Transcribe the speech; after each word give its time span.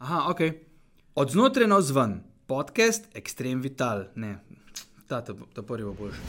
Aha, 0.00 0.30
ok. 0.30 0.40
Od 1.14 1.30
znotraj 1.30 1.66
na 1.68 1.76
vzven, 1.76 2.22
podcast 2.46 3.04
Extreme 3.14 3.60
Vital. 3.62 4.04
Ne, 4.14 4.38
ta, 5.08 5.20
ta, 5.20 5.34
ta 5.54 5.62
prvi 5.62 5.84
bo 5.84 5.92
boljši. 5.92 6.20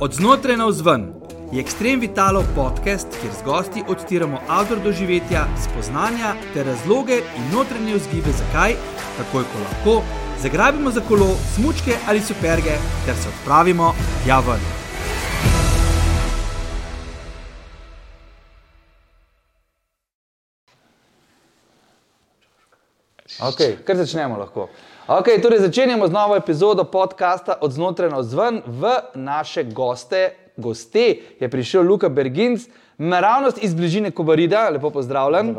Od 0.00 0.14
znotraj 0.14 0.56
na 0.56 0.66
vzven 0.66 1.04
je 1.52 1.62
Extreme 1.62 2.00
Vitalo 2.00 2.42
podcast, 2.56 3.06
kjer 3.20 3.32
z 3.32 3.44
gosti 3.44 3.84
odtiramo 3.88 4.40
avtor 4.48 4.82
doživetja, 4.82 5.46
spoznanja 5.64 6.34
ter 6.54 6.66
razloge 6.66 7.20
in 7.36 7.46
notranje 7.54 7.94
vzgibe, 7.94 8.34
zakaj, 8.38 8.74
takoj 9.18 9.46
ko 9.52 9.62
lahko, 9.66 9.94
zagrabimo 10.42 10.90
za 10.90 11.00
kolo, 11.00 11.28
smučke 11.54 11.94
ali 12.08 12.20
superge 12.20 12.74
ter 13.06 13.14
se 13.22 13.28
odpravimo 13.28 13.94
tja 14.24 14.40
ven. 14.40 14.85
Okay, 23.36 23.76
kar 23.84 23.96
začnemo 24.00 24.38
lahko. 24.40 24.70
Okay, 25.04 25.36
torej 25.42 25.60
začenjamo 25.60 26.08
z 26.08 26.12
novo 26.12 26.36
epizodo 26.36 26.84
podcasta 26.88 27.58
Od 27.60 27.68
znotraj 27.68 28.08
na 28.08 28.22
vzven. 28.24 28.62
V 28.64 28.88
naše 29.12 29.64
goste, 29.64 30.32
goste 30.56 31.36
je 31.40 31.48
prišel 31.48 31.84
Luka 31.84 32.08
Berginc, 32.08 32.64
naravnost 32.96 33.60
iz 33.60 33.74
bližine 33.74 34.10
Kobarida, 34.10 34.70
lepo 34.72 34.88
pozdravljen. 34.90 35.52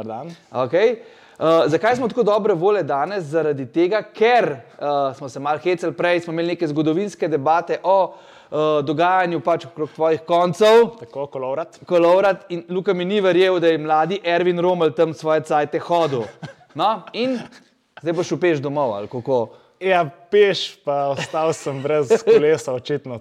Okay. 0.49 1.05
Uh, 1.37 1.69
zakaj 1.69 1.95
smo 2.01 2.09
tako 2.09 2.25
dobre 2.25 2.57
vole 2.57 2.81
danes? 2.83 3.29
Zaradi 3.29 3.69
tega, 3.69 4.01
ker 4.01 4.57
uh, 4.57 5.13
smo 5.13 5.29
se 5.29 5.39
malo 5.39 5.61
hecali 5.61 5.93
prej, 5.93 6.25
smo 6.25 6.33
imeli 6.33 6.57
neke 6.57 6.67
zgodovinske 6.67 7.29
debate 7.29 7.77
o 7.83 7.97
uh, 8.09 8.81
dogajanju 8.81 9.43
pač 9.45 9.69
okrog 9.69 9.93
tvojih 9.93 10.25
koncev. 10.25 10.97
Tako, 11.05 11.29
kolovrat. 11.29 11.77
Kolovrat 11.85 12.49
in 12.49 12.65
Luka 12.69 12.97
mi 12.97 13.05
ni 13.05 13.21
verjel, 13.21 13.61
da 13.61 13.69
je 13.69 13.77
mladi 13.77 14.21
Ervin 14.25 14.59
Rommel 14.59 14.97
tam 14.97 15.13
svoje 15.13 15.45
cajte 15.45 15.77
hodil. 15.77 16.25
No, 16.77 17.01
in 17.13 17.39
zdaj 18.01 18.13
boš 18.13 18.31
upeš 18.31 18.59
domov 18.63 18.93
ali 18.95 19.07
kako. 19.07 19.47
Ja, 19.79 20.09
peš, 20.31 20.79
pa 20.81 21.13
ostal 21.13 21.53
sem 21.53 21.81
brez 21.83 22.09
kolesa, 22.25 22.73
očitno. 22.73 23.19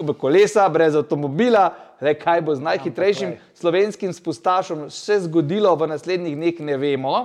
Brez 0.00 0.16
kolesa, 0.18 0.68
brez 0.68 0.96
avtomobila, 0.96 1.74
le 2.00 2.14
kaj 2.16 2.40
bo 2.40 2.54
z 2.56 2.64
najhitrejšim 2.64 3.34
Ja, 3.34 3.40
slovenskim 3.60 4.12
spustašom 4.16 4.86
še 4.88 5.18
zgodilo 5.26 5.74
v 5.76 5.90
naslednjih 5.92 6.38
dneh, 6.38 6.62
ne 6.64 6.78
vemo. 6.80 7.16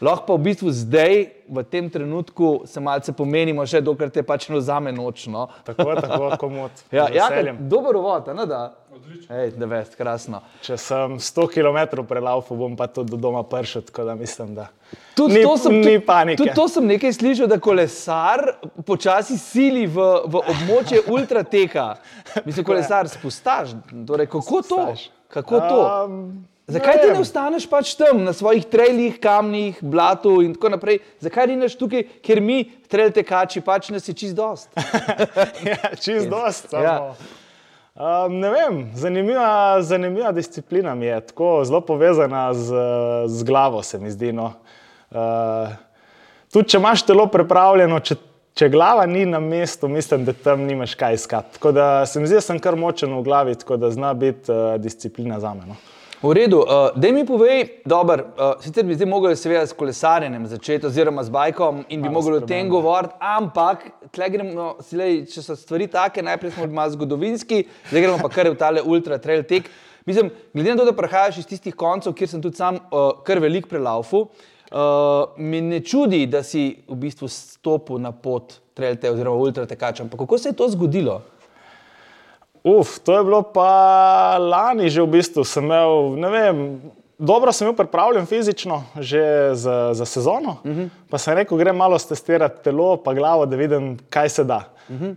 Lahko 0.00 0.26
pa 0.26 0.34
v 0.36 0.44
bistvu 0.44 0.70
zdaj, 0.76 1.14
v 1.48 1.62
tem 1.64 1.86
trenutku, 1.90 2.66
se 2.68 2.80
malce 2.84 3.12
pomenimo, 3.16 3.64
še 3.64 3.80
dokler 3.80 4.10
te 4.12 4.20
pač 4.26 4.48
ne 4.50 4.58
vzame 4.58 4.92
nočno. 4.92 5.46
Tako, 5.64 5.94
tako, 6.00 6.32
komod. 6.40 6.70
Ja, 6.92 7.06
ja 7.08 7.28
dober 7.56 7.96
uvod, 7.96 8.28
ne 8.36 8.44
da? 8.46 8.60
Odlično. 8.92 9.28
Ej, 9.32 9.50
da 9.56 9.68
vest, 9.68 9.94
krasno. 9.96 10.40
Če 10.64 10.76
sem 10.80 11.16
100 11.20 11.46
km 11.52 12.02
prelaufal, 12.08 12.56
bom 12.56 12.76
pa 12.76 12.88
tudi 12.88 13.12
do 13.12 13.18
doma 13.20 13.40
prišel, 13.44 13.84
tako 13.88 14.04
da 14.04 14.14
mislim, 14.16 14.54
da 14.56 14.68
Tudi 15.16 15.34
ni, 15.34 15.42
to 15.42 15.56
sem, 15.56 15.72
ni 15.72 15.82
tudi- 15.84 16.04
panike. 16.06 16.38
Tudi 16.40 16.54
to 16.54 16.66
sem 16.68 16.86
nekaj 16.86 17.12
slišal, 17.12 17.48
da 17.48 17.58
kolesar 17.58 18.44
počasi 18.84 19.38
sili 19.40 19.86
v, 19.86 19.96
v 20.26 20.42
območje 20.44 21.00
ultrateka. 21.14 21.86
Mislim, 22.44 22.64
kolesar 22.64 23.08
spustaš. 23.08 23.72
Torej, 24.06 24.28
kako 24.28 24.60
to? 24.62 24.80
Kako 25.28 25.60
to? 25.60 25.80
Um, 26.04 26.20
Zakaj 26.66 26.96
ti 26.98 27.06
ne 27.12 27.20
ostaneš 27.22 27.68
pač 27.70 27.92
tam, 27.94 28.24
na 28.26 28.32
svojih 28.34 28.64
trailih, 28.66 29.20
kamnih, 29.22 29.78
blatu 29.86 30.40
in 30.42 30.56
tako 30.56 30.72
naprej? 30.74 30.98
Zakaj 31.22 31.46
ninaš 31.52 31.76
tukaj, 31.78 32.02
ker 32.26 32.40
mi, 32.42 32.64
trail 32.90 33.12
tekači, 33.14 33.62
pač 33.62 33.92
nas 33.94 34.08
je 34.10 34.14
čist 34.18 34.34
dost? 34.34 34.66
ja, 35.70 35.94
čist 35.94 36.26
dost. 36.26 36.72
Samo, 36.74 36.82
Ja. 36.82 36.98
Um, 37.96 38.34
ne 38.42 38.50
vem, 38.52 38.82
zanimiva, 38.92 39.78
zanimiva 39.80 40.28
disciplina 40.36 40.94
mi 40.94 41.06
je, 41.06 41.20
tako 41.30 41.62
zelo 41.64 41.80
povezana 41.80 42.50
z, 42.54 42.82
z 43.26 43.46
glavo, 43.46 43.80
se 43.82 43.98
mi 43.98 44.10
zdi. 44.10 44.34
No. 44.36 44.50
Uh, 45.08 45.70
tudi 46.52 46.74
če 46.74 46.82
imaš 46.82 47.06
telo 47.08 47.24
pripravljeno, 47.32 48.02
če, 48.04 48.18
če 48.58 48.68
glava 48.74 49.06
ni 49.08 49.24
na 49.24 49.40
mestu, 49.40 49.88
mislim, 49.88 50.26
da 50.26 50.34
tam 50.34 50.66
nimaš 50.68 50.98
kaj 50.98 51.16
iskati. 51.22 51.56
Tako 51.56 51.72
da 51.72 51.86
se 52.06 52.20
mi 52.20 52.28
zdi, 52.28 52.36
da 52.36 52.44
sem 52.50 52.60
kar 52.60 52.76
močen 52.76 53.14
v 53.16 53.22
glavi, 53.24 53.54
tako 53.56 53.78
da 53.80 53.94
zna 53.94 54.12
biti 54.18 54.52
uh, 54.52 54.74
disciplina 54.82 55.40
za 55.40 55.54
me. 55.54 55.78
V 56.22 56.32
redu, 56.32 56.58
uh, 56.58 56.96
da 56.96 57.12
mi 57.12 57.26
povej, 57.26 57.82
dobro, 57.84 58.24
uh, 58.24 58.62
sicer 58.64 58.84
bi 58.88 58.94
zdaj 58.96 59.06
mogli 59.06 59.36
seveda 59.36 59.66
s 59.66 59.76
kolesarjenjem 59.76 60.46
začeti, 60.48 60.86
oziroma 60.88 61.20
z 61.24 61.30
bajkom 61.30 61.82
in 61.92 62.00
bi 62.02 62.08
mogli 62.08 62.38
o 62.38 62.40
tem 62.40 62.70
govoriti, 62.72 63.12
ampak 63.20 63.84
tle 64.16 64.28
gremo, 64.32 64.70
silej, 64.80 65.26
če 65.28 65.44
so 65.44 65.56
stvari 65.60 65.90
take, 65.92 66.24
najprej 66.24 66.54
smo 66.54 66.70
malo 66.72 66.94
zgodovinski, 66.94 67.66
zdaj 67.90 68.06
gremo 68.06 68.16
pa 68.22 68.32
kar 68.32 68.48
v 68.48 68.56
tale 68.56 68.80
ultra 68.80 69.20
trail 69.20 69.44
tek. 69.44 69.68
Mislim, 70.08 70.32
glede 70.54 70.72
na 70.72 70.80
to, 70.80 70.88
da 70.88 70.96
prihajaš 70.96 71.42
iz 71.42 71.50
tistih 71.52 71.76
koncev, 71.76 72.16
kjer 72.16 72.32
sem 72.32 72.40
tudi 72.40 72.56
sam 72.56 72.80
uh, 72.80 73.20
kar 73.26 73.42
velik 73.44 73.68
prelaufu, 73.68 74.24
uh, 74.24 75.36
mi 75.36 75.60
ne 75.60 75.82
čudi, 75.84 76.24
da 76.32 76.40
si 76.40 76.70
v 76.88 76.96
bistvu 77.04 77.28
stopil 77.28 78.00
na 78.00 78.16
pot 78.16 78.56
trail 78.72 78.96
te 78.96 79.12
oziroma 79.12 79.36
ultra 79.36 79.68
tekača. 79.68 80.08
Ampak 80.08 80.24
kako 80.24 80.40
se 80.40 80.54
je 80.54 80.56
to 80.56 80.72
zgodilo? 80.72 81.20
Uf, 82.66 82.98
to 82.98 83.14
je 83.14 83.22
bilo 83.24 83.42
pa 83.46 84.38
lani 84.42 84.90
že 84.90 85.02
v 85.02 85.06
bistvu. 85.06 85.46
Sem 85.46 85.64
imel, 85.64 86.18
ne 86.18 86.28
vem, 86.34 86.56
dobro 87.14 87.52
sem 87.54 87.68
bil 87.68 87.76
pripravljen 87.78 88.26
fizično 88.26 88.82
že 88.98 89.54
za, 89.54 89.94
za 89.94 90.04
sezono. 90.04 90.58
Uh 90.64 90.70
-huh. 90.70 90.88
Pa 91.10 91.18
sem 91.18 91.34
rekel, 91.34 91.58
grem 91.58 91.76
malo 91.76 91.98
testirati 91.98 92.64
telo, 92.64 92.96
pa 92.96 93.14
glavo, 93.14 93.46
da 93.46 93.56
vidim, 93.56 93.98
kaj 94.10 94.28
se 94.28 94.44
da. 94.44 94.64
Uh 94.88 94.96
-huh. 94.96 95.14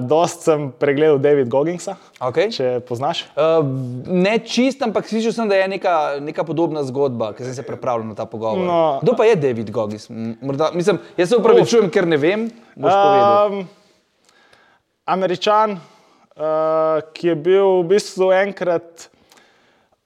uh, 0.00 0.08
dost 0.08 0.42
sem 0.42 0.72
pregledal 0.78 1.18
David 1.18 1.48
Gogginsa, 1.48 1.96
Okay. 2.20 2.56
če 2.56 2.80
poznaš. 2.80 3.24
Uh, 3.36 3.66
ne 4.06 4.38
čist, 4.38 4.82
ampak 4.82 5.08
slišal 5.08 5.32
sem, 5.32 5.48
da 5.48 5.54
je 5.54 5.68
neka, 5.68 6.20
neka 6.20 6.44
podobna 6.44 6.82
zgodba, 6.82 7.32
ki 7.32 7.44
sem 7.44 7.54
se 7.54 7.62
pripravljal 7.62 8.08
na 8.08 8.14
ta 8.14 8.24
pogovor. 8.24 8.58
No. 8.58 8.98
Kdo 9.02 9.16
pa 9.16 9.24
je 9.24 9.36
David 9.36 9.70
Goggins? 9.70 10.08
Morda, 10.40 10.70
mislim, 10.74 10.98
jaz 11.16 11.28
se 11.28 11.36
upravičujem, 11.36 11.90
ker 11.90 12.06
ne 12.06 12.16
vem. 12.16 12.50
Um, 12.76 13.68
Američan, 15.04 15.80
uh, 16.38 17.02
ki 17.12 17.32
je 17.32 17.36
bil 17.36 17.82
v 17.82 17.88
bistvu 17.94 18.30
enkrat 18.38 19.08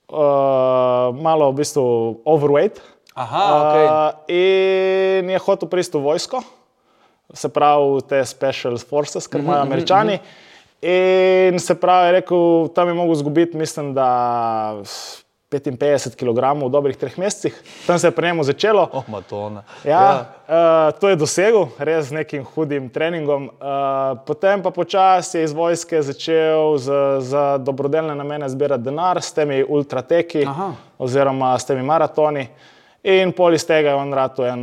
uh, 0.08 1.12
malo 1.12 1.52
v 1.52 1.60
bistvu 1.60 1.84
overweight. 2.24 2.80
Aha, 3.12 3.44
okej. 3.60 3.84
Uh, 3.84 3.96
in 4.32 5.30
je 5.30 5.38
hotel 5.44 5.68
priti 5.68 5.92
v 5.92 6.00
vojsko, 6.00 6.40
se 7.32 7.48
pravi, 7.52 8.00
te 8.08 8.24
special 8.24 8.80
forces, 8.80 9.28
kar 9.28 9.44
imajo 9.44 9.62
američani. 9.68 10.16
In 10.82 11.60
se 11.62 11.76
pravi, 11.78 12.18
rekel, 12.18 12.72
tam 12.74 12.88
je 12.90 12.94
mogel 12.98 13.14
izgubiti, 13.20 13.56
mislim, 13.56 13.92
da 13.94 14.08
55 15.52 16.16
kg 16.16 16.64
v 16.64 16.70
dobrih 16.72 16.96
treh 16.96 17.18
mesecih. 17.18 17.52
Tam 17.86 17.98
se 17.98 18.06
je 18.06 18.10
pri 18.10 18.26
njemu 18.26 18.44
začelo. 18.44 18.88
Oh, 18.92 19.04
Matona. 19.08 19.62
Ja, 19.84 19.90
ja. 19.90 20.24
Uh, 20.48 21.00
to 21.00 21.08
je 21.08 21.16
dosegel, 21.16 21.68
res 21.78 22.08
z 22.08 22.12
nekim 22.12 22.44
hudim 22.44 22.88
treningom. 22.88 23.50
Uh, 23.60 24.16
potem 24.26 24.62
pa 24.62 24.70
počasi 24.70 25.38
je 25.38 25.44
iz 25.44 25.52
vojske 25.52 26.02
začel 26.02 26.78
za, 26.78 27.20
za 27.20 27.44
dobrodelne 27.58 28.14
namene 28.14 28.48
zbirati 28.48 28.82
denar 28.82 29.22
s 29.22 29.32
temi 29.32 29.62
ultrateki 29.68 30.46
Aha. 30.48 30.72
oziroma 30.98 31.58
s 31.58 31.68
temi 31.68 31.82
maratoni. 31.82 32.48
In 33.02 33.32
pol 33.34 33.56
iz 33.56 33.64
tega 33.66 33.90
je 33.90 33.98
on 33.98 34.12
rado 34.14 34.44
en, 34.46 34.60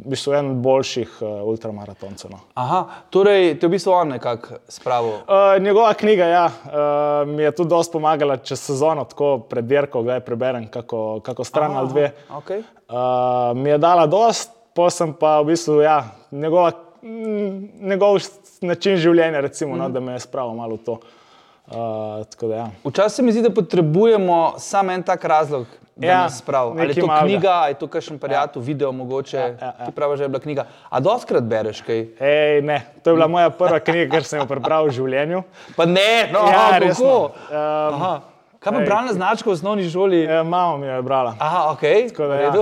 v 0.00 0.12
bistvu 0.14 0.32
en 0.38 0.46
boljših 0.64 1.18
uh, 1.20 1.32
ultramaratoncev. 1.44 2.30
No. 2.32 2.38
Aha, 2.56 2.78
torej 3.12 3.58
te 3.60 3.68
v 3.68 3.74
bistvu 3.74 3.92
on 3.92 4.14
nekako 4.14 4.56
spravil. 4.72 5.18
Uh, 5.28 5.58
njegova 5.60 5.90
knjiga 6.00 6.28
ja, 6.30 6.44
uh, 6.48 7.28
mi 7.28 7.42
je 7.44 7.52
tudi 7.52 7.68
dosti 7.74 7.92
pomagala 7.92 8.38
čez 8.40 8.62
sezono, 8.70 9.04
tako 9.04 9.34
pred 9.50 9.68
dirko, 9.68 10.00
kdaj 10.02 10.22
preberem 10.24 10.64
kako, 10.72 11.20
kako 11.26 11.44
stran 11.44 11.76
ali 11.76 11.92
dve. 11.92 12.06
Okay. 12.38 12.64
Uh, 12.88 13.52
mi 13.56 13.68
je 13.74 13.78
dala 13.78 14.06
dost, 14.06 14.56
pa 14.72 14.88
sem 14.90 15.12
pa 15.12 15.42
v 15.42 15.52
bistvu 15.52 15.82
ja, 15.84 15.98
njegova, 16.32 16.72
mm, 17.02 17.84
njegov 17.90 18.16
način 18.64 18.96
življenja, 18.96 19.44
recimo, 19.44 19.76
no, 19.76 19.90
da 19.92 20.00
me 20.00 20.16
je 20.16 20.24
spravil 20.24 20.56
malo 20.56 20.80
v 20.80 20.84
to. 20.88 20.98
Uh, 21.66 21.74
da, 22.40 22.54
ja. 22.56 22.66
Včasih 22.84 23.16
se 23.16 23.22
mi 23.22 23.32
zdi, 23.32 23.42
da 23.42 23.50
potrebujemo 23.50 24.54
samo 24.58 24.92
en 24.92 25.02
tak 25.02 25.24
razlog, 25.24 25.66
da 25.96 26.06
Ja, 26.06 26.22
nas 26.22 26.38
spravi. 26.38 26.80
Ali 26.80 26.90
je 26.90 27.00
to 27.00 27.06
malega. 27.06 27.24
knjiga, 27.24 27.50
ali 27.50 27.70
je 27.70 27.74
to 27.74 27.86
kakšen 27.86 28.18
prijatelj, 28.18 28.62
ja. 28.62 28.66
video 28.66 28.92
mogoče. 28.92 29.36
Ja, 29.36 29.46
ja, 29.46 29.72
ja. 29.78 29.86
Ti 29.86 29.92
praviš, 29.92 30.18
da 30.18 30.24
je 30.24 30.28
bila 30.28 30.40
knjiga. 30.40 30.66
A 30.90 31.00
doskrat 31.00 31.42
bereš 31.42 31.80
kaj? 31.80 32.00
Ej, 32.20 32.62
ne, 32.62 32.82
to 33.02 33.10
je 33.10 33.14
bila 33.14 33.26
moja 33.28 33.50
prva 33.50 33.78
knjiga, 33.80 34.10
kar 34.10 34.24
sem 34.24 34.38
jo 34.38 34.46
prebral 34.46 34.86
v 34.86 34.90
življenju. 34.90 35.42
Pa 35.76 35.86
ne, 35.86 36.28
no, 36.32 36.38
Ja, 36.40 36.60
aha, 36.60 36.78
resno. 36.78 37.14
Um, 37.24 37.94
Aha. 37.94 38.20
Kaj 38.58 38.72
pa 38.72 38.80
bralna 38.80 39.12
značka 39.12 39.50
v 39.50 39.52
osnovni 39.52 39.84
šoli? 39.84 40.22
Eh, 40.24 40.42
Mama 40.42 40.76
mi 40.76 40.86
je 40.86 41.02
brala. 41.02 41.34
Aha, 41.38 41.72
ok. 41.72 41.82
Tako 42.08 42.26
da, 42.26 42.34
ja. 42.34 42.52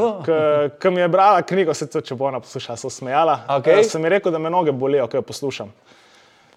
Ko 0.82 0.90
mi 0.90 1.00
je 1.00 1.08
brala 1.08 1.42
knjigo, 1.42 1.74
se 1.74 1.86
to, 1.86 2.00
če 2.00 2.14
bo 2.14 2.26
ona 2.26 2.40
poslušala, 2.40 2.76
so 2.76 2.90
smejala. 2.90 3.38
Okej. 3.48 3.80
Eh, 3.80 3.84
Sem 3.84 4.02
ji 4.02 4.10
rekel, 4.10 4.32
da 4.32 4.38
me 4.38 4.50
noge 4.50 4.72
bolijo, 4.72 5.06
ko 5.06 5.16
jo 5.16 5.22
poslušam. 5.22 5.70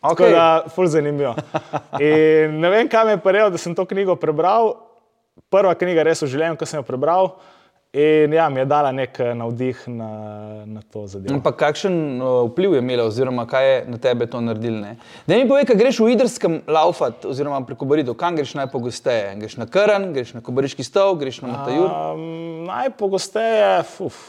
Tako 0.10 0.24
Okay. 0.24 0.32
da, 0.32 0.64
ful 0.70 0.88
zanimivo. 0.88 1.36
In 2.00 2.60
ne 2.60 2.70
vem, 2.70 2.90
kam 2.90 3.10
je 3.10 3.18
parejal, 3.18 3.52
da 3.52 3.58
sem 3.58 3.76
to 3.76 3.86
knjigo 3.86 4.16
prebral. 4.16 4.76
Prva 5.52 5.76
knjiga 5.76 6.06
res 6.08 6.24
v 6.24 6.32
življenju, 6.32 6.58
ko 6.58 6.66
sem 6.66 6.80
jo 6.80 6.88
prebral. 6.88 7.34
In 7.96 8.34
ja, 8.34 8.50
mi 8.50 8.60
je 8.60 8.66
dala 8.68 8.92
nek 8.92 9.16
eh, 9.24 9.32
navdih 9.40 9.86
na, 9.88 10.10
na 10.68 10.82
to 10.92 11.06
zadevo. 11.08 11.32
Ampak 11.38 11.56
kakšen 11.56 11.94
uh, 12.20 12.42
vpliv 12.50 12.74
je 12.76 12.82
imela, 12.84 13.06
oziroma 13.08 13.46
kaj 13.48 13.68
je 13.70 13.78
na 13.88 14.00
tebe 14.04 14.28
to 14.28 14.42
naredilo? 14.44 14.98
Da 15.24 15.38
mi 15.40 15.48
povej, 15.48 15.64
kaj 15.70 15.80
greš 15.80 16.02
v 16.04 16.10
Idrskem 16.12 16.58
laufat, 16.68 17.24
oziroma 17.24 17.62
preko 17.64 17.88
Borido, 17.88 18.12
kam 18.20 18.36
greš 18.36 18.52
najpogosteje? 18.60 19.38
Greš 19.40 19.56
na 19.62 19.70
Krn, 19.72 20.10
greš 20.12 20.34
na 20.36 20.44
Kobariški 20.44 20.84
stol, 20.84 21.16
greš 21.22 21.40
na 21.46 21.54
Matajur. 21.54 21.88
Um, 21.88 22.68
najpogosteje, 22.68 23.70
fuf, 23.96 24.20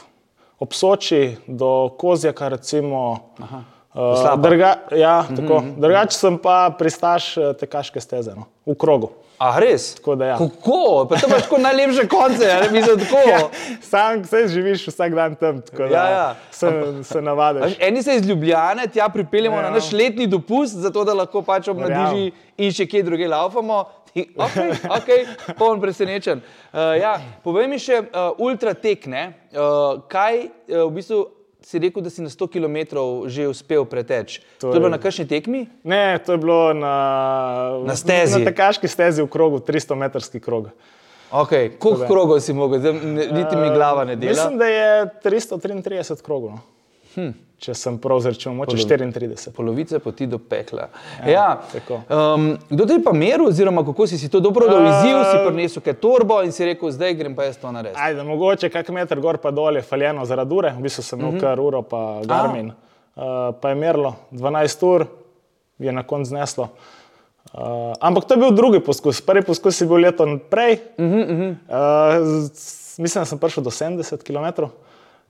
ob 0.63 0.71
Soči 0.71 1.35
do 1.47 1.89
Kozjaka, 1.99 2.47
recimo. 2.55 3.33
Uh, 3.97 4.13
Slapa. 4.15 4.35
drga, 4.37 4.71
ja, 4.93 5.25
tako. 5.27 5.63
Drugače 5.77 6.13
sem 6.13 6.37
pa 6.37 6.69
pristaš 6.69 7.37
eh, 7.37 7.53
tekaške 7.53 7.97
steze 7.97 8.35
no, 8.35 8.45
v 8.63 8.75
krogu. 8.75 9.09
A 9.37 9.59
res? 9.59 9.95
Tako 9.95 10.15
da 10.15 10.25
ja. 10.25 10.35
Kako? 10.37 11.05
Pa 11.05 11.15
to 11.15 11.27
imaš 11.27 11.43
tako 11.43 11.57
najlepše 11.57 12.07
konce, 12.07 12.45
ali 12.51 12.71
mislim 12.71 12.99
tako? 12.99 13.21
Ja, 13.29 13.39
sam 13.81 14.23
se 14.25 14.47
živiš 14.47 14.87
vsak 14.87 15.13
dan 15.13 15.35
tam, 15.35 15.61
tako 15.61 15.83
da 15.83 15.89
Ja, 15.89 16.09
ja. 16.09 16.35
se, 16.51 16.69
se 17.03 17.21
navadiš. 17.21 17.63
Veš, 17.63 17.75
Eni 17.79 18.03
se 18.03 18.15
iz 18.15 18.27
Ljubljane 18.27 18.87
tja 18.87 19.09
pripeljemo 19.09 19.55
Ja. 19.55 19.61
na 19.61 19.69
naš 19.69 19.91
letni 19.91 20.27
dopust, 20.27 20.73
zato 20.75 21.03
da 21.03 21.13
lahko 21.13 21.41
pač 21.41 21.67
ob 21.67 21.77
Verjamem. 21.77 22.03
nadiži 22.03 22.31
in 22.57 22.71
še 22.71 22.85
kje 22.85 23.03
druge 23.03 23.27
laufamo. 23.27 23.83
Ok, 24.35 24.55
okay, 24.91 25.25
poln 25.59 25.81
presenečen. 25.81 26.41
Uh, 26.73 26.97
ja, 26.97 27.15
povej 27.43 27.67
mi 27.67 27.77
še 27.79 27.99
uh, 27.99 28.31
ultra 28.37 28.73
tek, 28.73 29.05
ne? 29.05 29.27
Uh, 29.51 30.01
kaj 30.09 30.39
uh, 30.39 30.49
v 30.85 30.91
bistvu 30.91 31.19
si 31.67 31.79
rekel, 31.79 31.99
da 31.99 32.09
si 32.09 32.21
na 32.21 32.29
100 32.29 32.47
km 32.47 32.77
že 33.27 33.47
uspel 33.47 33.83
preteči? 33.83 34.39
To, 34.57 34.71
To 34.71 34.73
je 34.73 34.79
bilo 34.79 34.89
na 34.89 34.97
kakšni 34.97 35.27
tekmi? 35.27 35.67
Ne, 35.83 36.15
to 36.19 36.31
je 36.31 36.39
bilo 36.39 36.71
na, 36.71 36.95
Na 37.83 37.95
stezi. 37.95 38.39
Na 38.39 38.47
tekaški 38.47 38.87
stezi 38.87 39.19
v 39.19 39.27
krogu, 39.27 39.59
300-metrski 39.59 40.39
krog. 40.39 40.71
Okay. 41.27 41.75
Koliko 41.75 42.07
krogov 42.07 42.39
si 42.39 42.55
mogel, 42.55 42.79
zdaj 42.79 42.93
ne- 42.93 43.27
niti 43.27 43.55
mi 43.55 43.67
glava 43.75 44.07
ne 44.07 44.15
dela? 44.15 44.31
Mislim, 44.31 44.55
da 44.57 44.65
je 44.65 45.09
333 45.23 46.23
krogov. 46.23 46.55
No. 46.55 46.76
Hm. 47.17 47.31
Če 47.57 47.73
sem 47.73 47.95
prav 47.97 48.19
zračunal, 48.21 48.53
moče 48.59 48.77
34. 48.77 49.49
Polovice 49.55 49.97
poti 49.99 50.27
do 50.29 50.37
pekla. 50.37 50.91
Ja, 51.25 51.61
tako. 51.71 51.95
um, 52.13 52.51
kdo 52.69 52.85
te 52.85 52.93
je 52.99 53.01
pa 53.03 53.13
meril, 53.17 53.47
oziroma 53.49 53.81
kako 53.85 54.05
si 54.07 54.19
si 54.21 54.29
to 54.29 54.39
dobro 54.39 54.67
dal 54.69 54.85
izziv, 54.85 55.17
si 55.25 55.39
prinesel 55.47 55.81
kaj 55.81 55.95
torbo 56.03 56.37
in 56.45 56.53
si 56.53 56.67
rekel, 56.69 56.91
zdaj 56.93 57.15
grem 57.17 57.33
pa 57.35 57.47
jaz 57.49 57.57
to 57.57 57.71
narediti. 57.73 57.97
Ajde, 57.97 58.21
mogoče 58.27 58.69
kak 58.69 58.93
meter 58.93 59.17
gor 59.19 59.41
pa 59.41 59.49
dol 59.51 59.75
je 59.75 59.81
faljeno 59.81 60.25
zaradi 60.29 60.53
ure, 60.53 60.75
v 60.77 60.85
bistvu 60.85 61.03
sem 61.03 61.19
imel 61.19 61.31
Mhm. 61.31 61.41
kar 61.41 61.59
uro, 61.59 61.81
pa 61.81 62.21
Garmin. 62.29 62.69
Uh, 63.17 63.23
pa 63.61 63.73
je 63.73 63.75
merilo 63.75 64.13
12 64.31 64.83
ur, 64.85 65.07
je 65.79 65.91
na 65.91 66.03
koncu 66.03 66.29
zneslo. 66.29 66.69
Uh, 67.53 67.93
ampak 67.99 68.25
to 68.29 68.33
je 68.33 68.43
bil 68.45 68.51
drugi 68.51 68.79
poskus. 68.85 69.21
Prvi 69.21 69.41
poskus 69.41 69.81
je 69.81 69.87
bil 69.87 69.97
leto 70.05 70.27
prej. 70.49 70.77
Uh 70.97 71.05
-huh, 71.05 71.23
uh 71.23 71.37
-huh. 71.39 71.51
uh, 71.73 72.51
mislim, 72.97 73.21
da 73.21 73.25
sem 73.25 73.39
prišel 73.39 73.63
do 73.63 73.69
70 73.69 74.21
km. 74.21 74.69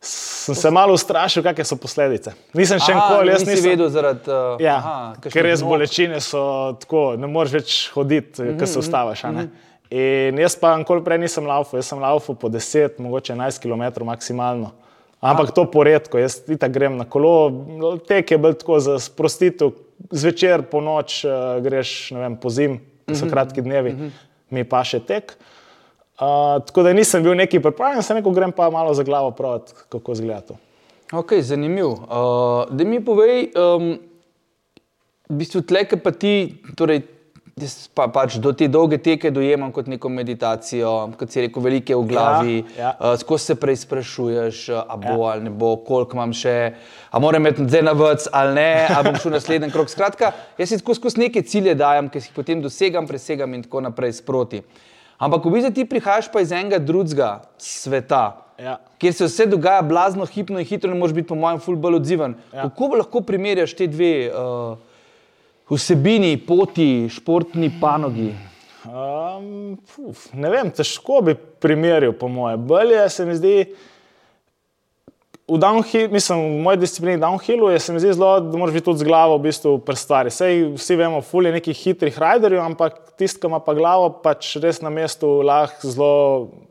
Sem 0.02 0.56
se 0.56 0.72
malo 0.72 0.94
ustrašil, 0.94 1.42
kakšne 1.44 1.66
so 1.66 1.76
posledice. 1.82 2.32
Nisem 2.56 2.80
še 2.80 2.94
nikoli, 2.94 3.32
jaz 3.34 3.46
nisem 3.48 3.72
vedel 3.72 3.90
zaradi 3.92 4.30
uh, 4.30 4.62
Ja, 4.62 4.78
aha, 4.78 4.98
kakšnih 5.18 5.34
ker 5.34 5.48
res 5.50 5.64
nog. 5.64 5.72
bolečine 5.74 6.20
so 6.22 6.42
tako, 6.80 7.16
ne 7.18 7.28
moreš 7.28 7.56
več 7.58 7.78
hoditi, 7.96 8.42
mm 8.42 8.46
-hmm, 8.46 8.60
ko 8.60 8.66
Mhm, 8.66 8.72
se 8.74 8.80
ustaviš. 8.80 9.24
a 9.24 9.32
ne. 9.32 9.48
In 9.90 10.38
jaz 10.40 10.56
pa 10.56 10.78
nikoli 10.78 11.04
prej 11.04 11.18
nisem 11.18 11.46
laufal, 11.46 11.80
jaz 11.80 11.88
sem 11.88 12.00
laufal 12.00 12.36
po 12.36 12.50
10, 12.50 13.00
mogoče 13.00 13.34
11 13.34 13.60
km 13.60 14.06
maksimalno. 14.06 14.72
Ampak 15.22 15.52
to 15.52 15.66
poredko, 15.72 16.18
jaz 16.18 16.42
itak 16.48 16.72
grem 16.72 16.98
na 16.98 17.06
kolo, 17.06 17.52
tek 18.08 18.32
je 18.32 18.38
bil 18.38 18.54
tako 18.54 18.80
za 18.80 19.00
sprostitev, 19.00 19.72
zvečer, 20.12 20.62
po 20.62 20.82
noč 20.82 21.26
uh, 21.26 21.58
greš, 21.64 22.12
ne 22.12 22.20
vem, 22.20 22.36
po 22.38 22.50
zim, 22.50 22.80
ko 23.08 23.16
so 23.16 23.26
kratki 23.26 23.62
dnevi, 23.62 23.94
mm 23.94 24.00
-hmm. 24.00 24.12
mi 24.50 24.64
pa 24.64 24.84
še 24.84 25.00
tek. 25.00 25.34
Uh, 25.40 25.57
tako 26.18 26.84
da 26.84 26.94
nisem 26.94 27.24
bil 27.24 27.36
neki 27.38 27.60
pripravljen, 27.62 28.04
sem 28.04 28.18
rekel, 28.18 28.34
grem 28.34 28.52
pa 28.52 28.70
malo 28.74 28.94
za 28.94 29.04
glavo 29.04 29.32
praviti, 29.32 29.74
kako 29.90 30.12
izgleda 30.12 30.42
to. 30.42 30.58
Ok, 31.14 31.34
zanimiv. 31.40 31.86
Uh, 31.86 32.00
da 32.70 32.84
mi 32.84 33.00
povej, 33.06 33.52
um, 33.56 33.94
v 35.30 35.38
bistvu 35.40 35.62
tleke 35.62 36.00
pa 36.02 36.12
ti, 36.12 36.58
torej, 36.76 37.04
pa, 37.96 38.10
pač 38.12 38.36
do 38.42 38.52
te 38.52 38.68
dolge 38.68 38.98
teke 38.98 39.30
dojemam 39.32 39.72
kot 39.72 39.88
neko 39.88 40.10
meditacijo, 40.10 40.92
kot 41.20 41.32
si 41.32 41.46
rekel, 41.46 41.64
velike 41.64 41.96
v 41.96 42.10
glavi, 42.10 42.58
Ja, 42.76 42.92
uh, 42.98 43.14
skozi 43.22 43.54
se 43.54 43.58
preizprašuješ, 43.62 44.66
uh, 44.74 44.82
a 44.84 44.98
bo 44.98 45.16
ja. 45.22 45.32
ali 45.36 45.48
ne 45.48 45.54
bo, 45.54 45.76
koliko 45.86 46.18
imam 46.18 46.34
še, 46.36 46.58
a 47.08 47.24
moram 47.24 47.46
imeti 47.46 47.70
zdaj 47.70 47.86
na 47.88 47.96
vrc 47.96 48.28
ali 48.42 48.58
ne, 48.58 48.68
a 48.90 49.00
bom 49.06 49.22
šel 49.22 49.38
naslednji 49.38 49.72
krok. 49.72 49.94
Skratka, 49.94 50.34
jaz 50.58 50.74
si 50.74 50.82
tako 50.82 50.98
skozi 50.98 51.28
neke 51.28 51.46
cilje 51.46 51.78
dajem, 51.78 52.10
ki 52.10 52.26
si 52.26 52.34
jih 52.34 52.42
potem 52.42 52.66
dosegam, 52.66 53.08
presegam 53.08 53.54
in 53.54 53.64
tako 53.70 53.86
naprej 53.86 54.18
sproti. 54.18 54.66
Ampak 55.18 55.46
v 55.46 55.56
bistvu 55.58 55.74
ti 55.74 55.86
prihajaš 55.86 56.32
pa 56.32 56.42
iz 56.42 56.52
enega 56.52 56.80
drugega 56.80 57.40
sveta 57.58 58.48
Ja. 58.58 58.80
kjer 58.98 59.14
se 59.14 59.26
vse 59.26 59.46
dogaja 59.46 59.82
blazno, 59.86 60.26
hipno 60.26 60.60
in 60.60 60.66
hitro, 60.66 60.90
ne 60.90 60.98
moreš 60.98 61.14
biti, 61.14 61.28
po 61.30 61.36
mojem, 61.38 61.60
ful 61.62 61.76
bolj 61.78 62.00
odziven. 62.00 62.34
Ja. 62.54 62.64
Kako 62.66 62.88
lahko 62.98 63.22
primerjaš 63.22 63.76
te 63.78 63.86
dve 63.88 64.32
uh, 64.34 64.78
vsebini, 65.70 66.32
poti, 66.42 67.06
športni 67.14 67.70
panogi? 67.82 68.32
Um, 68.88 69.78
puf, 69.92 70.26
ne 70.34 70.50
vem, 70.50 70.72
težko 70.74 71.22
bi 71.28 71.36
primerjal, 71.36 72.16
po 72.18 72.32
moje. 72.34 72.58
Bolje 72.58 73.04
se 73.14 73.26
mi 73.30 73.36
zdi, 73.38 73.54
v, 75.48 75.58
downhill, 75.58 76.12
mislim, 76.12 76.40
v 76.40 76.64
moji 76.64 76.78
disciplini 76.78 77.22
downhillu 77.22 77.70
je 77.70 77.80
se 77.80 77.94
mi 77.94 78.00
zdi 78.00 78.14
zelo, 78.14 78.40
da 78.40 78.58
moraš 78.58 78.74
biti 78.74 78.86
tudi 78.86 79.00
z 79.00 79.08
glavo 79.08 79.38
v 79.38 79.48
bistvu 79.48 79.78
pri 79.80 79.96
stvari. 79.96 80.32
Sej 80.32 80.74
vsi 80.76 80.96
vemo, 81.00 81.22
ful 81.22 81.48
je 81.48 81.54
nekih 81.56 81.78
hitrih 81.78 82.20
riderjev, 82.20 82.62
ampak 82.64 83.00
tisti, 83.18 83.40
ki 83.40 83.48
ima 83.48 83.60
pa 83.64 83.76
glavo, 83.78 84.10
pač 84.24 84.58
res 84.60 84.82
na 84.84 84.92
mestu 84.92 85.40
lahko 85.48 85.88
zelo, 85.88 86.16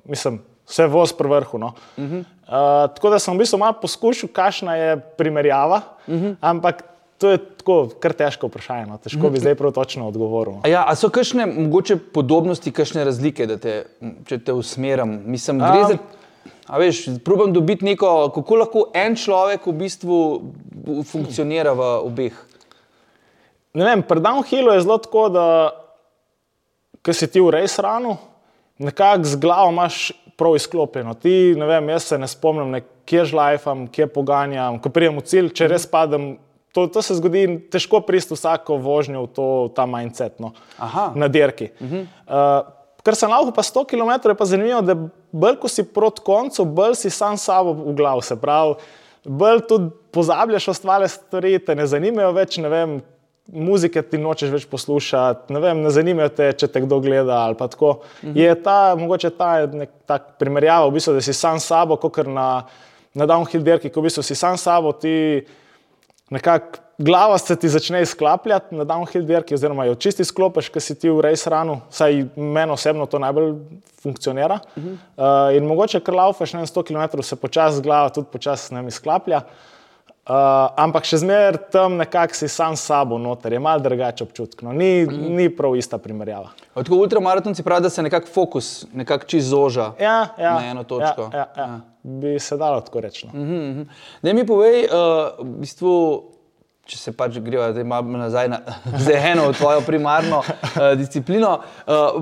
mislim, 0.04 0.42
vse 0.68 0.88
voz 0.92 1.14
pri 1.16 1.28
vrhu. 1.28 1.58
No. 1.58 1.72
Uh 1.96 2.04
-huh. 2.04 2.20
uh, 2.20 2.92
tako 2.94 3.10
da 3.10 3.18
sem 3.18 3.34
v 3.34 3.38
bistvu 3.38 3.58
malo 3.58 3.80
poskušal, 3.80 4.28
kakšna 4.32 4.76
je 4.76 5.00
primerjava, 5.16 5.80
uh 6.06 6.14
-huh. 6.14 6.36
ampak 6.40 6.84
to 7.18 7.30
je 7.30 7.38
tako 7.38 7.88
kar 8.00 8.12
težko 8.12 8.46
vprašanje. 8.46 8.86
No. 8.86 8.98
Težko 8.98 9.30
bi 9.30 9.40
zdaj 9.40 9.54
prav 9.54 9.72
točno 9.72 10.08
odgovoril. 10.08 10.52
no. 10.54 10.60
A 10.64 10.68
Ja, 10.68 10.84
a 10.88 10.94
so 10.94 11.08
kakšne 11.08 11.46
mogoče 11.46 11.96
podobnosti, 11.96 12.72
kakšne 12.72 13.04
razlike, 13.04 13.46
da 13.46 13.56
te, 13.56 13.86
če 14.26 14.38
te 14.38 14.52
usmerim? 14.52 15.22
Mislim, 15.26 15.58
gre 15.58 15.80
Um, 15.80 15.88
za. 15.88 15.98
A 16.66 16.78
veš, 16.82 17.04
probam 17.24 17.52
dobiti 17.54 17.84
neko, 17.84 18.30
kako 18.34 18.56
lahko 18.56 18.84
en 18.94 19.14
človek 19.16 19.66
v 19.66 19.74
bistvu 19.84 20.18
funkcionira 21.06 21.72
v 21.78 21.90
obeh. 22.06 22.38
Ne 23.76 23.84
vem, 23.84 24.02
pri 24.02 24.22
downhillu 24.24 24.72
je 24.74 24.82
zelo 24.82 24.98
tako, 24.98 25.28
da 25.30 25.46
ko 27.04 27.14
si 27.14 27.28
ti 27.30 27.42
v 27.42 27.52
res 27.54 27.78
ranu, 27.78 28.16
nekako 28.82 29.30
z 29.30 29.38
glavo 29.38 29.70
imaš 29.70 30.10
prav 30.36 30.56
izklopljeno. 30.56 31.14
Ti, 31.14 31.54
ne 31.58 31.66
vem, 31.66 31.88
jaz 31.94 32.10
se 32.10 32.18
ne 32.18 32.28
spomnim, 32.28 32.72
ne, 32.74 32.82
kje 33.06 33.28
žlajfam, 33.30 33.86
kje 33.92 34.08
poganjam, 34.10 34.80
ko 34.82 34.90
pridem 34.90 35.20
v 35.20 35.24
cilj, 35.28 35.52
če 35.56 35.70
res 35.70 35.86
padem. 35.88 36.34
To, 36.76 36.84
to 36.92 37.00
se 37.00 37.14
zgodi, 37.16 37.46
težko 37.72 38.02
priste 38.04 38.36
vsako 38.36 38.76
vožnjo 38.84 39.22
v, 39.22 39.28
to, 39.32 39.46
v 39.68 39.70
ta 39.72 39.86
mindset 39.88 40.42
no, 40.42 40.50
Aha. 40.82 41.12
na 41.16 41.28
dirki. 41.32 41.70
Uh 41.80 41.92
-huh. 41.92 42.02
uh, 42.26 42.72
Ker 43.06 43.14
sem 43.14 43.30
lahko 43.30 43.52
pa 43.54 43.62
100 43.62 43.86
km, 43.86 44.28
je 44.28 44.34
pa 44.34 44.44
zanimivo, 44.44 44.80
da 44.82 44.96
bolj 45.36 45.58
ko 45.60 45.68
si 45.68 45.84
proti 45.84 46.24
koncu, 46.24 46.64
bolj 46.64 46.96
si 47.02 47.10
sam 47.12 47.36
sabo 47.36 47.74
v 47.76 47.94
glavu. 47.96 48.22
Se 48.24 48.36
pravi, 48.40 48.76
bolj 49.24 49.66
tudi 49.68 49.90
pozabljaš 50.14 50.68
ostale 50.72 51.08
stvari, 51.08 51.58
te 51.58 51.76
ne 51.76 51.86
zanimajo 51.86 52.32
več, 52.36 52.56
ne 52.62 52.70
vem, 52.72 52.96
muzike 53.52 54.02
ti 54.02 54.18
nočeš 54.18 54.50
več 54.50 54.64
poslušati, 54.70 55.52
ne 55.54 55.62
vem, 55.62 55.82
ne 55.84 55.92
zanimajo 55.94 56.32
te, 56.34 56.48
če 56.58 56.70
te 56.72 56.82
kdo 56.82 56.98
gleda 57.04 57.44
ali 57.44 57.54
pa 57.58 57.68
tako. 57.68 58.00
-huh. 58.22 58.36
Je 58.36 58.54
ta, 58.62 58.96
mogoče 58.98 59.30
ta 59.30 59.66
nek 59.66 59.90
tak 60.06 60.34
primerjava, 60.38 60.88
v 60.88 60.98
bistvu, 60.98 61.14
da 61.14 61.20
si 61.20 61.32
sam 61.32 61.60
sabo, 61.60 61.96
kot 61.96 62.26
na, 62.26 62.64
na 63.14 63.26
downhill 63.26 63.62
dirki, 63.62 63.90
ko 63.90 64.00
v 64.00 64.08
bistvu 64.08 64.22
si 64.22 64.34
sam 64.34 64.56
sabo, 64.56 64.92
ti 64.92 65.46
nekako 66.30 66.85
glava 66.98 67.38
se 67.38 67.56
ti 67.56 67.68
začne 67.68 68.02
izklapljati 68.02 68.74
na 68.74 68.84
downhill 68.84 69.26
dirki, 69.26 69.54
oziroma 69.54 69.84
jo 69.84 69.94
čisti 69.94 70.24
sklopiš, 70.24 70.70
ker 70.72 70.82
si 70.82 70.94
ti 70.98 71.10
v 71.10 71.20
res 71.28 71.46
ranu, 71.46 71.80
saj 71.90 72.24
meni 72.36 72.72
osebno 72.72 73.06
to 73.06 73.18
najbolj 73.18 73.54
funkcionira. 74.02 74.58
Uh 74.76 74.82
-huh. 74.82 74.96
uh, 75.16 75.56
in 75.56 75.66
mogoče, 75.66 76.00
ker 76.00 76.14
laufaš 76.14 76.52
na 76.52 76.66
100 76.66 76.82
km, 76.82 77.22
se 77.22 77.36
počasi 77.36 77.82
glava 77.82 78.08
tudi 78.08 78.28
počasi 78.32 78.74
ne 78.74 78.86
izklaplja. 78.88 79.42
Uh, 80.26 80.34
ampak 80.76 81.04
še 81.04 81.16
zmeraj 81.16 81.56
tam 81.70 81.96
nekako 81.96 82.34
si 82.34 82.48
sam 82.48 82.76
s 82.76 82.82
sabo 82.90 83.18
noter, 83.18 83.52
je 83.52 83.58
malo 83.58 83.78
drugače 83.80 84.24
občutek. 84.24 84.62
No. 84.62 84.72
Ni, 84.72 85.04
uh 85.04 85.12
-huh. 85.12 85.36
ni 85.36 85.56
prav 85.56 85.76
ista 85.76 85.98
primerjava. 85.98 86.50
Tako 86.74 86.96
ultramaratonci 86.96 87.62
pravijo, 87.62 87.82
da 87.82 87.90
se 87.90 88.02
nekako 88.02 88.26
fokus 88.26 88.86
nekako 88.92 89.24
čist 89.24 89.48
zoža 89.48 89.92
Ja, 90.00 90.28
ja, 90.38 90.54
na 90.54 90.66
eno 90.66 90.84
točko. 90.84 91.30
Ja, 91.32 91.38
ja, 91.38 91.46
ja. 91.56 91.80
Bi 92.02 92.38
se 92.38 92.56
dalo 92.56 92.80
tako 92.80 93.00
reči. 93.00 93.26
No. 93.32 93.84
Da 94.22 94.32
mi 94.32 94.46
povej, 94.46 94.84
uh, 94.84 95.46
v 95.46 95.58
bistvu, 95.58 96.22
če 96.86 96.98
se 96.98 97.12
pač 97.12 97.38
greva 97.42 97.72
zdaj 97.72 97.84
malo 97.84 98.18
nazaj 98.18 98.48
na 98.48 98.60
eno 99.32 99.48
tvojo 99.52 99.80
primarno 99.86 100.38
uh, 100.38 100.92
disciplino, 100.98 101.56
uh, 101.86 102.18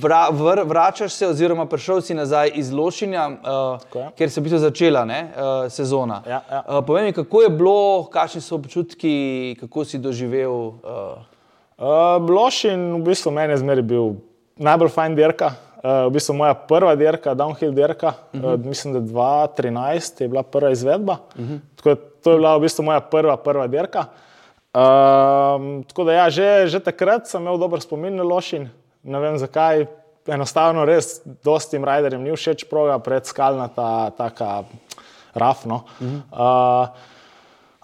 vra, 0.00 0.26
vr, 0.32 0.62
vračaš 0.66 1.12
se, 1.12 1.28
oziroma 1.28 1.66
prišel 1.66 2.00
si 2.00 2.16
nazaj 2.16 2.54
iz 2.54 2.72
Lošinja, 2.72 3.26
uh, 3.28 3.90
je. 3.94 4.06
ker 4.16 4.30
se 4.30 4.40
je 4.40 4.42
v 4.42 4.44
bistvu 4.48 4.62
začela 4.64 5.04
ne, 5.04 5.20
uh, 5.32 5.66
sezona. 5.72 6.22
Ja, 6.26 6.40
ja. 6.50 6.62
Uh, 6.68 6.80
povej 6.86 7.10
mi, 7.10 7.12
kako 7.12 7.42
je 7.42 7.50
bilo, 7.52 8.08
kakšni 8.12 8.40
so 8.40 8.56
občutki, 8.56 9.56
kako 9.60 9.84
si 9.84 10.00
doživel. 10.00 10.72
Uh, 10.80 11.28
Uh, 11.82 12.30
Lošin 12.30 12.92
v 12.94 13.02
bistvu 13.02 13.32
meni 13.34 13.56
je 13.56 13.58
zmeraj 13.58 13.82
bil 13.82 14.12
najbolj 14.62 14.92
fajn 14.94 15.16
dirka. 15.18 15.48
Uh, 15.82 16.06
v 16.06 16.14
bistvu 16.14 16.36
moja 16.38 16.54
prva 16.54 16.94
dirka, 16.94 17.34
downhill 17.34 17.74
dirka, 17.74 18.08
uh 18.08 18.40
-huh. 18.40 18.54
uh, 18.54 18.66
mislim, 18.66 18.94
da 18.94 19.00
2013 19.00 20.22
je 20.22 20.28
bila 20.28 20.42
prva 20.42 20.70
izvedba. 20.70 21.16
Uh 21.34 21.44
-huh. 21.44 21.58
Tako 21.76 21.88
da 21.88 21.96
to 22.22 22.30
je 22.30 22.36
bila 22.36 22.56
v 22.56 22.60
bistvu 22.60 22.82
moja 22.84 23.00
prva, 23.00 23.36
prva 23.36 23.66
dirka. 23.66 24.04
Um, 24.72 25.84
tako 25.84 26.04
da 26.04 26.12
ja, 26.12 26.30
že, 26.30 26.66
že 26.66 26.80
takrat 26.80 27.26
sem 27.28 27.42
imel 27.42 27.58
dober 27.58 27.80
spomin 27.80 28.16
na 28.16 28.22
Lošin. 28.22 28.70
Ne 29.02 29.18
vem 29.20 29.38
zakaj, 29.38 29.86
enostavno 30.26 30.84
res 30.84 31.20
dostim 31.44 31.84
riderjem 31.84 32.22
ni 32.22 32.32
všeč 32.32 32.64
proga, 32.70 32.98
predskalnata, 33.02 34.10
taka 34.16 34.62
rafno. 35.34 35.82
Uh, 36.00 36.88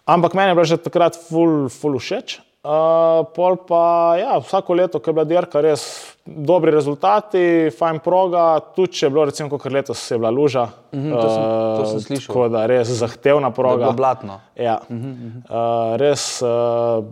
ampak 0.07 0.35
meni 0.35 0.49
je 0.49 0.55
bilo 0.55 0.65
že 0.65 0.79
takrat 0.81 1.19
ful, 1.29 1.69
ful 1.69 1.99
všeč. 1.99 2.41
Uh, 2.59 3.23
pol 3.37 3.57
pa, 3.69 4.17
ja, 4.19 4.39
vsako 4.43 4.75
leto, 4.75 4.99
ko 4.99 5.11
je 5.11 5.15
bila 5.15 5.25
dirka, 5.29 5.61
res 5.63 6.17
dobri 6.37 6.71
rezultati, 6.71 7.41
fajn 7.71 7.99
proga, 7.99 8.43
tudi 8.75 8.93
če 8.93 9.07
je 9.07 9.11
bilo, 9.11 9.25
recimo, 9.25 9.49
kot 9.49 9.65
letos, 9.67 10.11
je 10.11 10.19
bila 10.19 10.31
luža. 10.31 10.67
Mhm, 10.93 11.11
to 11.13 11.29
sem- 11.29 11.43
to 11.77 11.85
sem 11.85 11.97
Uh, 11.97 12.03
slišal. 12.03 12.27
Tako 12.27 12.49
da 12.49 12.67
res 12.67 12.89
zahtevna 12.91 13.51
proga. 13.51 13.77
bilo 13.79 13.93
blatno. 13.93 14.41
Ja. 14.57 14.79
Uh, 14.89 15.97
res, 15.97 16.43
uh, 16.43 17.05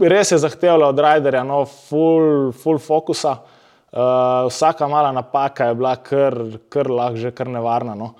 res 0.00 0.32
je 0.32 0.38
zahtevalo 0.38 0.88
od 0.88 0.98
Rajderja 0.98 1.42
no, 1.42 1.64
full, 1.64 2.52
full 2.52 2.78
fokusa. 2.78 3.36
Uh, 3.92 3.98
vsaka 4.46 4.88
mala 4.88 5.12
napaka 5.12 5.64
je 5.64 5.74
bila 5.74 5.96
kar, 5.96 6.34
kar 6.68 6.86
lahko, 6.86 7.16
že 7.16 7.30
kar 7.30 7.46
nevarna. 7.46 7.94
No. 7.94 8.14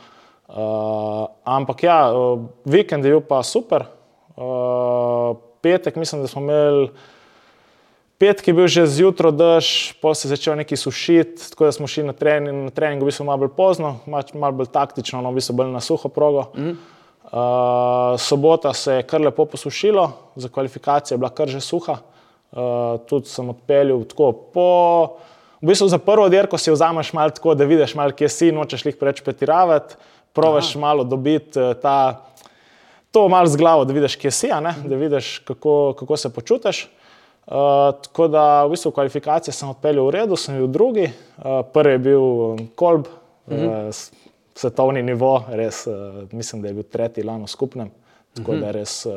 Uh, 0.49 1.26
ampak 1.45 1.83
ja, 1.83 2.09
uh, 2.09 2.38
vikend 2.65 3.05
je 3.05 3.11
bil 3.11 3.21
pa 3.21 3.43
super. 3.43 3.85
Uh, 4.37 5.37
petek, 5.61 5.97
mislim, 5.97 6.23
da 6.23 6.29
smo 6.29 6.41
imeli. 6.41 6.91
Petki 8.18 8.50
je 8.50 8.54
bil 8.56 8.68
že 8.68 8.87
zjutraj 8.88 9.32
dež, 9.37 9.66
pol 10.00 10.14
se 10.16 10.25
je 10.25 10.32
začel 10.32 10.56
neki 10.56 10.76
sušiti, 10.76 11.50
tako 11.52 11.68
da 11.68 11.73
smo 11.73 11.87
šli 11.87 12.06
na 12.08 12.14
trening, 12.16 12.64
na 12.64 12.73
trening 12.73 13.02
v 13.02 13.11
bistvu 13.11 13.26
malo 13.28 13.44
bolj 13.44 13.52
pozno, 13.56 13.99
malo, 14.08 14.25
malo 14.32 14.56
bolj 14.56 14.70
taktično, 14.73 15.20
no, 15.20 15.35
v 15.35 15.40
bistvu 15.40 15.56
bolj 15.61 15.75
na 15.75 15.82
suho 15.85 16.08
progo. 16.08 16.49
Mm. 16.56 16.78
Uh, 17.26 18.14
sobota 18.23 18.73
se 18.73 19.00
je 19.00 19.02
kar 19.02 19.20
lepo 19.20 19.44
posušilo, 19.44 20.12
za 20.37 20.49
kvalifikacije 20.49 21.16
je 21.16 21.18
bila 21.18 21.30
kar 21.30 21.49
že 21.49 21.61
suha. 21.61 21.99
Uh, 22.56 23.02
tudi 23.04 23.28
sem 23.28 23.49
odpeljal 23.50 24.04
tako 24.08 24.32
po. 24.32 24.68
V 25.61 25.68
bistvu 25.68 25.88
za 25.88 25.99
prvo 25.99 26.28
dirko 26.28 26.58
si 26.58 26.70
vzameš 26.70 27.12
malo 27.12 27.30
tako, 27.30 27.54
da 27.54 27.64
vidiš, 27.64 27.94
malo, 27.94 28.12
kje 28.16 28.28
si, 28.28 28.52
nočeš 28.52 28.85
jih 28.87 28.96
preveč 28.96 29.20
pretiravati, 29.25 29.96
provaš 30.32 30.70
Aha. 30.76 30.80
malo 30.80 31.04
dobiti 31.04 31.61
eh, 31.61 31.75
ta, 31.82 32.25
to 33.11 33.28
malo 33.28 33.46
z 33.46 33.56
glavo, 33.56 33.85
da 33.85 33.92
vidiš, 33.92 34.16
kje 34.16 34.30
si, 34.30 34.49
da 34.85 34.96
vidiš, 34.96 35.38
kako, 35.38 35.94
kako 35.99 36.16
se 36.16 36.32
počutiš. 36.32 36.87
Uh, 37.47 37.95
tako 38.03 38.26
da 38.29 38.65
v 38.65 38.73
bistvu 38.75 38.91
kvalifikacije 38.91 39.55
sem 39.55 39.69
odpeljal 39.71 40.09
v 40.09 40.15
redu, 40.17 40.37
sem 40.37 40.57
bil 40.59 40.67
drugi, 40.67 41.05
uh, 41.07 41.61
prvi 41.73 41.93
je 41.95 41.99
bil 41.99 42.25
Kolb, 42.75 43.07
uh 43.07 43.55
-huh. 43.55 43.88
uh, 43.88 43.95
svetovni 44.55 45.03
nivo, 45.03 45.45
res 45.49 45.87
uh, 45.87 45.95
mislim, 46.33 46.62
da 46.62 46.69
je 46.69 46.75
bil 46.75 46.83
tretji 46.83 47.25
lani 47.25 47.45
v 47.45 47.49
skupnem. 47.49 47.91
Tako 48.35 48.53
uh 48.53 48.59
-huh. 48.59 48.61
da 48.61 48.71
res, 48.71 49.07
uh, 49.07 49.12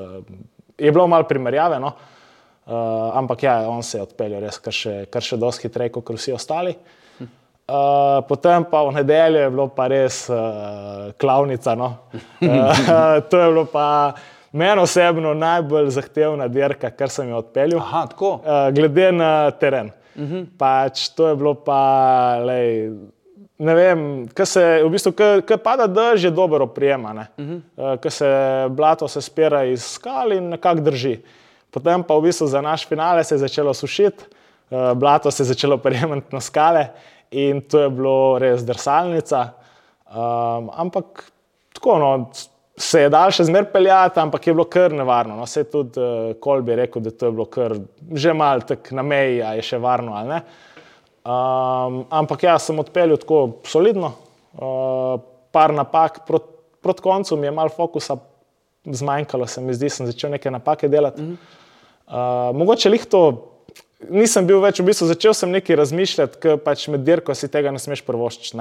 je 0.77 0.91
bilo 0.91 1.07
malo 1.07 1.23
primerjave, 1.23 1.79
no? 1.79 1.87
uh, 1.87 3.17
ampak 3.17 3.43
ja, 3.43 3.69
on 3.69 3.83
se 3.83 3.97
je 3.97 4.01
odpeljal 4.01 4.41
res 4.41 4.57
kar 4.57 4.73
še, 4.73 5.05
kar 5.09 5.21
še 5.21 5.37
dosti 5.37 5.67
hitreje 5.67 5.89
kot 5.89 6.09
vsi 6.09 6.33
ostali. 6.33 6.75
Uh, 7.69 8.25
potem 8.27 8.65
pa 8.65 8.81
v 8.83 8.91
nedeljo 8.91 9.39
je 9.39 9.49
bilo 9.49 9.67
pa 9.67 9.87
res 9.87 10.29
uh, 10.29 11.11
klavnica. 11.17 11.75
No? 11.75 11.97
Uh, 12.41 13.21
to 13.29 13.37
je 13.37 13.47
bilo 13.51 13.65
pa 13.65 14.13
meni 14.51 14.81
osebno 14.81 15.33
najbolj 15.33 15.89
zahtevna 15.89 16.47
dirka, 16.47 16.89
kar 16.89 17.09
sem 17.09 17.29
jo 17.29 17.37
odpeljal. 17.43 17.79
Aha, 17.79 18.05
tako. 18.07 18.33
Uh, 18.39 18.73
glede 18.75 19.11
na 19.11 19.51
teren. 19.51 19.91
Uh 20.15 20.23
-huh. 20.23 20.45
pač, 20.57 21.09
to 21.09 21.27
je 21.27 21.35
bilo 21.35 21.53
pa, 21.53 22.39
lej, 22.43 22.91
ne 23.57 23.75
vem, 23.75 24.27
kaj 24.33 24.45
se 24.45 24.63
v 24.83 24.89
bistvu, 24.89 25.13
kaj 25.45 25.57
pada 25.63 25.87
dež, 25.87 26.23
je 26.23 26.31
dobro 26.31 26.63
oprijema. 26.63 27.27
Uh 27.37 27.45
-huh. 27.45 27.61
uh, 27.77 27.99
kaj 27.99 28.11
se 28.11 28.29
blato 28.69 29.07
se 29.07 29.21
spira 29.21 29.63
iz 29.63 29.83
skal 29.83 30.31
in 30.31 30.49
nekako 30.49 30.81
drži. 30.81 31.19
Potem 31.71 32.03
pa 32.03 32.15
v 32.15 32.21
bistvu 32.21 32.47
za 32.47 32.61
naš 32.61 32.87
finale 32.87 33.23
se 33.23 33.35
je 33.35 33.39
začelo 33.39 33.73
sušiti, 33.73 34.23
uh, 34.69 34.93
blato 34.93 35.31
se 35.31 35.43
je 35.43 35.47
začelo 35.47 35.77
prijemati 35.77 36.35
na 36.35 36.41
skale 36.41 36.87
in 37.31 37.61
to 37.61 37.79
je 37.79 37.89
bilo 37.89 38.39
res 38.39 38.65
drsalnica. 38.65 39.49
Um, 40.09 40.69
ampak 40.73 41.31
tako, 41.73 41.99
no, 41.99 42.31
se 42.79 43.01
je 43.03 43.09
dal 43.11 43.31
še 43.35 43.43
zmer 43.49 43.67
peljati, 43.73 44.21
ampak 44.21 44.47
je 44.47 44.53
bilo 44.55 44.65
kar 44.71 44.93
nevarno. 44.95 45.35
No, 45.35 45.45
se 45.49 45.65
je 45.65 45.69
tudi 45.71 45.99
uh, 45.99 46.31
Kolbi 46.39 46.77
rekel, 46.79 47.03
da 47.03 47.11
to 47.11 47.27
je 47.27 47.35
bilo 47.35 47.45
kar 47.51 47.75
že 48.15 48.33
malo 48.33 48.63
tak 48.67 48.91
na 48.95 49.03
meji, 49.03 49.41
a 49.43 49.53
je 49.57 49.65
še 49.71 49.81
varno 49.83 50.15
ali 50.15 50.35
ne. 50.35 50.39
Um, 51.29 51.99
ampak 52.21 52.47
jaz 52.47 52.69
sem 52.69 52.79
odpeljal 52.79 53.19
tako 53.19 53.41
solidno, 53.67 54.13
uh, 54.55 55.19
par 55.51 55.75
napak, 55.75 56.23
proti 56.27 56.55
prot 56.81 56.99
koncu 57.03 57.37
mi 57.37 57.47
je 57.47 57.51
malo 57.51 57.69
fokusa 57.69 58.17
zmanjkalo, 58.85 59.47
se 59.47 59.61
mi 59.61 59.73
zdi, 59.73 59.89
sem 59.89 60.07
začel 60.07 60.31
neke 60.31 60.51
napake 60.51 60.87
delati. 60.87 61.21
Mm 61.21 61.27
-hmm. 61.27 62.49
uh, 62.49 62.55
mogoče 62.55 62.89
lih 62.89 63.05
to. 63.05 63.45
Nisem 64.09 64.47
bil 64.47 64.61
več 64.61 64.79
v 64.79 64.85
bistvu, 64.85 65.07
začel 65.07 65.33
sem 65.33 65.51
nekaj 65.51 65.75
razmišljati, 65.75 66.39
ker 66.39 66.57
pač 66.57 66.87
med 66.87 67.01
dirko 67.03 67.35
si 67.35 67.47
tega 67.47 67.71
ne 67.71 67.79
smeš 67.79 68.01
prvoščiti. 68.01 68.57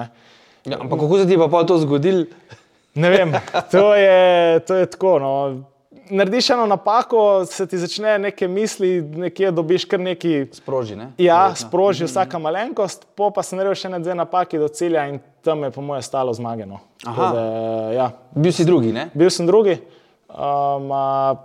Ja, 0.66 0.80
ampak 0.80 0.98
kako 1.00 1.18
se 1.18 1.26
ti 1.26 1.38
pa 1.50 1.64
to 1.64 1.78
zgodilo? 1.78 2.24
Ne 2.98 3.10
vem, 3.10 3.34
to 3.70 3.94
je, 3.94 4.60
to 4.66 4.74
je 4.74 4.86
tako. 4.90 5.18
No. 5.22 5.32
Narediš 6.10 6.50
eno 6.50 6.66
napako, 6.66 7.44
se 7.46 7.66
ti 7.68 7.78
začne 7.78 8.16
neke 8.18 8.48
misli, 8.48 9.02
nekje 9.02 9.50
dobiš 9.52 9.84
kar 9.84 10.00
neki. 10.00 10.46
Sproži, 10.52 10.96
ne? 10.96 11.10
Ja, 11.20 11.42
Verjetno. 11.42 11.68
sproži 11.68 12.08
vsaka 12.08 12.38
malenkost, 12.40 13.04
po 13.14 13.28
pa 13.30 13.44
sem 13.44 13.60
naredil 13.60 13.76
še 13.76 13.90
ne 13.92 14.00
dve 14.00 14.16
napaki 14.16 14.58
do 14.58 14.70
cilja 14.72 15.04
in 15.12 15.20
tam 15.44 15.62
je 15.66 15.70
po 15.74 15.84
moje 15.84 16.02
stalo 16.08 16.32
zmagano. 16.34 16.80
Aha. 17.06 17.28
Da, 17.34 17.44
ja, 17.92 18.08
Bil 18.34 18.52
si 18.56 18.64
drugi, 18.64 18.92
ne? 18.92 19.10
bil 19.14 19.30
sem 19.30 19.46
drugi. 19.46 19.76
Um, 20.32 20.88
a, 20.92 21.36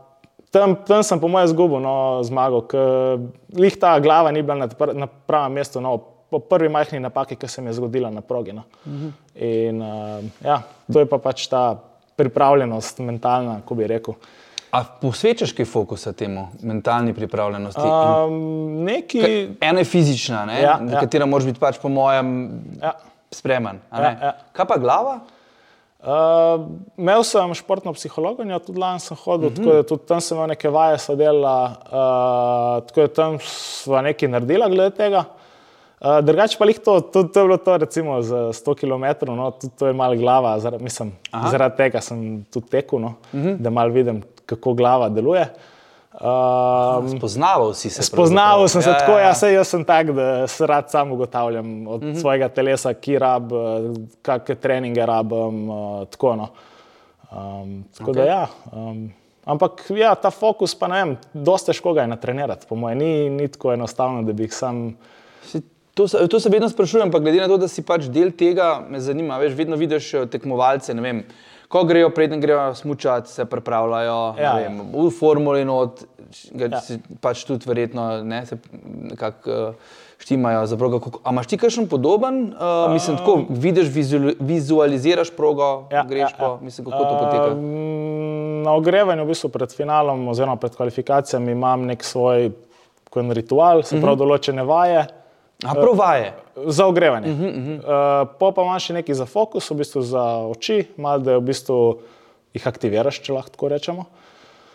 tam, 0.51 0.77
tam 0.87 1.03
sem 1.03 1.19
po 1.19 1.27
mojem 1.27 1.51
zgubil 1.51 1.83
no, 1.83 2.23
zmago, 2.23 2.63
ker 2.71 3.19
lih 3.57 3.75
ta 3.79 3.97
glava 3.99 4.31
ni 4.31 4.41
bila 4.45 4.63
na, 4.63 4.69
na 4.93 5.07
pravem 5.07 5.59
mestu. 5.59 5.83
No, 5.83 5.97
po 6.33 6.39
prvi 6.39 6.69
majhni 6.73 6.99
napaki, 6.99 7.37
ki 7.37 7.47
se 7.47 7.61
mi 7.61 7.69
je 7.69 7.77
zgodila 7.77 8.09
na 8.09 8.21
progi. 8.25 8.53
No. 8.53 8.63
In 9.35 9.81
uh, 9.81 10.23
ja, 10.43 10.61
to 10.91 11.03
je 11.03 11.09
pa 11.09 11.19
pač 11.21 11.45
ta 11.51 11.75
pripravljenost, 12.17 13.01
mentalna, 13.05 13.59
kako 13.61 13.77
bi 13.77 13.89
rekel. 13.89 14.17
A 14.73 14.81
posvečaš 15.01 15.51
kaj 15.53 15.67
fokusa 15.69 16.15
temu, 16.17 16.47
mentalni 16.65 17.13
pripravljenosti? 17.13 17.81
Um, 17.81 18.83
neki. 18.87 19.21
Ena 19.61 19.83
je 19.83 19.85
fizična, 19.85 20.45
ne? 20.49 20.61
Ja, 20.61 20.79
na 20.81 20.95
ja. 20.95 21.03
katero 21.05 21.27
moraš 21.29 21.51
biti 21.51 21.61
pač 21.61 21.77
po 21.81 21.91
mojem 21.93 22.33
Ja. 22.81 22.95
spreman. 23.31 23.79
Ja, 23.91 24.09
ja. 24.09 24.33
Kaj 24.53 24.69
pa 24.71 24.77
glava? 24.81 25.19
Uh, 26.03 26.65
imel 26.97 27.21
sem 27.23 27.53
športno 27.55 27.93
psihologijo, 27.93 28.59
tudi 28.65 28.81
lani 28.81 28.99
sem 28.99 29.17
hodil, 29.17 29.47
uh 29.47 29.53
-huh. 29.53 29.61
tako 29.61 29.75
da 29.75 29.83
tudi 29.83 30.05
tam 30.07 30.21
sem 30.21 30.37
imel 30.37 30.49
neke 30.51 30.69
vaje 30.69 30.97
sodelala, 30.97 31.69
uh, 31.85 32.87
tako 32.87 33.01
da 33.01 33.07
tam 33.07 33.37
sva 33.39 34.01
nekaj 34.01 34.29
naredila 34.29 34.67
glede 34.69 34.95
tega. 34.97 35.19
Uh, 35.19 35.42
drugače 36.21 36.57
pa 36.59 36.65
jih 36.65 36.79
to, 36.79 36.99
to, 36.99 37.23
to 37.23 37.39
je 37.39 37.45
bilo 37.47 37.57
to 37.57 37.77
recimo 37.77 38.21
za 38.21 38.37
100 38.53 38.75
km, 38.79 39.31
no, 39.31 39.51
tudi 39.51 39.73
to 39.79 39.87
je 39.87 39.93
malo 39.93 40.15
glava, 40.15 40.59
zaradi, 40.59 40.83
mislim, 40.83 41.13
zaradi 41.51 41.77
tega 41.77 42.01
sem 42.01 42.43
tudi 42.53 42.67
tekel, 42.69 42.99
no, 42.99 43.13
uh 43.33 43.39
-huh. 43.39 43.57
da 43.57 43.69
malo 43.69 43.89
vidim, 43.89 44.23
kako 44.45 44.73
glava 44.73 45.09
deluje. 45.09 45.47
Um, 46.13 47.09
Spoznaval 47.17 47.73
si 47.73 47.89
se. 47.89 48.03
Spoznal 48.03 48.67
sem 48.67 48.81
se 48.81 48.89
Ja, 48.89 48.97
tako, 48.97 49.11
ja, 49.11 49.19
ja. 49.19 49.27
jaz, 49.27 49.43
jaz 49.43 49.67
sem 49.67 49.85
tak, 49.85 50.11
da 50.13 50.47
se 50.47 50.67
rad 50.67 50.91
sam 50.91 51.11
ugotavljam 51.11 51.87
od 51.87 52.03
mm 52.03 52.07
-hmm. 52.07 52.21
svojega 52.21 52.49
telesa, 52.49 52.93
ki 52.93 53.19
rab, 53.19 53.53
eh, 53.53 53.57
kakšne 54.21 54.55
treninge 54.55 55.05
rabim. 55.05 55.69
Uh, 55.69 56.07
tako, 56.07 56.35
no. 56.35 56.47
um, 57.31 57.83
tako 57.97 58.11
okay. 58.11 58.15
da 58.15 58.23
ja. 58.23 58.47
Um, 58.71 59.13
ampak 59.45 59.85
ja, 59.89 60.15
ta 60.15 60.31
fokus, 60.31 60.75
pa 60.75 60.87
ne 60.87 61.03
vem, 61.03 61.17
dosta 61.33 61.71
težko 61.71 61.93
ga 61.93 62.01
je 62.01 62.07
natrenirati. 62.07 62.65
Po 62.69 62.75
mojem, 62.75 62.97
ni, 62.97 63.29
ni 63.29 63.47
tako 63.47 63.73
enostavno, 63.73 64.21
da 64.21 64.33
bi 64.33 64.43
jih 64.43 64.53
sam. 64.53 64.97
Si- 65.43 65.72
To 65.93 66.07
se, 66.07 66.27
to 66.27 66.39
se 66.39 66.49
vedno 66.49 66.69
sprašujem, 66.69 67.11
pa 67.11 67.19
glede 67.19 67.37
na 67.37 67.47
to, 67.47 67.57
da 67.57 67.67
si 67.67 67.83
pač 67.85 68.07
del 68.09 68.31
tega, 68.33 68.81
me 68.89 68.99
zanima. 68.99 69.37
Veš, 69.37 69.53
vedno 69.53 69.77
vidiš 69.77 70.13
eh, 70.13 70.25
tekmovalce, 70.25 70.93
ne 70.93 71.01
vem, 71.01 71.19
ko 71.69 71.83
grejo, 71.85 72.09
preden 72.09 72.41
grejo 72.41 72.73
smučati, 72.75 73.29
se 73.29 73.45
pripravljajo 73.45 74.17
Ja, 74.37 74.43
ja. 74.43 74.53
vem, 74.57 74.81
v 74.93 75.09
formuli, 75.13 75.65
not, 75.65 76.03
Ja. 76.57 76.65
ja. 76.65 76.79
pač 77.21 77.43
tudi 77.45 77.67
verjetno 77.69 78.23
ne, 78.25 78.39
se 78.45 78.57
nekako 79.11 79.51
uh, 79.53 79.75
štimajo 80.17 80.63
za 80.65 80.77
progo. 80.77 80.97
A 81.21 81.29
imaš 81.29 81.45
ti 81.47 81.59
kakšen 81.61 81.85
podoben? 81.87 82.39
Uh, 82.57 82.89
mislim, 82.89 83.17
tako 83.21 83.35
vidiš, 83.49 83.91
vizuali- 83.93 84.33
vizualiziraš 84.39 85.29
progo, 85.37 85.85
ja, 85.93 86.01
greš 86.09 86.31
ja, 86.31 86.37
po, 86.39 86.57
mislim, 86.61 86.87
kako 86.89 87.03
to 87.03 87.19
poteka. 87.19 87.47
Um, 87.53 88.63
na 88.65 88.73
ogrevanju, 88.73 89.27
v 89.27 89.29
bistvu 89.29 89.51
pred 89.53 89.75
finalom, 89.77 90.25
oziroma 90.27 90.55
pred 90.57 90.73
kvalifikacijami, 90.73 91.51
imam 91.53 91.85
nek 91.85 92.01
svoj 92.03 92.49
ritual, 93.13 93.83
se 93.85 94.01
pravi, 94.01 94.17
določene 94.17 94.65
vaje. 94.65 95.05
A 95.65 95.73
prav 95.73 95.95
vaje. 95.97 96.33
Za 96.65 96.85
ogrevanje. 96.85 97.31
Uh 97.31 97.39
-huh, 97.39 97.49
uh 97.49 97.63
-huh. 97.63 98.21
uh, 98.21 98.29
po 98.39 98.51
pa 98.51 98.61
imaš 98.61 98.85
še 98.85 98.93
nekaj 98.93 99.15
za 99.15 99.25
fokus, 99.25 99.71
v 99.71 99.75
bistvu 99.75 100.01
za 100.01 100.23
oči, 100.37 100.85
malo 100.97 101.19
da 101.19 101.37
v 101.37 101.41
bistvu 101.41 101.99
jih 102.53 102.67
aktiviraš, 102.67 103.21
če 103.21 103.33
lahko 103.33 103.49
tako 103.49 103.67
rečemo. 103.67 104.05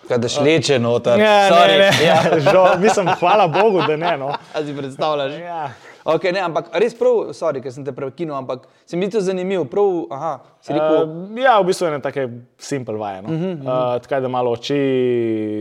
Kaj 0.09 0.19
da 0.19 0.29
šleče 0.29 0.79
noter. 0.79 1.19
Ne, 1.19 1.49
Sorry. 1.51 1.79
ne, 1.79 1.79
ne. 1.79 2.07
Ja. 2.07 2.23
Žal, 2.53 2.79
mislim, 2.79 3.09
hvala 3.21 3.49
Bogu, 3.49 3.83
da 3.87 3.97
ne. 3.97 4.17
No. 4.17 4.29
A 4.55 4.65
si 4.65 4.77
predstavljaš? 4.77 5.33
Ja. 5.41 5.71
Okay, 6.09 6.33
ne, 6.33 6.41
ampak 6.41 6.71
res 6.73 6.95
prav, 6.97 7.35
sorry, 7.37 7.61
ker 7.61 7.73
sem 7.75 7.85
te 7.85 7.93
prekinil, 7.93 8.33
ampak 8.39 8.63
se 8.89 8.97
mi 8.97 9.11
to 9.13 9.21
zanimivo. 9.21 9.67
Prav, 9.69 10.07
aha, 10.11 10.31
si 10.65 10.73
rekel, 10.73 11.03
uh, 11.03 11.11
Uh, 11.29 11.43
ja, 11.43 11.59
v 11.61 11.67
bistvu 11.69 11.85
je 11.85 11.91
ene 11.93 12.01
take 12.01 12.25
simpel 12.57 12.97
vaje. 12.97 13.23
No. 13.23 13.29
Uh 13.29 13.35
-huh, 13.35 13.59
uh, 13.61 14.01
tako 14.03 14.21
da 14.21 14.29
malo 14.29 14.51
oči 14.57 14.79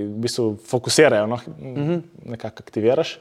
v 0.07 0.21
bistvu 0.23 0.55
fokusirajo, 0.69 1.27
no. 1.27 1.35
uh 1.35 1.41
-huh. 1.77 2.01
nekako 2.25 2.63
aktiviraš. 2.63 3.19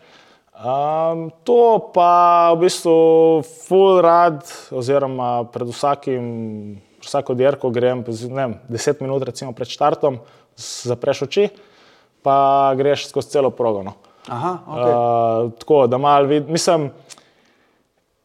Um, 0.56 1.28
to 1.44 1.92
pa 1.92 2.48
v 2.56 2.64
bistvu 2.64 3.44
full 3.44 4.00
rad, 4.00 4.40
oziroma 4.72 5.44
pred 5.52 5.68
vsakim 5.68 6.24
vsako 7.04 7.36
dirko 7.36 7.68
grem 7.70 8.00
ne 8.32 8.40
vem, 8.40 8.54
10 8.72 9.02
minut 9.04 9.26
recimo 9.28 9.52
pred 9.52 9.68
štartom, 9.68 10.16
zapreš 10.56 11.26
oči, 11.28 11.44
pa 12.24 12.72
greš 12.72 13.10
skozi 13.10 13.36
celo 13.36 13.52
progo. 13.52 13.84
No. 13.84 13.92
Aha, 14.32 14.52
okay. 14.64 14.94
Uh, 14.96 15.52
tako 15.60 15.84
da 15.86 16.00
malo 16.00 16.26
vidim, 16.26 16.48
mislim, 16.56 16.88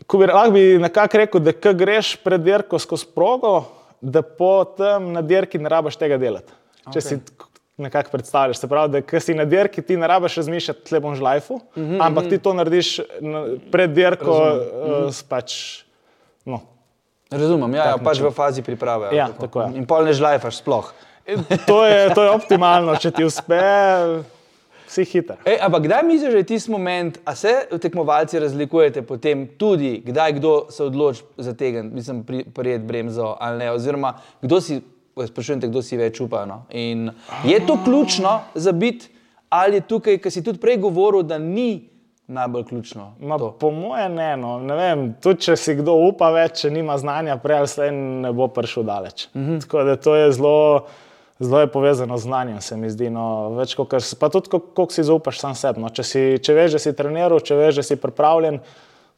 ko 0.08 0.18
bi, 0.18 0.32
lahko 0.32 0.56
bi 0.56 0.66
nekako 0.80 1.18
rekel, 1.18 1.44
da 1.44 1.52
ko 1.52 1.76
greš 1.78 2.16
pred 2.24 2.48
dirko 2.48 2.80
skozi 2.80 3.12
progo, 3.12 3.66
da 4.02 4.24
potem 4.24 5.12
na 5.14 5.22
dirki 5.22 5.60
ne 5.60 5.70
rabiš 5.70 6.00
tega 6.00 6.18
delati. 6.18 6.56
Če 6.88 6.96
Okej. 6.96 7.02
si 7.06 7.50
nekako 7.78 8.12
predstavljaš, 8.12 8.58
se 8.58 8.68
pravi, 8.68 9.02
da 9.02 9.20
si 9.20 9.34
na 9.34 9.46
dirki, 9.46 9.82
ti 9.82 9.98
ne 9.98 10.08
rabiš 10.08 10.36
razmišljati, 10.36 10.84
tle 10.86 11.00
bom 11.00 11.16
žlajfu, 11.16 11.60
mm 11.76 11.82
-hmm. 11.82 11.98
ampak 12.02 12.30
ti 12.30 12.38
to 12.38 12.54
narediš 12.54 13.00
na, 13.22 13.46
pred 13.72 13.92
dirko, 13.92 14.32
uh, 14.32 15.16
pač. 15.30 15.84
No, 16.46 16.62
Razumem, 17.32 17.74
ja, 17.74 17.86
ja 17.86 17.98
pač 17.98 18.20
v 18.20 18.32
fazi 18.32 18.62
priprave. 18.62 19.08
ali 19.08 19.18
Ja, 19.18 19.30
tako 19.40 19.62
je. 19.62 19.68
In 19.80 19.86
pol 19.88 20.04
ne 20.04 20.14
žlajfaš 20.14 20.58
sploh. 20.58 20.92
to, 21.68 21.86
je, 21.86 22.14
to 22.14 22.24
je 22.24 22.30
optimalno, 22.30 22.96
če 22.96 23.12
ti 23.12 23.24
uspe, 23.24 23.62
si 24.92 25.06
hiter. 25.08 25.40
Ej, 25.48 25.62
ampak 25.64 25.86
kdaj 25.88 26.04
misliš, 26.04 26.34
da 26.36 26.42
je 26.42 26.50
tisti 26.50 26.72
moment, 26.72 27.20
a 27.24 27.36
se 27.36 27.54
tekmovalci 27.82 28.40
razlikujete 28.40 29.06
potem 29.08 29.48
tudi, 29.58 30.02
kdaj 30.06 30.34
kdo 30.42 30.54
se 30.70 30.84
odloči 30.84 31.24
za 31.38 31.54
tega, 31.54 31.84
mislim, 31.84 32.26
pri- 32.28 32.44
prijeti 32.52 32.84
bremzo 32.86 33.36
ali 33.40 33.64
ne, 33.64 33.72
oziroma 33.72 34.18
kdo 34.42 34.62
si, 34.62 34.82
sprašujem 35.28 35.60
kdo 35.60 35.82
si 35.82 35.98
več 35.98 36.22
upa. 36.22 36.46
No? 36.46 36.64
In 36.70 37.12
je 37.44 37.60
to 37.68 37.78
ključno 37.84 38.40
za 38.56 38.72
biti, 38.72 39.10
ali 39.50 39.76
je 39.76 39.82
tukaj, 39.82 40.18
ker 40.18 40.32
si 40.32 40.44
tudi 40.44 40.60
prej 40.60 40.78
govoril, 40.78 41.24
da 41.24 41.38
ni 41.38 41.92
najbolj 42.32 42.64
ključno. 42.64 43.14
Ma, 43.20 43.38
to? 43.38 43.52
po 43.52 43.72
mojem, 43.72 44.14
ne. 44.16 44.38
No. 44.38 44.60
ne 44.60 44.76
vem, 44.76 45.06
tudi 45.22 45.42
če 45.48 45.56
si 45.60 45.76
kdo 45.76 45.98
upa 46.08 46.32
več, 46.32 46.62
če 46.64 46.72
nima 46.72 46.98
znanja, 46.98 47.38
prej 47.44 47.58
ali 47.60 47.72
slej 47.72 47.92
ne 47.96 48.32
bo 48.36 48.48
prišel 48.48 48.88
daleč. 48.88 49.28
Mm 49.34 49.42
-hmm. 49.48 49.62
Tako 49.62 49.84
da 49.84 49.96
to 49.96 50.16
je 50.16 50.32
zelo, 50.32 50.86
zelo 51.40 51.60
je 51.60 51.68
povezano 51.68 52.18
z 52.18 52.22
znanjem, 52.22 52.62
se 52.62 52.78
mi 52.78 52.90
zdi. 52.90 53.10
No. 53.10 53.50
Več, 53.50 53.76
kakor 53.76 54.02
pa 54.20 54.30
tudi, 54.30 54.50
kol- 54.50 54.74
koliko 54.74 54.94
si 54.94 55.04
zaupaš 55.04 55.40
sam 55.40 55.56
sebi. 55.56 55.82
No. 55.82 55.90
Če, 55.90 56.04
si, 56.04 56.40
če 56.42 56.54
veš, 56.54 56.72
da 56.72 56.80
si 56.80 56.94
treniral, 56.94 57.40
če 57.40 57.56
veš, 57.56 57.76
da 57.76 57.84
si 57.84 57.96
pripravljen, 57.96 58.60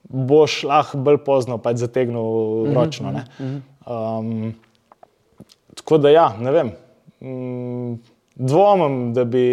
boš 0.04 0.64
lahko 0.64 0.98
bolj 0.98 1.18
pozno 1.18 1.58
pač 1.58 1.78
zategnil 1.78 2.74
ročno. 2.74 3.12
Mm 3.12 3.16
-hmm. 3.40 3.62
um, 4.20 4.54
tako 5.76 5.98
da 5.98 6.10
ja, 6.14 6.28
ne 6.40 6.52
vem. 6.52 6.74
Mm, 7.24 7.94
dvomim, 8.36 9.14
da 9.14 9.24
bi. 9.24 9.48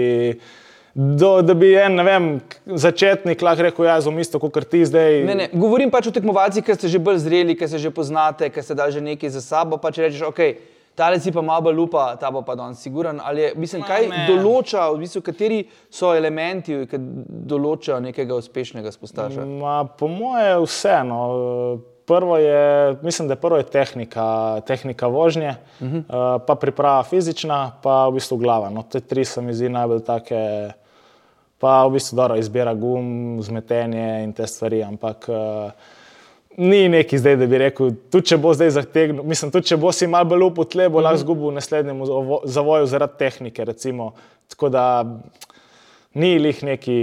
Do, 0.94 1.36
da 1.42 1.54
bi 1.54 1.68
en 1.78 2.02
vem, 2.02 2.24
začetnik 2.66 3.42
lahko 3.46 3.62
rekel, 3.62 3.84
ja, 3.86 4.00
zelo 4.02 4.18
isto 4.18 4.40
kot 4.42 4.56
ti 4.70 4.82
zdaj. 4.84 5.20
Ne, 5.24 5.36
ne, 5.38 5.46
govorim 5.54 5.90
pač 5.90 6.08
o 6.10 6.12
tekmovalcih, 6.14 6.64
ki 6.66 6.74
ste 6.74 6.90
že 6.90 6.98
bolj 6.98 7.22
zreli, 7.22 7.54
ki 7.56 7.68
se 7.70 7.78
že 7.78 7.92
poznate, 7.94 8.50
ki 8.50 8.62
ste 8.62 8.74
dali 8.74 8.92
že 8.92 9.00
nekaj 9.04 9.30
za 9.30 9.42
sabo. 9.44 9.78
Pa 9.78 9.92
če 9.94 10.08
rečeš, 10.08 10.24
ok, 10.26 10.40
tale 10.98 11.20
si 11.22 11.30
pa 11.32 11.44
malo 11.46 11.70
lupa, 11.70 12.16
ta 12.18 12.32
bo 12.34 12.42
pa 12.42 12.58
danes 12.58 12.82
siguren. 12.82 13.22
Ali 13.22 13.46
je, 13.46 13.52
mislim, 13.54 13.86
kaj 13.86 14.08
ne. 14.10 14.24
določa, 14.26 14.90
v 14.90 15.04
bistvu, 15.04 15.22
kateri 15.30 15.60
so 15.94 16.10
elementi, 16.18 16.82
ki 16.90 17.00
določajo 17.54 18.02
nekega 18.10 18.34
uspešnega 18.42 18.90
spostaša? 18.90 19.46
Ma, 19.46 19.84
po 19.86 20.10
moje 20.10 20.58
vseeno. 20.66 21.22
Prvo 22.10 22.38
je, 22.38 22.96
mislim, 23.02 23.28
da 23.28 23.32
je 23.32 23.40
prvo 23.40 23.56
je 23.56 23.62
tehnika, 23.62 24.60
tehnika 24.66 25.06
vožnje, 25.06 25.54
uh 25.80 25.86
-huh. 25.86 25.98
uh, 25.98 26.42
pa 26.46 26.54
priprava 26.54 27.02
fizična, 27.02 27.72
pa 27.82 28.08
v 28.08 28.12
bistvu 28.12 28.36
glava. 28.36 28.70
No, 28.70 28.82
te 28.82 29.00
tri 29.00 29.24
se 29.24 29.42
mi 29.42 29.54
zdi 29.54 29.68
najbolj 29.68 30.00
take, 30.00 30.70
pa 31.58 31.86
v 31.86 31.90
bistvu 31.90 32.16
dobro 32.16 32.36
izbira 32.36 32.74
gum, 32.74 33.38
zmetenje 33.42 34.24
in 34.24 34.32
te 34.32 34.46
stvari, 34.46 34.82
ampak 34.82 35.28
uh, 35.28 35.70
ni 36.56 36.88
neki 36.88 37.18
zdaj, 37.18 37.36
da 37.36 37.46
bi 37.46 37.58
rekel, 37.58 37.90
tudi 38.10 38.26
če 38.26 38.36
bo 38.36 38.54
zdaj 38.54 38.70
zategnil, 38.70 39.22
mislim, 39.22 39.50
tudi 39.50 39.66
če 39.66 39.76
bo 39.76 39.92
si 39.92 40.06
malo 40.06 40.24
bolj 40.24 40.42
upo 40.42 40.64
tle, 40.64 40.88
bo 40.88 40.98
uh 40.98 41.00
-huh. 41.00 41.04
lahko 41.04 41.18
zgubil 41.18 41.48
v 41.48 41.54
naslednjem 41.54 42.04
zavo- 42.04 42.42
zavoju 42.44 42.86
zaradi 42.86 43.12
tehnike, 43.18 43.64
recimo. 43.64 44.12
Tako 44.48 44.68
da 44.68 45.06
ni 46.14 46.38
lih 46.38 46.62
neki, 46.64 46.98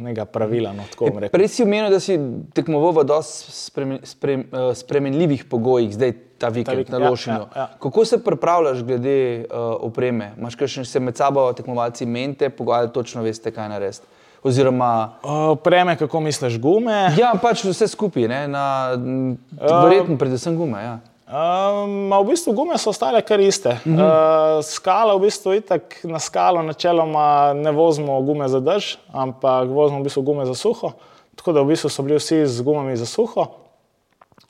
nekega 0.00 0.24
pravila, 0.30 0.72
no, 0.72 0.84
rekel. 0.86 1.32
Prej 1.32 1.48
si 1.50 1.64
omenil, 1.64 1.90
da 1.90 1.98
si 2.02 2.14
tekmoval 2.54 3.00
v 3.00 3.06
dosti 3.08 3.54
spremen, 3.54 3.98
sprem, 4.06 4.46
eh, 4.46 4.70
spremenljivih 4.78 5.44
pogojih, 5.50 5.90
zdaj 5.94 6.14
ta 6.38 6.48
vikend 6.54 6.84
vikend, 6.84 6.98
na 6.98 7.04
ja, 7.06 7.10
Lošinju. 7.10 7.40
ja, 7.40 7.48
ja. 7.56 7.66
Kako 7.82 8.04
se 8.04 8.18
pripravljaš 8.24 8.82
glede 8.82 9.46
uh, 9.46 9.74
opreme? 9.86 10.32
Imaš 10.38 10.54
kakšne 10.58 10.84
se 10.84 11.00
med 11.00 11.16
sabo 11.16 11.46
tekmovalci 11.52 12.06
mente, 12.06 12.50
pogovarjate, 12.50 12.92
točno 12.92 13.22
veste, 13.22 13.50
kaj 13.54 13.68
narediti? 13.68 14.06
Oziroma, 14.44 15.16
Preme, 15.64 15.96
kako 15.96 16.20
misliš, 16.20 16.58
gume? 16.60 17.14
Ja, 17.16 17.30
pač 17.42 17.62
vse 17.64 17.88
skupaj, 17.88 18.26
m, 18.28 19.38
verjetno 19.56 20.18
predvsem 20.20 20.56
gume. 20.56 20.82
Ja. 20.82 20.98
Um, 21.24 22.12
v 22.12 22.24
bistvu 22.28 22.52
gume 22.52 22.76
so 22.76 22.92
ostale 22.92 23.22
kar 23.24 23.40
iste. 23.40 23.68
Uh 23.68 23.92
-huh. 23.92 24.58
uh, 24.58 24.64
skala, 24.64 25.16
v 25.16 25.20
bistvu, 25.20 25.54
itak 25.54 26.04
na 26.04 26.18
skalo 26.18 26.62
načeloma 26.62 27.52
ne 27.52 27.72
vozimo 27.72 28.20
gume 28.22 28.48
za 28.48 28.60
dež, 28.60 28.98
ampak 29.12 29.68
vozimo 29.68 30.00
v 30.00 30.02
bistvu 30.02 30.22
gume 30.22 30.46
za 30.46 30.54
suho. 30.54 30.92
Tako 31.34 31.52
da 31.52 31.62
v 31.62 31.66
bistvu 31.66 31.88
so 31.88 32.02
bili 32.02 32.18
vsi 32.18 32.46
z 32.46 32.62
gumami 32.62 32.96
za 32.96 33.06
suho. 33.06 33.46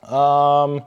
Um, 0.03 0.81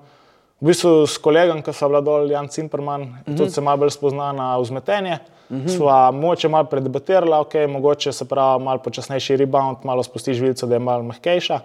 v 0.61 0.67
bistvu 0.67 1.07
s 1.07 1.19
kolegom, 1.19 1.63
ki 1.63 1.73
so 1.73 1.89
bila 1.89 2.01
dol, 2.01 2.31
Jan 2.31 2.49
Cimperman, 2.49 3.03
uh 3.03 3.09
-huh. 3.09 3.37
tudi 3.37 3.51
se 3.51 3.61
malo 3.61 3.77
bolj 3.77 3.91
spozna 3.91 4.33
na 4.33 4.59
vzmetenje. 4.59 5.19
Uh 5.51 5.57
-huh. 5.57 5.77
Sva 5.77 6.11
moče 6.11 6.49
malo 6.49 6.65
predebatirala, 6.65 7.41
ok, 7.41 7.55
mogoče 7.69 8.13
se 8.13 8.29
pravi 8.29 8.65
malo 8.65 8.79
počasnejši 8.79 9.37
rebound, 9.37 9.77
malo 9.85 10.03
spustiš 10.03 10.37
žilico, 10.37 10.67
da 10.67 10.75
je 10.75 10.79
malo 10.79 11.03
mehkejša. 11.03 11.61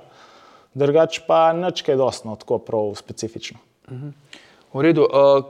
Drugač 0.73 1.19
pa 1.27 1.53
nič 1.53 1.81
kaj 1.81 1.95
dostno, 1.95 2.35
tako 2.35 2.57
prav 2.57 2.95
specifično. 2.95 3.59
V 4.73 4.81
redu. 4.81 5.05
Uh, 5.05 5.43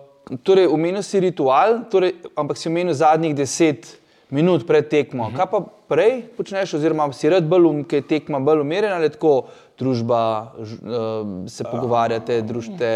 torej, 0.43 0.67
omenil 0.67 1.03
si 1.03 1.19
ritual, 1.19 1.83
torej, 1.91 2.15
ampak 2.35 2.57
si 2.57 2.69
omenil 2.69 2.95
zadnjih 2.95 3.35
deset 3.35 3.99
minut 4.33 4.67
pred 4.67 4.87
tekmo. 4.89 5.29
-huh. 5.29 5.37
Kaj 5.37 5.47
pa 5.51 5.59
prej 5.87 6.21
počneš, 6.37 6.73
oziroma 6.73 7.11
si 7.13 7.29
rad 7.29 7.43
bolj, 7.43 7.65
um, 7.65 7.83
ki 7.83 7.95
je 7.95 8.01
tekma 8.01 8.39
bolj 8.39 8.61
umirjena 8.61 8.95
ali 8.95 9.09
tako 9.09 9.45
družba, 9.77 10.53
ž, 10.61 10.73
uh, 10.73 11.49
se 11.49 11.63
pogovarjate, 11.63 12.41
družite, 12.41 12.89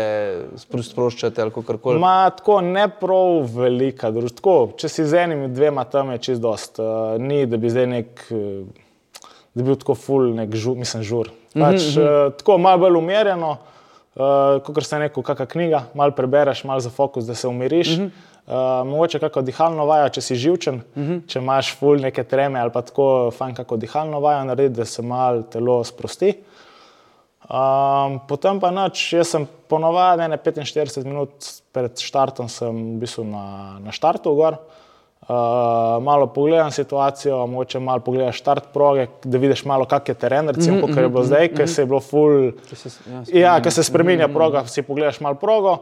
spro- 0.56 0.84
sproščate 0.84 1.42
ali 1.42 1.52
kako 1.52 1.78
koli. 1.78 2.00
Ma 2.00 2.30
tako 2.30 2.62
ne 2.62 2.88
prav 2.90 3.46
velika 3.54 4.12
družba. 4.12 4.36
Tako, 4.36 4.58
če 4.78 4.90
si 4.90 5.06
z 5.06 5.14
enim, 5.14 5.54
dvema 5.54 5.84
tam 5.84 6.12
je 6.12 6.18
čist 6.18 6.42
dost. 6.42 6.80
Uh, 6.80 7.22
ni, 7.22 7.46
da 7.46 7.58
bi 7.58 7.70
zdaj 7.70 7.88
nek, 7.88 8.28
uh, 8.32 8.66
da 9.54 9.64
bi 9.64 9.70
bil 9.70 9.76
tako 9.76 9.96
full, 9.96 10.34
nek 10.34 10.56
žur, 10.56 10.78
mislim, 10.78 11.04
žur. 11.04 11.30
Pač, 11.54 11.82
mm 11.82 12.02
-hmm. 12.02 12.28
uh, 12.28 12.34
tako 12.34 12.58
malo 12.58 12.78
bolj 12.78 12.98
umirjeno, 12.98 13.52
uh, 13.52 13.77
kot 14.18 14.86
se 14.86 15.00
reče, 15.00 15.22
kakšna 15.22 15.46
knjiga, 15.46 15.84
malo 15.94 16.12
prebereš, 16.12 16.64
malo 16.64 16.80
za 16.80 16.90
fokus, 16.90 17.26
da 17.26 17.36
se 17.36 17.48
umiriš. 17.48 17.98
Mm 17.98 18.02
-hmm. 18.02 18.10
Uh, 18.48 18.88
mogoče 18.88 19.20
kako 19.20 19.42
dihalno 19.42 19.86
vajo, 19.86 20.10
če 20.10 20.22
si 20.22 20.36
živčen, 20.36 20.76
mm 20.96 21.04
-hmm. 21.04 21.28
če 21.28 21.40
imaš 21.40 21.76
full 21.76 22.00
neke 22.00 22.24
treme 22.24 22.60
ali 22.60 22.72
pa 22.72 22.82
tako, 22.82 23.32
fajn 23.32 23.56
kako 23.56 23.78
dihalno 23.78 24.20
vajo 24.20 24.44
narediti, 24.44 24.78
da 24.78 24.86
se 24.86 25.02
malo 25.02 25.42
telo 25.42 25.84
sprosti. 25.84 26.34
Um, 27.50 28.20
potem 28.28 28.60
pa 28.60 28.72
noč, 28.72 29.14
jaz 29.14 29.28
sem 29.28 29.48
ponovadi 29.68 30.28
ne 30.28 30.38
45 30.38 31.04
minut 31.04 31.32
pred 31.72 32.00
štartom, 32.00 32.50
sem 32.50 32.96
v 32.96 33.00
bistvu 33.00 33.24
na, 33.24 33.80
na 33.80 33.92
štartu 33.92 34.36
gor. 34.36 34.54
Uh, 34.54 34.60
malo 36.02 36.28
pogledam 36.28 36.72
situacijo, 36.72 37.48
mogoče 37.48 37.80
malo 37.80 38.00
pogledaš 38.00 38.38
štart 38.38 38.64
proge, 38.74 39.08
da 39.24 39.38
vidiš 39.38 39.66
malo, 39.66 39.86
kak 39.86 40.10
je 40.10 40.16
teren, 40.16 40.50
recimo, 40.50 40.78
mm 40.78 40.82
-hmm, 40.82 41.02
je 41.02 41.10
bilo 41.10 41.24
zdaj, 41.24 41.48
ker 41.48 41.70
se 41.70 41.82
je 41.82 41.86
bilo 41.86 42.00
full. 42.00 42.52
Ja, 43.34 43.62
ker 43.62 43.72
se 43.72 43.84
spremenja 43.84 44.28
proga, 44.28 44.66
si 44.66 44.82
pogledaš 44.82 45.20
malo 45.20 45.36
progo, 45.36 45.78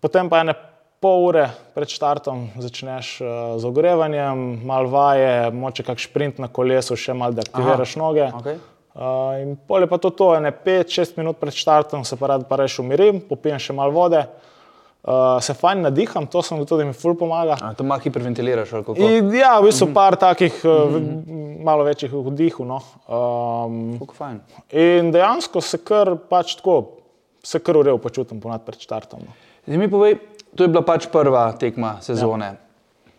potem 0.00 0.30
pa 0.30 0.40
ene 0.40 0.54
pol 1.00 1.24
ure 1.26 1.50
pred 1.74 1.88
štartom 1.88 2.48
začneš 2.58 3.20
uh, 3.20 3.28
z 3.58 3.64
ogrevanjem, 3.64 4.60
malo 4.64 4.88
vaje, 4.88 5.50
moče 5.50 5.82
kak 5.82 5.98
šprint 5.98 6.38
na 6.38 6.48
kolesu, 6.48 6.96
še 6.96 7.14
malo 7.14 7.32
da 7.32 7.42
aktiviraš 7.42 7.96
Aha, 7.96 8.04
noge. 8.04 8.30
okej. 8.34 8.56
Uh, 8.94 9.42
in 9.42 9.56
pol 9.56 9.80
je 9.80 9.86
pa 9.86 9.98
to, 9.98 10.10
to 10.10 10.40
ne 10.40 10.52
5-6 10.52 11.16
minut 11.16 11.36
pred 11.40 11.54
štartom, 11.54 12.04
se 12.04 12.16
pa 12.16 12.26
rad 12.26 12.48
pa 12.48 12.56
reš 12.56 12.78
umirim, 12.78 13.20
popijem 13.20 13.58
še 13.58 13.72
malo 13.72 13.90
vode, 13.90 14.18
uh, 14.18 14.51
se 15.40 15.54
fajn 15.54 15.80
nadiham, 15.82 16.26
to 16.30 16.42
sem 16.42 16.60
tudi 16.66 16.84
mi 16.84 16.92
ful 16.92 17.16
pomaga. 17.18 17.56
A, 17.60 17.74
to 17.74 17.84
malo 17.84 18.00
hiperventiliraš 18.04 18.72
ali 18.72 18.84
kako? 18.84 18.98
In, 19.02 19.34
ja, 19.34 19.56
v 19.58 19.66
bistvu 19.66 19.88
par 19.94 20.16
takih 20.16 20.60
uh, 20.62 20.94
malo 21.64 21.84
večjih 21.84 22.12
vdihov. 22.12 22.66
No. 22.66 22.78
Um, 23.10 23.98
Kako 23.98 24.14
fajn. 24.14 24.40
in 24.70 25.10
dejansko 25.12 25.60
se 25.60 25.78
kar 25.82 26.14
pač 26.30 26.54
tako, 26.60 27.02
se 27.42 27.58
kar 27.58 27.76
urejo 27.76 27.98
počutim 27.98 28.40
ponad 28.40 28.62
pred 28.66 28.78
štartom. 28.78 29.26
No. 29.26 29.34
Zdaj 29.66 29.78
mi 29.78 29.90
povej, 29.90 30.20
to 30.54 30.64
je 30.64 30.70
bila 30.70 30.84
pač 30.86 31.10
prva 31.10 31.50
tekma 31.58 31.96
sezone. 32.00 32.54
Ja. 32.54 32.60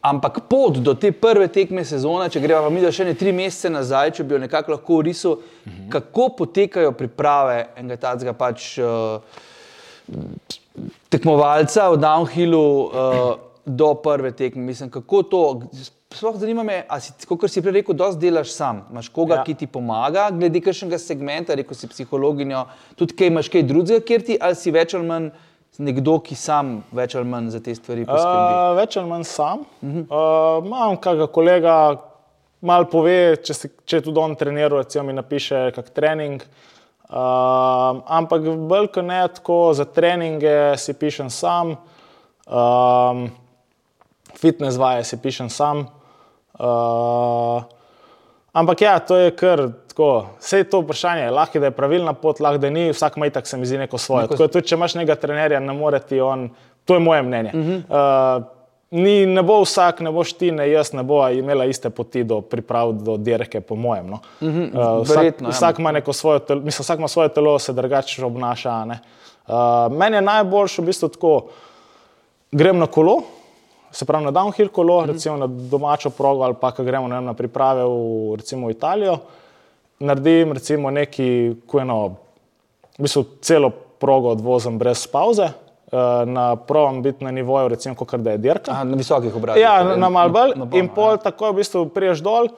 Ampak 0.04 0.42
pot 0.50 0.80
do 0.84 0.94
te 1.00 1.12
prve 1.12 1.48
tekme 1.48 1.84
sezone, 1.88 2.30
če 2.30 2.40
pa 2.48 2.70
mi 2.70 2.82
da 2.84 2.92
še 2.92 3.06
ne 3.08 3.14
tri 3.16 3.32
mesece 3.32 3.70
nazaj, 3.72 4.12
če 4.18 4.24
bi 4.24 4.36
jo 4.36 4.40
nekako 4.40 4.72
lahko 4.72 5.02
risal, 5.02 5.32
uh 5.32 5.72
-huh. 5.72 5.90
kako 5.92 6.30
potekajo 6.38 6.92
priprave 6.92 7.68
enega 7.76 7.98
takega 7.98 8.34
pač 8.34 8.78
uh, 8.80 9.20
tekmovalca 11.10 11.90
v 11.94 11.98
downhillu 12.02 12.66
uh, 12.86 13.36
do 13.66 13.94
prve 13.96 14.32
tekme. 14.32 14.64
Mislim, 14.64 14.90
kako 14.90 15.24
to. 15.24 15.62
Sploh 16.14 16.36
zanima 16.38 16.64
me, 16.64 16.84
ali 16.90 17.02
si, 17.02 17.14
kot 17.26 17.50
si 17.50 17.62
prej 17.62 17.80
rekel, 17.80 17.96
dosti 17.98 18.22
delaš 18.22 18.52
sam. 18.54 18.84
Imaš 18.92 19.08
koga, 19.10 19.34
ja. 19.34 19.40
Ja. 19.40 19.46
ki 19.48 19.56
ti 19.58 19.68
pomaga, 19.68 20.28
glede 20.30 20.62
kakšnega 20.62 21.00
segmenta, 21.02 21.56
rekel 21.58 21.78
si 21.78 21.90
psihologinjo, 21.90 22.68
tudi 23.00 23.18
kaj 23.18 23.32
imaš 23.32 23.50
kaj 23.50 23.66
drugega, 23.66 24.06
kjer 24.06 24.26
ti 24.28 24.38
ali 24.38 24.60
si 24.60 24.72
več 24.72 24.94
ali 24.94 25.10
manj 25.10 25.32
nekdo, 25.82 26.20
ki 26.22 26.38
sam 26.38 26.76
več 26.94 27.16
ali 27.18 27.26
manj 27.26 27.50
za 27.56 27.64
te 27.66 27.74
stvari 27.74 28.06
poskrbi? 28.06 28.52
Uh, 28.54 28.76
več 28.78 28.98
ali 29.02 29.10
manj 29.10 29.26
sam. 29.26 29.66
Uh 29.82 29.90
-huh. 29.90 30.04
uh, 30.06 30.66
imam 30.68 30.98
kakega 31.02 31.28
kolega, 31.28 31.78
malo 32.62 32.86
pove, 32.92 33.36
če, 33.42 33.54
se, 33.54 33.70
če 33.86 33.98
je 33.98 34.06
tudi 34.06 34.20
on 34.20 34.36
treniral, 34.36 34.84
recimo 34.84 35.04
mi 35.10 35.18
napiše 35.18 35.72
kak 35.74 35.90
trening. 35.90 36.46
Uh, 36.46 36.73
ampak 37.14 38.42
bolj 38.42 38.88
kot 38.94 39.06
ne 39.06 39.22
tako 39.36 39.74
za 39.74 39.86
treninge 39.86 40.78
si 40.78 40.94
pišem 40.94 41.30
sam, 41.30 41.76
um, 42.48 43.28
fitness 44.38 44.78
vaje 44.78 45.04
si 45.04 45.18
pišem 45.18 45.50
sam. 45.50 45.86
Uh, 46.60 47.64
ampak 48.54 48.82
ja, 48.82 49.00
to 49.00 49.18
je 49.18 49.36
kar 49.36 49.68
tako. 49.88 50.10
Vse 50.42 50.58
je 50.64 50.70
to 50.70 50.82
vprašanje, 50.82 51.30
lahko 51.32 51.60
da 51.60 51.70
je 51.70 51.78
pravilna 51.78 52.14
pot, 52.14 52.40
lahko 52.40 52.58
da 52.58 52.70
ni, 52.70 52.90
vsak 52.92 53.18
ima 53.18 53.30
tako 53.30 53.48
se 53.48 53.58
mi 53.58 53.66
zdi 53.66 53.78
neko 53.78 53.98
svoje. 53.98 54.24
Neko... 54.24 54.38
Tako, 54.38 54.48
tudi, 54.48 54.68
če 54.68 54.76
imaš 54.76 54.96
nekega 54.96 55.16
trenerja, 55.16 55.60
ne 55.60 55.74
more 55.74 56.00
ti 56.00 56.22
on, 56.22 56.50
to 56.86 56.98
je 56.98 57.00
moje 57.00 57.22
mnenje. 57.22 57.52
Uh 57.54 57.62
-huh. 57.62 57.82
uh, 57.90 58.63
Ni, 58.94 59.26
ne 59.26 59.42
bo 59.42 59.56
vsak, 59.64 60.04
ne 60.06 60.12
boš 60.14 60.36
ti, 60.38 60.52
ne 60.54 60.68
jaz, 60.70 60.92
ne 60.94 61.02
bo 61.04 61.18
imela 61.34 61.66
iste 61.66 61.90
poti 61.90 62.22
do 62.24 62.42
priprav, 62.46 62.92
do 62.94 63.16
dirke, 63.18 63.62
po 63.62 63.76
mojem. 63.76 64.10
No. 64.10 64.20
Mm 64.42 64.48
-hmm, 64.48 64.68
uh, 64.70 65.02
vsak, 65.04 65.18
verjetno, 65.18 65.50
vsak, 65.50 65.80
ima 65.80 66.14
svoje 66.14 66.40
telo, 66.40 66.62
mislim, 66.62 66.84
vsak 66.84 67.00
ima 67.00 67.08
svoje 67.08 67.30
telo, 67.30 67.60
se 67.60 67.74
drugače 67.74 68.26
obnaša. 68.26 68.86
Uh, 68.86 69.98
meni 69.98 70.16
je 70.16 70.22
najboljše 70.22 70.82
v 70.82 70.86
bistvu 70.86 71.10
tako, 71.10 71.42
grem 72.52 72.78
na 72.78 72.88
kolo, 72.88 73.22
se 73.92 74.06
pravi 74.06 74.26
na 74.26 74.32
downhill 74.32 74.70
kolo, 74.70 75.02
mm 75.02 75.06
-hmm. 75.06 75.14
recimo 75.14 75.38
na 75.38 75.48
domačo 75.48 76.10
progo 76.10 76.44
ali 76.44 76.54
pa 76.62 76.72
gremo 76.78 77.08
ne, 77.08 77.22
na 77.22 77.34
priprave 77.34 77.84
v, 77.84 78.36
recimo, 78.36 78.68
v 78.68 78.72
Italijo. 78.72 79.18
Naredim 80.00 80.52
recimo 80.52 80.92
neki, 80.92 81.56
ko 81.68 81.80
eno, 81.80 82.08
v 82.98 83.02
bistvu 83.02 83.26
celo 83.42 83.70
progo 84.00 84.30
odvozim 84.30 84.78
brez 84.78 85.08
pauze. 85.08 85.50
Eh, 85.94 86.26
na 86.26 86.56
prvem 86.56 87.02
biti 87.02 87.24
na 87.24 87.32
nivoju, 87.32 87.68
recimo, 87.68 87.96
kot 87.96 88.16
da 88.16 88.32
je 88.32 88.38
dirka. 88.38 88.72
Aha, 88.72 88.84
na 88.84 88.98
visokih 88.98 89.36
obratih. 89.36 89.62
Ja, 89.62 89.84
na, 89.84 89.96
na 89.96 90.10
malbel. 90.10 90.56
In 90.74 90.90
pol 90.90 91.20
tako 91.22 91.52
v 91.52 91.60
bistvu 91.60 91.84
priješ 91.94 92.24
dol, 92.26 92.50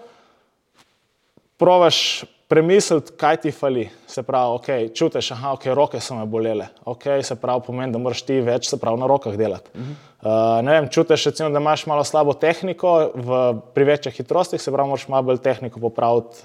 provaš 1.60 2.24
premisliti, 2.48 3.12
kaj 3.20 3.42
ti 3.44 3.52
fali. 3.52 3.90
Se 4.08 4.24
pravi, 4.24 4.56
okay, 4.56 4.88
čutiš, 4.96 5.34
da 5.34 5.52
okay, 5.52 5.76
roke 5.76 6.00
so 6.00 6.16
me 6.16 6.24
bolele. 6.26 6.70
Okay, 6.88 7.26
se 7.28 7.36
pravi, 7.36 7.66
pomeni, 7.68 7.92
da 7.92 8.00
moraš 8.00 8.24
ti 8.24 8.40
več 8.40 8.72
pravi, 8.80 9.04
na 9.04 9.12
rokah 9.12 9.36
delati. 9.36 9.70
Uh 9.74 9.84
-huh. 9.84 10.64
uh, 10.64 10.72
vem, 10.72 10.88
čutiš, 10.90 11.26
recimo, 11.26 11.50
da 11.50 11.60
imaš 11.60 11.86
malo 11.86 12.04
slabo 12.04 12.34
tehniko 12.34 13.12
v, 13.16 13.60
pri 13.74 13.84
večjih 13.84 14.16
hitrostih, 14.16 14.62
se 14.62 14.72
pravi, 14.72 14.90
moraš 14.90 15.08
malo 15.08 15.24
bolj 15.24 15.38
tehniko 15.38 15.80
popraviti 15.80 16.38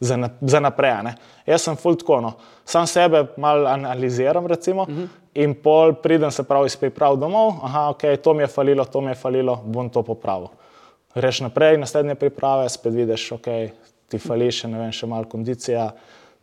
za, 0.00 0.16
na, 0.16 0.28
za 0.40 0.60
naprej. 0.60 1.02
Ne? 1.02 1.14
Jaz 1.46 1.62
sem 1.62 1.76
full 1.76 1.96
tako, 1.96 2.20
no. 2.20 2.32
sam 2.64 2.86
sebe 2.86 3.26
malo 3.36 3.68
analiziram, 3.68 4.46
recimo, 4.46 4.82
uh 4.82 4.88
-huh. 4.88 5.08
In 5.34 5.54
pol 5.54 5.94
pridem 5.94 6.30
se 6.30 6.42
pravi 6.42 6.66
iz 6.66 6.76
priprav 6.76 7.16
domov, 7.16 7.54
aha, 7.62 7.88
ok, 7.90 8.04
to 8.22 8.34
mi 8.34 8.42
je 8.42 8.46
falilo, 8.46 8.84
to 8.84 9.00
mi 9.00 9.10
je 9.10 9.14
falilo, 9.14 9.56
bom 9.64 9.88
to 9.90 10.02
popravil. 10.02 10.48
Greš 11.14 11.40
naprej, 11.40 11.78
naslednje 11.78 12.14
priprave, 12.14 12.68
spet 12.68 12.94
vidiš, 12.94 13.32
ok, 13.32 13.48
ti 14.08 14.18
fali 14.18 14.50
še, 14.52 14.68
ne 14.68 14.80
vem, 14.80 14.92
še 14.92 15.08
malo 15.08 15.28
kondicija, 15.28 15.90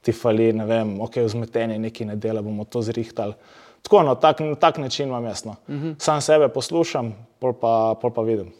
ti 0.01 0.13
fali, 0.15 0.51
ne 0.53 0.65
vem, 0.65 0.95
ok, 1.01 1.21
vzmetenje 1.25 1.79
neki 1.79 2.05
ne 2.09 2.15
dela, 2.15 2.41
bomo 2.41 2.65
to 2.65 2.81
zrihtali. 2.81 3.33
Tako, 3.85 4.03
no, 4.03 4.15
tak, 4.15 4.41
na 4.43 4.55
tak 4.59 4.77
način 4.77 5.07
imam 5.07 5.25
jasno. 5.25 5.55
Uh 5.67 5.75
-huh. 5.75 5.95
Sam 5.99 6.21
sebe 6.21 6.47
poslušam, 6.49 7.13
pol 7.39 7.53
pa, 7.53 7.95
pol 8.01 8.11
pa 8.11 8.21
vidim. 8.21 8.51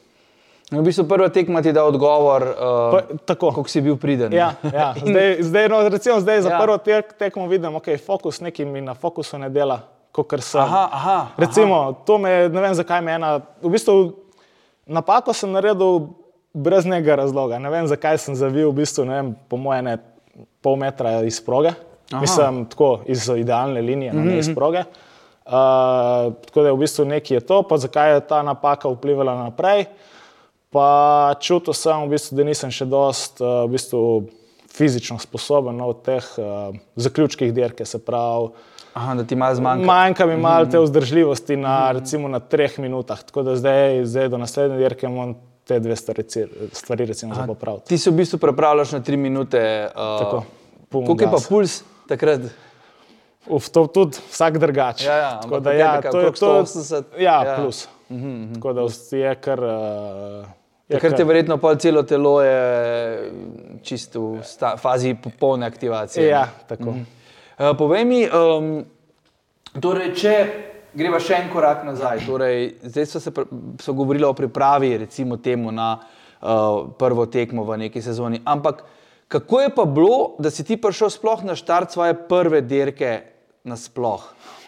V 0.71 0.81
bistvu 0.81 1.03
prva 1.07 1.29
tekma 1.29 1.61
ti 1.61 1.71
da 1.73 1.83
odgovor, 1.83 2.43
uh, 2.43 2.99
kako 3.25 3.67
si 3.67 3.81
bil 3.81 3.97
priden. 3.97 4.33
Ja, 4.33 4.53
ja. 4.73 4.93
Zdaj, 5.09 5.37
zdaj, 5.43 5.69
no, 5.69 5.89
recimo, 5.89 6.19
zdaj 6.19 6.41
za 6.41 6.49
ja. 6.49 6.59
prvo 6.61 6.77
tek, 6.77 7.13
tekmo 7.17 7.47
vidim, 7.47 7.73
okay, 7.73 7.97
fokus 8.05 8.41
neki 8.41 8.65
mi 8.65 8.81
na 8.81 8.93
fokusu 8.93 9.37
ne 9.37 9.49
dela, 9.49 9.79
kot 10.12 10.34
sem. 10.41 10.62
Aha, 10.62 10.89
aha, 10.91 11.17
recimo, 11.38 11.76
aha. 11.76 11.93
to 12.06 12.17
me, 12.17 12.50
ne 12.50 12.62
vem, 12.62 12.74
zakaj 12.74 13.02
me 13.02 13.13
ena. 13.17 13.36
V 13.62 13.72
bistvu 13.74 13.98
napako 14.89 15.34
sem 15.34 15.52
naredil 15.52 16.10
brez 16.54 16.86
nekega 16.86 17.19
razloga. 17.24 17.60
Ne 17.62 17.69
vem, 17.69 17.88
zakaj 17.88 18.17
sem 18.17 18.36
zavil, 18.36 18.72
v 18.72 18.82
bistvu, 18.82 19.06
ne 19.06 19.19
vem, 19.19 19.36
po 19.50 19.60
moje 19.62 19.86
ne 19.86 19.98
pol 20.65 20.80
metra 20.80 21.19
iz 21.28 21.39
proge. 21.43 21.76
Aha. 22.10 22.22
Mislim, 22.22 22.63
tako 22.65 23.04
iz 23.06 23.28
idealne 23.30 23.82
linije, 23.82 24.13
mm 24.13 24.17
-hmm. 24.17 24.32
ne 24.32 24.39
iz 24.39 24.48
mhm. 24.48 24.56
proge. 24.56 24.84
Uh, 25.50 26.34
tako 26.45 26.62
da 26.62 26.67
je 26.67 26.74
v 26.74 26.78
bistvu 26.78 27.06
nekaj 27.06 27.38
je 27.38 27.41
to, 27.41 27.63
pa 27.63 27.78
zakaj 27.78 28.13
je 28.13 28.28
ta 28.28 28.43
napaka 28.43 28.89
vplivala 28.89 29.36
naprej. 29.43 29.86
Pa 30.69 31.34
čutil 31.39 31.74
sem, 31.74 32.06
v 32.06 32.10
bistvu, 32.10 32.38
da 32.38 32.43
nisem 32.43 32.72
še 32.72 32.86
dost 32.86 33.41
uh, 33.41 33.65
v 33.65 33.67
bistvu, 33.67 34.30
fizično 34.69 35.19
sposoben 35.19 35.78
no, 35.78 35.89
v 35.89 35.95
teh 36.06 36.26
uh, 36.38 36.76
zaključkih 36.95 37.54
dirke. 37.54 37.86
Aha, 38.93 39.15
da 39.15 39.23
ti 39.23 39.36
malo 39.36 39.56
zmanjka. 39.56 39.86
Manjka 39.86 40.25
mi 40.25 40.38
malo 40.38 40.65
-hmm. 40.65 40.71
te 40.71 40.80
vzdržljivosti 40.80 41.56
na, 41.56 41.69
-hmm. 41.69 41.99
recimo, 41.99 42.28
na 42.28 42.39
treh 42.39 42.80
minutah. 42.80 43.23
Tako 43.23 43.43
da 43.43 43.56
zdaj, 43.56 44.06
zdaj 44.06 44.30
do 44.30 44.38
naslednje 44.38 44.78
dirke 44.78 45.06
imam 45.06 45.36
te 45.63 45.80
dve 45.80 45.95
stvari, 45.95 46.23
stvari 46.73 47.06
recimo, 47.06 47.34
Aha, 47.34 47.41
za 47.41 47.47
popraviti. 47.47 47.88
Ti 47.88 47.97
se 47.97 48.10
v 48.10 48.13
bistvu 48.13 48.39
prepravljaš 48.39 48.91
na 48.91 48.99
tri 48.99 49.17
minute. 49.17 49.89
Uh, 49.95 50.43
Koliko 50.91 51.23
je 51.23 51.32
pa 51.32 51.38
puls 51.49 51.84
takrat? 52.08 52.41
Uf, 53.47 53.69
to 53.69 53.88
tudi 53.88 54.17
vsak 54.32 54.58
drugače. 54.58 55.06
Ja, 55.06 55.15
ja, 55.17 55.39
tako 55.41 55.60
da 55.60 55.71
ja, 55.71 56.02
to 56.02 56.19
je 56.19 56.34
to. 56.34 56.63
180, 56.63 57.04
ja, 57.17 57.43
ja, 57.43 57.58
plus. 57.62 57.88
Mm 58.10 58.17
-hmm. 58.17 58.54
Tako 58.54 58.73
da 58.73 58.82
je 59.17 59.36
kar. 59.36 59.60
Uh, 59.60 60.99
Ker 60.99 61.15
ti 61.15 61.23
verjetno 61.23 61.58
pol 61.58 61.75
celo 61.75 62.04
telo 62.04 62.41
je 62.41 63.32
čisto 63.82 64.21
v 64.21 64.41
fazi 64.78 65.15
popolne 65.23 65.65
aktivacije. 65.65 66.28
Ja, 66.28 66.47
tako. 66.67 66.91
Mm. 66.91 66.99
Uh, 66.99 67.18
povej 67.60 68.06
mi, 68.06 68.24
um, 68.24 68.86
torej, 69.84 70.13
če 70.15 70.36
greva 70.95 71.19
še 71.19 71.41
en 71.41 71.50
korak 71.52 71.84
nazaj, 71.84 72.24
torej, 72.24 72.80
zdaj 72.88 73.06
so 73.06 73.19
se 73.19 73.34
so 73.84 73.93
govorili 73.93 74.26
o 74.26 74.34
pripravi, 74.34 74.95
recimo 75.04 75.38
temu 75.38 75.72
na 75.72 75.89
uh, 76.00 76.88
prvo 77.00 77.28
tekmo 77.28 77.65
v 77.67 77.78
neki 77.86 78.02
sezoni, 78.02 78.41
ampak 78.45 78.86
kako 79.28 79.60
je 79.62 79.74
pa 79.76 79.86
bilo, 79.86 80.36
da 80.39 80.50
si 80.50 80.63
ti 80.63 80.80
prišel 80.80 81.12
sploh 81.13 81.43
na 81.45 81.54
štart 81.60 81.91
svoje 81.91 82.15
prve 82.30 82.63
dirke 82.65 83.38
nasploh? 83.69 84.25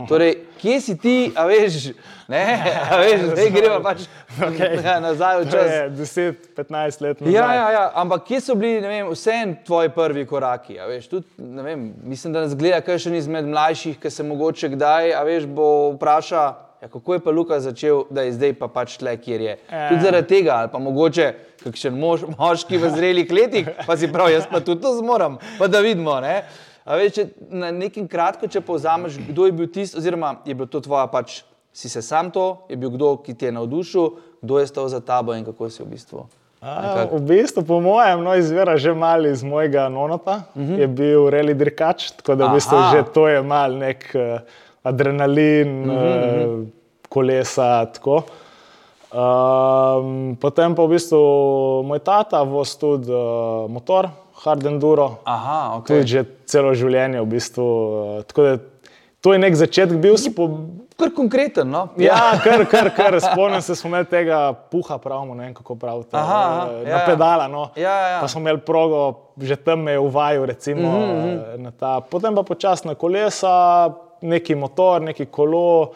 Torej, 0.08 0.36
kje 0.62 0.78
si 0.82 0.96
ti, 0.98 1.16
a 1.36 1.46
veš, 1.46 1.92
ne, 2.32 2.42
a 2.92 2.98
veš, 3.02 3.26
zdaj 3.34 3.52
gremo 3.54 3.80
pač 3.84 4.06
okay. 4.38 4.80
nazaj 5.04 5.42
v 5.44 5.52
čas. 5.52 5.70
10-15 6.00 7.06
let 7.06 7.22
nazaj. 7.22 7.36
Ja, 7.36 7.48
ja, 7.54 7.68
ja, 7.76 7.84
ampak 8.02 8.26
kje 8.30 8.42
so 8.42 8.56
bili, 8.58 8.82
vem, 8.82 9.12
vse 9.12 9.38
tvoji 9.68 9.92
prvi 9.94 10.26
koraki? 10.30 10.80
Veš, 10.90 11.12
tudi, 11.12 11.28
vem, 11.38 11.92
mislim, 12.04 12.34
da 12.34 12.46
nas 12.48 12.58
gleda 12.58 12.82
kakšen 12.86 13.16
izmed 13.20 13.50
mlajših, 13.52 14.00
ki 14.02 14.14
se 14.14 14.26
mogoče 14.26 14.74
kdaj, 14.76 15.14
a 15.18 15.24
veš, 15.28 15.46
bo 15.46 15.68
vprašal, 15.98 16.58
ja, 16.82 16.90
kako 16.90 17.14
je 17.14 17.24
pa 17.28 17.32
Luka 17.32 17.60
začel, 17.60 18.04
da 18.10 18.26
je 18.26 18.34
zdaj 18.40 18.58
pa 18.58 18.72
pač 18.72 18.98
tle, 18.98 19.14
kjer 19.22 19.42
je. 19.42 19.56
Ja. 19.70 19.86
Tudi 19.92 20.02
zaradi 20.08 20.30
tega, 20.32 20.64
ali 20.64 20.74
pa 20.74 20.82
mogoče 20.82 21.32
kakšen 21.62 21.98
mož, 21.98 22.26
moški 22.40 22.82
v 22.82 22.90
zrelih 22.96 23.32
letih, 23.32 23.70
pa 23.86 23.98
si 23.98 24.10
prav, 24.12 24.32
jaz 24.34 24.50
pa 24.50 24.64
tudi 24.66 24.82
to 24.82 24.96
zmorem, 24.98 25.38
pa 25.60 25.70
da 25.70 25.84
vidimo, 25.86 26.18
ne. 26.24 26.42
Veš, 26.98 27.14
če, 27.16 27.26
na 27.50 27.72
nekem 27.72 28.08
kratko, 28.10 28.50
če 28.52 28.62
povzameš, 28.66 29.20
kdo 29.30 29.48
je 29.48 29.56
bil 29.56 29.70
tisti, 29.72 29.98
oziroma 29.98 30.36
je 30.46 30.56
bil 30.58 30.68
to 30.68 30.82
tvoja 30.84 31.08
pač, 31.12 31.42
si 31.74 31.90
se 31.90 32.02
sam 32.04 32.32
to, 32.32 32.66
je 32.70 32.76
bil 32.80 32.92
kdo, 32.92 33.16
ki 33.24 33.34
ti 33.34 33.48
je 33.48 33.56
navdušil, 33.56 34.10
kdo 34.42 34.60
je 34.60 34.68
stal 34.68 34.90
za 34.92 35.00
tabo 35.00 35.36
in 35.38 35.46
kako 35.48 35.70
si 35.72 35.84
v 35.84 35.92
bistvu. 35.94 36.26
A, 36.62 37.08
v 37.10 37.22
bistvu, 37.26 37.64
po 37.66 37.80
mojem, 37.82 38.22
no, 38.22 38.36
izvira 38.38 38.76
že 38.78 38.94
malo 38.94 39.26
iz 39.26 39.42
mojega 39.42 39.88
nonota, 39.90 40.44
uh 40.54 40.62
mhm. 40.62 40.74
-huh. 40.74 40.80
je 40.80 40.88
bil 40.88 41.30
reli 41.30 41.54
dirkač, 41.54 42.12
tako 42.12 42.36
da 42.36 42.52
v 42.52 42.54
bistvu 42.54 42.78
že 42.92 43.04
to 43.14 43.28
je 43.28 43.42
mal 43.42 43.78
nek 43.78 44.16
uh, 44.16 44.42
adrenalin, 44.84 45.90
uh 45.90 45.96
-huh. 45.96 46.60
uh, 46.62 46.68
kolesa. 47.10 47.86
Tako. 47.86 48.24
Um, 49.12 50.38
potem 50.40 50.76
pa 50.76 50.84
v 50.84 50.96
bistvu 50.96 51.20
moj 51.84 52.00
tata 52.00 52.44
vozi 52.44 52.80
tudi 52.80 53.12
uh, 53.12 53.68
motor, 53.68 54.08
hard 54.44 54.66
enduro. 54.66 55.20
Aha, 55.28 55.76
okay. 55.78 56.00
Tudi 56.00 56.08
že 56.08 56.24
celo 56.52 56.76
življenje 56.76 57.24
v 57.24 57.32
bistvu. 57.32 57.72
Uh, 58.28 58.60
To 59.22 59.34
je 59.34 59.38
nek 59.38 59.54
začetek, 59.54 60.02
bil 60.02 60.18
si 60.18 60.34
po. 60.34 60.50
Kar 60.98 61.14
konkreten. 61.14 61.70
No? 61.70 61.94
Ja, 61.98 62.38
kar, 62.42 62.66
kar, 62.70 62.90
kar. 62.94 63.18
spomnim 63.22 63.62
se, 63.62 63.76
smo 63.78 63.90
imeli 63.90 64.06
tega 64.10 64.54
puha, 64.54 64.98
pravimo, 65.02 65.38
ne 65.38 65.48
vem 65.50 65.54
kako 65.58 65.78
pravite. 65.78 66.18
Aha, 66.18 66.42
aha, 66.46 66.66
na 66.86 66.90
ja, 66.90 67.02
pedala. 67.06 67.46
No. 67.50 67.70
Ja, 67.78 67.96
ja. 68.10 68.20
Pa 68.22 68.30
smo 68.30 68.42
imeli 68.42 68.62
progo, 68.66 69.34
že 69.38 69.58
tam 69.62 69.86
me 69.86 69.94
je 69.98 70.02
uvajal, 70.02 70.46
recimo. 70.46 70.90
Mm 70.90 71.38
-hmm. 71.58 72.02
Potem 72.10 72.36
pa 72.36 72.44
počasna 72.44 72.96
kolesa, 72.96 73.94
neki 74.22 74.56
motor, 74.56 75.02
neki 75.02 75.26
kolo. 75.26 75.82
Uh, 75.82 75.90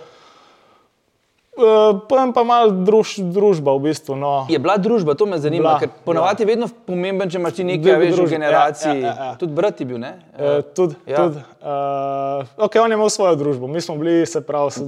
Pojem 2.10 2.34
pa 2.36 2.44
malo 2.44 2.72
druž, 2.84 3.16
družba 3.32 3.72
v 3.80 3.88
bistvu. 3.88 4.20
No. 4.20 4.44
Je 4.52 4.60
bila 4.60 4.76
družba, 4.76 5.16
to 5.16 5.24
me 5.24 5.40
zanima, 5.40 5.78
bila, 5.78 5.80
ker 5.80 5.90
ponavadi 6.04 6.44
je 6.44 6.48
vedno 6.50 6.68
pomemben, 6.68 7.32
če 7.32 7.40
imaš 7.40 7.62
nekaj 7.64 8.00
več 8.02 8.20
generacij. 8.28 8.92
Ja, 8.92 8.96
ja, 9.00 9.08
ja, 9.08 9.28
ja. 9.32 9.36
Tudi 9.40 9.56
brat 9.56 9.80
je 9.80 9.88
bil, 9.88 10.00
ne? 10.02 10.12
Uh, 10.36 10.60
tudi. 10.76 11.00
Ja. 11.08 11.24
Tud, 11.24 11.40
uh, 11.40 11.46
eh, 11.64 12.66
okay, 12.68 12.84
on 12.84 12.92
je 12.92 13.00
imel 13.00 13.12
svojo 13.14 13.40
družbo, 13.40 13.72
mi 13.72 13.80
smo 13.80 13.96
bili, 13.96 14.26
se 14.28 14.44
pravi, 14.44 14.84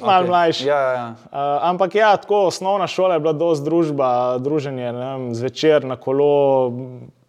malo 0.00 0.24
okay. 0.24 0.30
mlajši. 0.32 0.66
Ja, 0.70 0.80
ja. 0.80 1.04
Uh, 1.28 1.68
ampak 1.68 1.98
ja, 2.00 2.14
tako 2.16 2.46
osnovna 2.48 2.88
šola 2.88 3.18
je 3.18 3.24
bila 3.26 3.34
dosti 3.36 3.68
družba, 3.68 4.08
druženje 4.40 4.92
vem, 4.96 5.28
zvečer 5.36 5.84
na 5.84 5.98
kolo, 6.00 6.72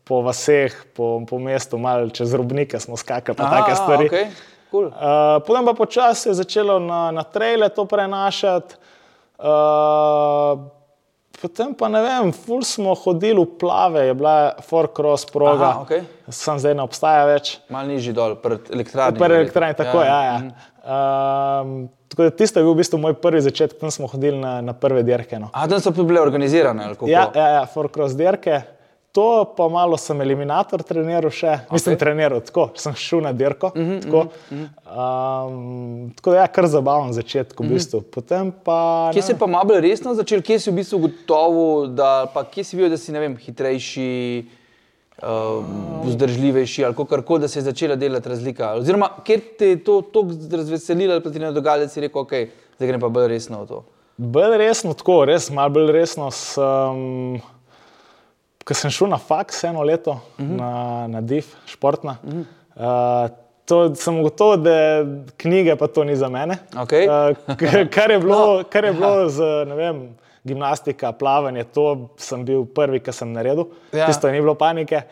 po 0.07 0.23
vaseh, 0.23 0.73
po, 0.95 1.19
po 1.27 1.37
mestu, 1.37 1.77
malo 1.77 2.07
čez 2.09 2.31
robnike 2.33 2.79
smo 2.79 2.97
skakali, 2.97 3.35
pa 3.35 3.51
take 3.59 3.75
stvari. 3.75 4.07
Okay. 4.07 4.31
Cool. 4.69 4.93
Uh, 4.93 5.41
potem 5.41 5.65
pa 5.65 5.73
počasi 5.73 6.29
je 6.29 6.37
začelo 6.37 6.77
na, 6.77 7.09
na 7.11 7.23
traile 7.25 7.69
to 7.73 7.85
prenašati. 7.89 8.77
Uh, 9.41 10.69
potem 11.41 11.73
pa 11.73 11.89
ne 11.89 12.01
vem, 12.05 12.29
ful 12.35 12.61
smo 12.61 12.93
hodili 12.93 13.41
v 13.41 13.57
plave, 13.57 14.05
je 14.11 14.13
bila 14.13 14.35
Forcross 14.61 15.25
proga. 15.31 15.73
Aha, 15.73 15.85
okej. 15.87 16.03
Sam 16.29 16.61
zdaj 16.61 16.77
ne 16.77 16.85
obstaja 16.85 17.25
več. 17.25 17.57
Mal 17.73 17.89
nižji 17.89 18.13
dol, 18.13 18.37
pred 18.37 18.69
elektrarno. 18.69 19.17
Prvi 19.17 19.41
elektrarni, 19.41 19.77
tako 19.79 20.03
ja. 20.05 20.17
ja, 20.21 20.21
ja. 20.29 20.39
Um, 20.79 21.89
tako 22.11 22.29
da 22.29 22.33
tisto 22.37 22.61
je 22.61 22.67
bil 22.67 22.75
v 22.75 22.81
bistvu 22.83 23.01
moj 23.01 23.17
prvi 23.21 23.41
začetek, 23.45 23.79
tam 23.81 23.93
smo 23.93 24.09
hodili 24.11 24.37
na, 24.37 24.59
na 24.61 24.77
prve 24.77 25.01
dirke. 25.07 25.41
No. 25.41 25.49
A 25.49 25.65
tam 25.71 25.81
so 25.81 25.95
bile 25.97 26.21
organizirane? 26.21 26.91
Ja, 27.09 27.31
ja, 27.33 27.47
ja 27.57 27.63
Forcross 27.69 28.13
dirke. 28.19 28.61
To 29.11 29.53
pa 29.57 29.65
malo 29.67 29.97
sem 29.97 30.21
eliminator 30.21 30.83
treniral 30.85 31.31
še, 31.33 31.49
okay. 31.63 31.73
mislim, 31.73 31.95
treniral 31.97 32.43
tako, 32.45 32.67
sem 32.77 32.93
šel 32.93 33.23
na 33.25 33.31
dirko. 33.33 33.71
Mm 33.75 33.81
-hmm, 33.81 34.01
tako, 34.03 34.23
mm 34.51 34.57
-hmm. 34.57 35.47
um, 35.47 36.11
tako 36.15 36.29
da 36.29 36.37
je 36.37 36.41
ja, 36.41 36.47
kar 36.47 36.67
zabaven 36.67 37.13
začetek, 37.13 37.59
v 37.59 37.69
bistvu. 37.69 38.01
Potem 38.01 38.53
pa. 38.63 39.09
Kje 39.13 39.21
si 39.21 39.37
pa 39.39 39.47
malo 39.47 39.79
resno 39.79 40.13
začel, 40.13 40.41
kje 40.41 40.59
si 40.59 40.71
v 40.71 40.75
bistvu 40.75 40.99
gotovo, 40.99 41.87
da 41.87 42.31
pa 42.33 42.43
kje 42.43 42.63
si 42.63 42.75
videl, 42.75 42.89
da 42.89 42.97
si 42.97 43.11
ne 43.11 43.19
vem, 43.19 43.37
hitrejši, 43.37 44.45
uh, 45.23 45.65
vzdržljivejši 46.05 46.85
ali 46.85 46.95
kar 47.09 47.21
koli, 47.21 47.39
da 47.39 47.47
se 47.47 47.59
je 47.59 47.63
začela 47.63 47.95
delati 47.95 48.29
razlika. 48.29 48.73
Oziroma, 48.73 49.09
kjer 49.23 49.41
te 49.57 49.67
je 49.67 49.83
to 49.83 50.01
tako 50.01 50.27
razveselilo, 50.51 51.21
pa 51.21 51.31
ti 51.31 51.39
ne 51.39 51.51
dogaja, 51.51 51.77
da 51.77 51.87
si 51.87 52.01
rekel, 52.01 52.21
ok, 52.21 52.33
zdaj 52.75 52.87
grem 52.87 53.01
pa 53.01 53.09
bolj 53.09 53.27
resno 53.27 53.63
v 53.63 53.67
to. 53.67 53.83
Bolj 54.17 54.57
resno, 54.57 54.93
tako, 54.93 55.25
res 55.25 55.49
malo 55.49 55.69
bolj 55.69 55.91
resno. 55.91 56.31
Sem, 56.31 57.39
ko 58.63 58.73
sem 58.73 58.91
šel 58.91 59.09
na 59.09 59.17
faks 59.17 59.63
eno 59.63 59.83
leto, 59.83 60.11
uh 60.11 60.45
-huh. 60.45 60.57
na, 60.57 61.07
na 61.07 61.21
DIF, 61.21 61.55
športna. 61.65 62.17
Uh 62.23 62.33
-huh. 62.33 62.45
uh, 62.75 63.29
To 63.69 63.95
sem 63.95 64.23
gotovo, 64.25 64.57
da 64.57 65.05
knjige 65.37 65.75
pa 65.77 65.87
to 65.87 66.03
ni 66.03 66.15
za 66.15 66.29
mene. 66.29 66.57
Okay. 66.73 67.05
Uh, 67.05 67.35
kar 67.95 68.11
je 68.11 68.19
bilo, 68.19 68.57
no. 68.57 68.63
kar 68.69 68.85
je 68.85 68.93
bilo 68.93 69.29
z 69.29 69.45
vem, 69.77 69.99
gimnastika, 70.43 71.11
plavanje, 71.11 71.63
to 71.63 72.09
sem 72.17 72.45
bil 72.45 72.65
prvi, 72.65 72.99
ki 72.99 73.13
sem 73.13 73.29
naredil. 73.33 73.67
Ja. 73.93 74.07
Tisto 74.09 74.31
ni 74.33 74.41
bilo 74.41 74.55
panike, 74.57 75.03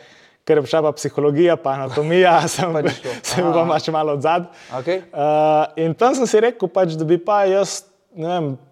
ker 0.41 0.57
je 0.57 0.65
prišla 0.65 0.81
pa 0.87 0.95
psihologija, 0.97 1.59
pa 1.61 1.75
anatomija, 1.77 2.39
sem, 2.53 2.73
pa 2.73 2.95
sem 3.21 3.45
bil 3.45 3.61
pa 3.61 3.77
še 3.83 3.93
malo 3.93 4.17
odzad. 4.17 4.49
Okay. 4.81 5.05
Uh, 5.13 5.69
in 5.77 5.93
tam 5.93 6.17
sem 6.17 6.25
si 6.25 6.41
rekel, 6.41 6.73
pač, 6.73 6.97
da 6.97 7.05
bi 7.05 7.21
pa 7.21 7.43
jaz. 7.45 7.83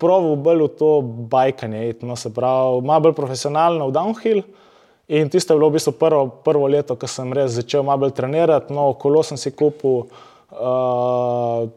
Proval 0.01 0.39
bolj 0.41 0.63
v 0.63 0.67
to 0.79 0.87
bajkanje, 1.29 1.91
no, 2.01 2.15
se 2.17 2.31
pravi, 2.33 2.81
malo 2.81 3.03
bolj 3.05 3.19
profesionalno 3.19 3.91
v 3.91 3.93
downhill. 3.93 4.41
Uh, 4.41 4.64
In 5.07 5.29
tisto 5.29 5.53
je 5.53 5.57
bilo 5.57 5.69
v 5.69 5.77
bistvu 5.77 5.93
prvo, 6.01 6.27
prvo 6.41 6.65
leto, 6.65 6.97
ko 6.97 7.05
sem 7.05 7.29
res 7.29 7.53
začel 7.53 7.85
malo 7.85 8.09
trenirati, 8.09 8.73
no, 8.73 8.93
kolo 8.97 9.21
sem 9.21 9.37
si 9.37 9.53
kupil. 9.53 10.09
Uh, 10.49 11.69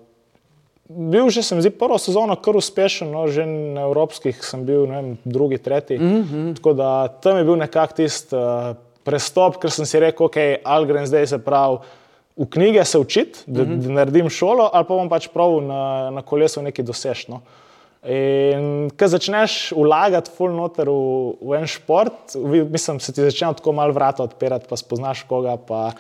bil 0.89 1.29
že 1.29 1.45
sem 1.45 1.61
zdi 1.61 1.69
prvo 1.69 2.01
sezono 2.01 2.39
kar 2.41 2.57
uspešen, 2.57 3.13
no, 3.13 3.29
že 3.29 3.45
na 3.45 3.85
evropskih 3.85 4.41
sem 4.41 4.65
bil 4.65 4.89
vem, 4.89 5.21
drugi, 5.29 5.61
tretji. 5.61 6.01
Mm 6.01 6.25
-hmm. 6.25 6.57
Tako 6.57 6.73
da 6.73 7.09
tam 7.09 7.37
je 7.37 7.45
bil 7.45 7.57
nekak 7.57 7.93
tisti 7.93 8.33
uh, 8.33 8.73
prestop, 9.05 9.61
ker 9.61 9.71
sem 9.71 9.85
si 9.85 10.01
rekel, 10.01 10.27
ok, 10.27 10.65
ali 10.65 10.87
grem 10.87 11.07
zdaj 11.07 11.27
se 11.27 11.39
prav. 11.39 11.85
V 12.37 12.47
knjige 12.47 12.85
se 12.85 12.99
učiti, 12.99 13.39
da, 13.47 13.63
mm 13.63 13.67
-hmm. 13.67 13.87
da 13.87 13.93
naredim 13.93 14.31
šolo, 14.31 14.71
ali 14.73 14.85
pa 14.89 14.95
bom 14.95 15.09
pač 15.09 15.29
prav 15.29 15.61
na, 15.61 16.11
na 16.11 16.23
kolesu 16.23 16.63
nekaj 16.63 16.85
doseženo. 16.85 17.37
Uh, 17.37 17.68
In 18.09 18.89
ko 18.97 19.07
začneš 19.11 19.75
vlagati 19.77 20.33
full 20.33 20.55
noter 20.57 20.89
v, 20.89 21.35
v 21.45 21.59
en 21.59 21.67
šport, 21.69 22.39
mislim, 22.73 23.03
se 23.05 23.13
ti 23.13 23.21
začne 23.21 23.53
tako 23.59 23.75
malo 23.77 23.93
vrata 23.93 24.25
odpirati, 24.25 24.65
pa 24.71 24.79
spoznaš 24.81 25.27
koga, 25.29 25.59
pa 25.61 25.91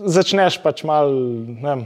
začneš 0.00 0.56
pač 0.64 0.80
mal 0.88 1.12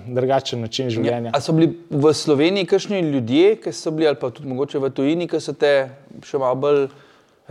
drugačen 0.07 0.63
način 0.63 0.93
življenja. 0.95 1.33
Ja, 1.35 1.43
so 1.43 1.57
bili 1.57 1.73
v 1.91 2.15
Sloveniji 2.15 2.71
kakšni 2.71 3.03
ljudje, 3.09 3.57
ki 3.65 3.75
so 3.75 3.91
bili, 3.97 4.07
ali 4.13 4.21
pa 4.23 4.31
tudi 4.31 4.53
mogoče 4.53 4.79
v 4.79 4.93
tujini, 4.95 5.27
ki 5.27 5.43
so 5.43 5.57
te 5.59 5.75
še 6.23 6.39
malo 6.39 6.61
bolj, 6.63 6.81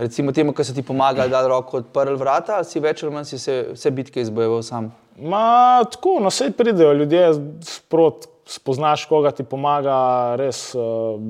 recimo 0.00 0.32
temu, 0.32 0.56
ki 0.56 0.64
so 0.64 0.72
ti 0.72 0.86
pomagali, 0.86 1.28
da 1.30 1.44
roko 1.44 1.84
odprli 1.84 2.16
vrata, 2.16 2.62
ali 2.62 2.70
si 2.70 2.80
več 2.80 3.04
ali 3.04 3.12
manj 3.12 3.28
si 3.34 3.44
se 3.44 3.60
vse 3.74 3.92
bitke 3.92 4.24
izbojeval 4.24 4.64
sam? 4.64 4.88
Ma, 5.20 5.84
tako, 5.92 6.16
no, 6.24 6.32
vse 6.32 6.48
pridejo 6.56 6.96
ljudje 6.96 7.28
sprot, 7.68 8.30
spoznaš 8.48 9.04
koga 9.12 9.36
ti 9.36 9.44
pomaga, 9.44 9.96
res. 10.40 10.70
Uh, 10.72 11.20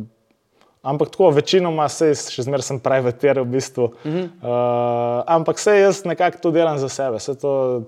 Ampak 0.84 1.08
tako, 1.14 1.30
večinoma 1.32 1.86
se 1.88 2.10
še 2.12 2.42
zmeraj 2.44 2.66
sem 2.66 2.78
privatiral 2.84 3.46
v 3.46 3.56
bistvu. 3.56 3.84
Uh 3.84 4.12
-huh. 4.12 4.24
uh, 4.44 5.22
ampak 5.26 5.56
vse 5.56 5.78
jaz 5.80 6.04
nekako 6.04 6.38
to 6.42 6.50
delam 6.50 6.78
za 6.78 6.88
sebe. 6.88 7.18
To, 7.40 7.82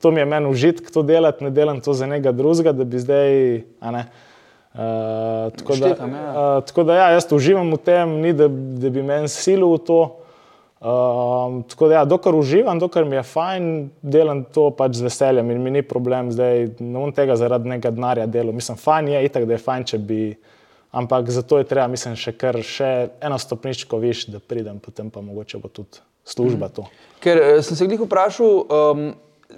to 0.00 0.10
mi 0.10 0.20
je 0.20 0.24
meni 0.24 0.46
užitek 0.46 0.90
to 0.90 1.02
delati, 1.02 1.44
ne 1.44 1.50
delam 1.50 1.80
to 1.80 1.94
za 1.94 2.06
nekega 2.06 2.32
drugega, 2.32 2.72
da 2.72 2.84
bi 2.84 2.98
zdaj. 2.98 3.62
Uh, 3.80 5.52
tako, 5.56 5.72
Štetam, 5.72 6.10
da, 6.12 6.18
ja. 6.18 6.56
uh, 6.56 6.64
tako 6.64 6.84
da 6.84 6.94
ja, 6.94 7.10
jaz 7.10 7.32
uživam 7.32 7.72
v 7.72 7.76
tem, 7.76 8.10
ni 8.20 8.32
da, 8.32 8.48
da 8.48 8.90
bi 8.90 9.02
meni 9.02 9.28
silil 9.28 9.72
v 9.72 9.78
to. 9.78 10.00
Uh, 10.80 11.64
tako 11.72 11.88
da, 11.88 11.94
ja, 11.94 12.04
dokler 12.04 12.34
uživam, 12.34 12.78
dokler 12.78 13.04
mi 13.04 13.16
je 13.16 13.22
fajn, 13.22 13.90
delam 14.02 14.44
to 14.44 14.70
pač 14.70 15.00
z 15.00 15.08
veseljem 15.08 15.50
in 15.50 15.62
mi 15.62 15.70
ni 15.70 15.82
problem 15.82 16.28
zdaj, 16.32 16.76
ne 16.80 16.98
bom 16.98 17.12
tega 17.12 17.36
zaradi 17.36 17.68
nekega 17.68 17.90
denarja 17.90 18.26
delal. 18.26 18.52
Mislim, 18.52 18.76
fajn 18.76 19.08
je, 19.08 19.24
itak, 19.24 19.48
da 19.48 19.56
je 19.56 19.64
fajn, 19.64 19.84
če 19.84 19.98
bi 19.98 20.20
ampak 20.96 21.30
zato 21.30 21.58
je 21.58 21.68
treba, 21.68 21.86
mislim, 21.92 22.16
še 22.16 22.32
kar 22.32 22.56
še 22.64 22.90
eno 23.20 23.38
stopničko 23.38 24.00
više, 24.00 24.32
da 24.32 24.40
pridem, 24.40 24.80
potem 24.80 25.10
pa 25.12 25.20
mogoče 25.20 25.60
bo 25.60 25.68
tudi 25.68 26.00
služba 26.24 26.70
to. 26.72 26.86
Ker 27.20 27.40
eh, 27.42 27.62
sem 27.62 27.76
se 27.76 27.84
jih 27.84 28.00
vprašal, 28.00 28.64
um, 28.64 29.06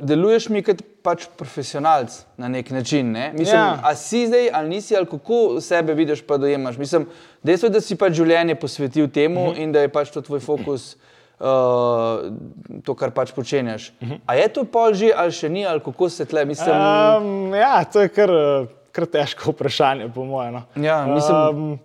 deluješ 0.01 0.48
mi 0.53 0.62
kot 0.66 0.83
pač 1.07 1.29
profesionalc 1.38 2.12
na 2.37 2.51
nek 2.53 2.70
način. 2.74 3.12
Ne? 3.14 3.31
Mislim, 3.33 3.57
ja. 3.57 3.79
A 3.87 3.94
si 3.96 4.27
zdaj 4.27 4.51
ali 4.53 4.74
nisi, 4.77 4.96
ali 4.96 5.07
kako 5.07 5.61
sebe 5.64 5.94
vidiš, 5.94 6.24
pa 6.27 6.37
dojemaš. 6.37 6.77
Mislim, 6.79 7.07
dejstvo 7.42 7.70
je, 7.70 7.77
da 7.79 7.85
si 7.85 7.96
pač 7.96 8.18
življenje 8.18 8.59
posvetil 8.59 9.09
temu 9.09 9.40
uh 9.40 9.46
mhm. 9.46 9.57
-huh. 9.57 9.62
in 9.62 9.72
da 9.72 9.87
je 9.87 9.92
pač 9.94 10.11
to 10.11 10.20
tvoj 10.20 10.40
fokus. 10.40 10.96
Uh, 11.38 12.35
to, 12.83 12.94
kar 12.98 13.12
pač 13.14 13.31
počenjaš. 13.33 13.92
Uh 14.01 14.09
-huh. 14.09 14.18
A 14.27 14.35
je 14.35 14.48
to 14.48 14.64
pol 14.64 14.94
že 14.94 15.12
ali 15.16 15.33
še 15.33 15.48
ni, 15.48 15.66
ali 15.66 15.81
kako 15.81 16.09
se 16.09 16.24
tle 16.24 16.44
misliš? 16.44 16.68
Um, 16.68 17.55
ja, 17.55 17.85
to 17.85 18.01
je 18.01 18.09
kar 18.09 18.31
kar 18.99 19.07
težko 19.11 19.55
vprašanje, 19.55 20.09
po 20.15 20.27
mojem. 20.27 20.59
No. 20.59 20.63
Ja, 20.83 21.03
mislim... 21.07 21.37
um, 21.71 21.79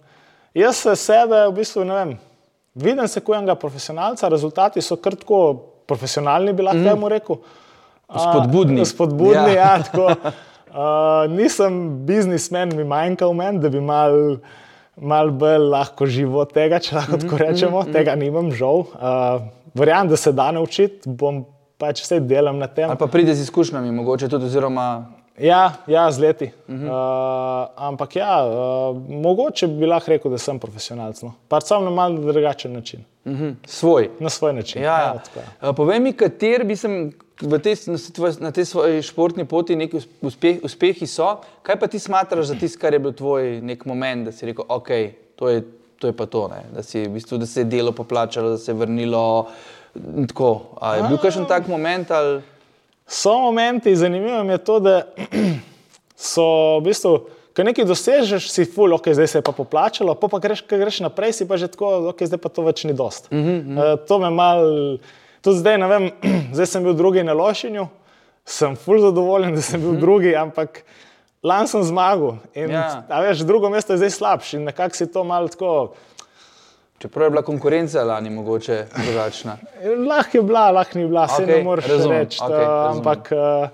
jaz 0.58 0.82
se 0.82 0.96
sebe, 1.00 1.46
v 1.50 1.58
bistvu, 1.60 1.86
ne 1.86 2.00
vem, 2.00 2.16
vidim 2.74 3.08
se 3.08 3.22
kot 3.22 3.38
enega 3.38 3.56
profesionalca, 3.60 4.32
rezultati 4.34 4.82
so 4.82 4.98
kar 4.98 5.18
tako 5.20 5.44
profesionalni, 5.90 6.56
bi 6.56 6.66
lahko 6.66 6.82
mm. 6.82 6.90
temu 6.90 7.14
rekel. 7.14 7.40
Spodbudni. 8.10 8.82
Uh, 8.82 8.90
spodbudni, 8.90 9.54
ja, 9.56 9.70
ja 9.78 9.86
tako. 9.86 10.10
Uh, 10.74 11.30
nisem 11.30 11.80
biznismen, 12.08 12.74
mi 12.74 12.86
manjka 12.88 13.28
v 13.30 13.38
meni, 13.38 13.64
da 13.64 13.74
bi 13.74 13.82
mal. 13.82 14.38
Mal 14.94 15.32
bolj 15.34 15.64
lahko 15.72 16.06
živo 16.06 16.44
tega, 16.46 16.78
če 16.78 16.94
lahko 16.94 17.18
tako 17.18 17.34
mhm, 17.34 17.42
rečemo, 17.42 17.80
mm 17.80 17.88
-hmm. 17.88 17.94
tega 17.96 18.14
nimam, 18.16 18.52
žal. 18.54 18.84
Uh, 18.94 19.48
Verjamem, 19.74 20.12
da 20.12 20.18
se 20.22 20.32
da 20.32 20.52
naučiti, 20.52 21.10
bom 21.10 21.40
pač 21.82 22.04
vse 22.04 22.20
delam 22.20 22.60
na 22.62 22.68
tem. 22.68 22.90
Ali 22.90 23.00
pa 23.00 23.08
pride 23.08 23.34
z 23.34 23.42
izkušnjami, 23.42 23.92
mogoče 23.92 24.30
tudi, 24.30 24.46
oziroma 24.46 24.86
Ja, 25.38 25.74
ja 25.88 26.12
z 26.12 26.20
leti. 26.20 26.52
Uh 26.68 26.76
-huh. 26.76 26.86
uh, 26.86 27.70
ampak 27.76 28.16
ja, 28.16 28.46
uh, 28.46 28.98
mogoče 29.10 29.68
bi 29.68 29.86
lahko 29.86 30.12
rekel, 30.12 30.32
da 30.32 30.38
sem 30.38 30.60
profesionalc. 30.60 31.22
No. 31.22 31.34
Pač 31.48 31.64
samo 31.64 31.86
na 31.86 31.92
malo 31.92 32.18
drugačen 32.18 32.74
način. 32.74 33.06
Uh 33.26 33.32
-huh. 33.34 33.56
Svoj. 33.66 34.10
Na 34.20 34.30
svoj 34.30 34.54
način. 34.54 34.82
Ja, 34.82 35.00
ja. 35.00 35.22
Ja, 35.36 35.70
uh, 35.70 35.76
povej 35.76 36.00
mi, 36.00 36.14
kateri 36.14 36.64
bi 36.64 36.76
sem 36.76 37.14
v 37.42 37.60
tej, 37.60 37.76
na 38.40 38.52
tej 38.52 38.66
svoji 38.66 39.02
športni 39.02 39.46
poti 39.46 39.76
neki 39.76 40.00
uspeh, 40.22 40.60
uspehi 40.64 41.08
so. 41.08 41.42
Kaj 41.64 41.80
pa 41.80 41.88
ti 41.88 42.00
smatraš 42.00 42.46
za 42.46 42.56
tisto, 42.56 42.80
kar 42.80 42.94
je 42.94 43.00
bil 43.00 43.14
tvoj 43.14 43.62
nek 43.62 43.86
moment, 43.86 44.26
da 44.26 44.32
si 44.32 44.46
rekel, 44.46 44.66
ok, 44.68 44.90
to 45.36 45.50
je, 45.50 45.64
to 46.00 46.08
je 46.08 46.14
pa 46.14 46.26
to, 46.26 46.48
ne? 46.48 46.64
da, 46.76 46.84
si, 46.84 47.04
v 47.04 47.10
bistvu, 47.10 47.38
da 47.38 47.46
se 47.46 47.62
je 47.62 47.66
delo 47.66 47.92
poplačalo, 47.92 48.50
da 48.50 48.58
se 48.58 48.72
je 48.72 48.76
vrnilo. 48.76 49.48
Tako. 50.28 50.78
Je 50.96 51.04
bil 51.08 51.18
kakšen 51.18 51.46
tak 51.46 51.68
moment? 51.68 52.12
Ali... 52.12 52.42
So 53.14 53.40
momenti, 53.40 53.96
zanimivo 53.96 54.52
je 54.52 54.58
to, 54.58 54.80
da 54.80 55.02
so 56.32 56.46
v 56.80 56.88
bistvu, 56.88 57.12
ko 57.54 57.66
nekaj 57.68 57.86
dosežeš, 57.86 58.48
si 58.50 58.66
ful, 58.66 58.96
ok, 58.98 59.12
zdaj 59.14 59.30
se 59.30 59.38
je 59.38 59.46
pa 59.46 59.54
poplačalo, 59.54 60.16
pa, 60.18 60.28
pa 60.28 60.40
greš, 60.42 60.64
greš 60.66 61.04
naprej, 61.06 61.36
si 61.38 61.46
pa 61.46 61.60
že 61.62 61.70
tako, 61.70 62.10
ok, 62.10 62.24
zdaj 62.26 62.42
pa 62.42 62.50
to 62.50 62.66
več 62.66 62.84
ni 62.90 62.94
dost. 62.98 63.30
Mm 63.30 63.44
-hmm. 63.44 63.78
uh, 63.78 64.00
to 64.08 64.18
me 64.20 64.30
mal, 64.34 64.66
tudi 65.46 65.62
zdaj, 65.62 65.78
ne 65.78 65.88
vem, 65.88 66.10
zdaj 66.58 66.66
sem 66.66 66.84
bil 66.84 66.94
drugi 66.94 67.24
na 67.24 67.38
lošinju, 67.38 67.88
sem 68.46 68.76
ful 68.76 69.00
zadovoljen, 69.00 69.56
da 69.56 69.62
sem 69.62 69.82
bil 69.82 69.90
mm 69.90 69.96
-hmm. 69.96 70.02
drugi, 70.02 70.36
ampak 70.36 70.84
lan 71.44 71.68
sem 71.68 71.84
zmagal. 71.84 72.38
In, 72.56 72.72
ja. 72.72 73.06
a 73.10 73.22
veš, 73.22 73.46
drugo 73.46 73.70
mesto 73.70 73.94
je 73.94 73.98
zdaj 73.98 74.10
slabše 74.10 74.58
in 74.58 74.64
nekako 74.64 74.96
si 74.96 75.12
to 75.12 75.24
mal 75.24 75.48
tako. 75.48 75.94
Čeprav 77.04 77.26
je 77.26 77.30
bila 77.30 77.42
konkurenca 77.42 78.04
lani 78.04 78.30
mogoče 78.30 78.86
drugačna. 79.06 79.58
lahko 80.08 80.38
je 80.38 80.42
bila, 80.42 80.72
lahko 80.72 81.00
ni 81.00 81.08
bila, 81.08 81.28
se 81.28 81.42
okay, 81.44 81.58
ne 81.58 81.64
moreš 81.64 81.86
reči. 82.10 82.40
Okay, 82.40 82.92
ampak 82.92 83.32
uh, 83.32 83.68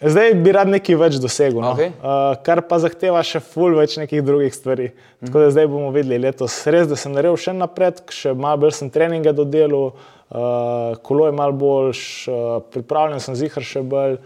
zdaj 0.00 0.32
bi 0.34 0.54
rad 0.56 0.72
nekaj 0.72 0.96
več 0.96 1.18
dosegel. 1.20 1.60
No? 1.60 1.74
Okay. 1.74 1.92
Uh, 2.00 2.38
kar 2.40 2.62
pa 2.64 2.78
zahteva 2.80 3.20
še 3.20 3.42
ful 3.44 3.76
več 3.76 3.98
nekih 4.00 4.24
drugih 4.24 4.54
stvari. 4.54 4.88
Mm 4.88 4.96
-hmm. 4.96 5.26
Tako 5.26 5.44
da 5.44 5.50
zdaj 5.50 5.66
bomo 5.66 5.90
videli 5.90 6.18
letos. 6.18 6.66
Res, 6.66 6.88
da 6.88 6.96
sem 6.96 7.12
naredil 7.12 7.36
še 7.36 7.52
napredek, 7.52 8.10
še 8.10 8.32
malo 8.32 8.56
bolj 8.56 8.72
sem 8.72 8.90
treninge 8.90 9.32
dodelal, 9.32 9.92
uh, 9.92 10.96
kolo 11.02 11.26
je 11.26 11.32
malo 11.32 11.52
boljš, 11.52 12.28
uh, 12.28 12.62
pripravljen 12.72 13.20
sem 13.20 13.34
zihar 13.34 13.62
še 13.62 13.82
bolj. 13.82 14.16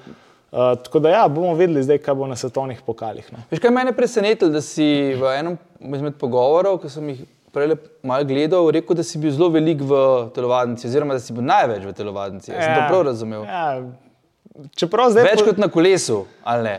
Uh, 0.52 0.78
tako 0.78 0.98
da 0.98 1.10
ja, 1.10 1.28
bomo 1.28 1.54
videli 1.54 1.82
zdaj, 1.82 1.98
kaj 1.98 2.14
bo 2.14 2.26
na 2.26 2.36
svetovnih 2.36 2.82
pokalih. 2.86 3.32
No. 3.32 3.38
Veš, 3.50 3.58
kaj 3.58 3.70
mene 3.70 3.92
presenetilo, 3.92 4.50
da 4.50 4.60
si 4.60 5.14
v 5.18 5.38
enem 5.38 5.58
izmed 5.80 6.14
pogovorov, 6.14 6.78
ki 6.78 6.88
sem 6.88 7.08
jih 7.08 7.26
prej 7.54 7.76
malo 8.02 8.26
gledal, 8.28 8.70
rekel, 8.74 8.98
da 8.98 9.04
si 9.06 9.18
bil 9.22 9.32
zelo 9.34 9.48
velik 9.54 9.82
v 9.82 10.00
telovadnici, 10.34 10.88
oziroma 10.88 11.16
da 11.16 11.22
si 11.22 11.34
bil 11.36 11.46
največ 11.46 11.86
v 11.86 11.94
telovadnici. 11.96 12.52
Ja, 12.52 12.62
sem 12.62 12.74
to 12.74 12.86
prav 12.90 13.04
razumel. 13.08 13.46
Ja, 13.48 13.66
čeprav 14.78 15.12
zdaj 15.14 15.30
Več 15.30 15.44
kot 15.46 15.60
na 15.62 15.70
kolesu, 15.72 16.24
ali 16.42 16.68
ne? 16.68 16.74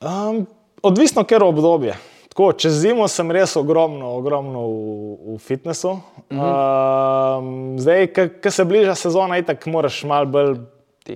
Um, 0.00 0.44
odvisno, 0.82 1.24
ker 1.28 1.44
obdobje. 1.44 1.96
Tako, 2.32 2.52
čez 2.54 2.76
zimo 2.84 3.08
sem 3.10 3.30
res 3.34 3.56
ogromno, 3.58 4.12
ogromno 4.18 4.66
v, 4.66 5.16
v 5.34 5.38
fitnessu. 5.42 5.96
Uh 5.98 6.02
-huh. 6.30 7.38
um, 7.38 7.78
zdaj, 7.78 8.12
ko 8.42 8.50
se 8.50 8.64
bliža 8.64 8.94
sezona, 8.94 9.38
itak 9.38 9.66
moraš 9.66 10.04
malo 10.04 10.26
bolj 10.26 10.54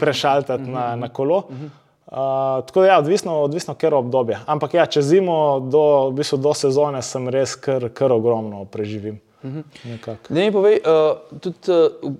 prešaltati 0.00 0.64
-huh. 0.64 0.74
na, 0.74 0.96
na 0.96 1.08
kolo. 1.08 1.44
-huh. 1.48 1.81
Uh, 2.12 2.18
tako 2.66 2.80
da, 2.80 2.86
ja, 2.86 2.98
odvisno, 2.98 3.38
odvisno 3.42 3.74
ker 3.74 3.94
obdobje. 3.94 4.36
Ampak 4.46 4.74
ja, 4.74 4.84
čez 4.86 5.06
zimo, 5.08 5.60
do, 5.64 6.10
v 6.10 6.18
bistvu 6.18 6.36
do 6.44 6.50
sezone, 6.52 7.00
sem 7.00 7.28
res 7.32 7.54
kar, 7.56 7.86
kar 7.88 8.12
ogromno 8.12 8.66
preživim. 8.68 9.16
Da 9.42 10.16
mi 10.28 10.52
povej, 10.52 10.76
uh, 10.84 11.38
tudi 11.40 11.72
uh, 11.72 12.12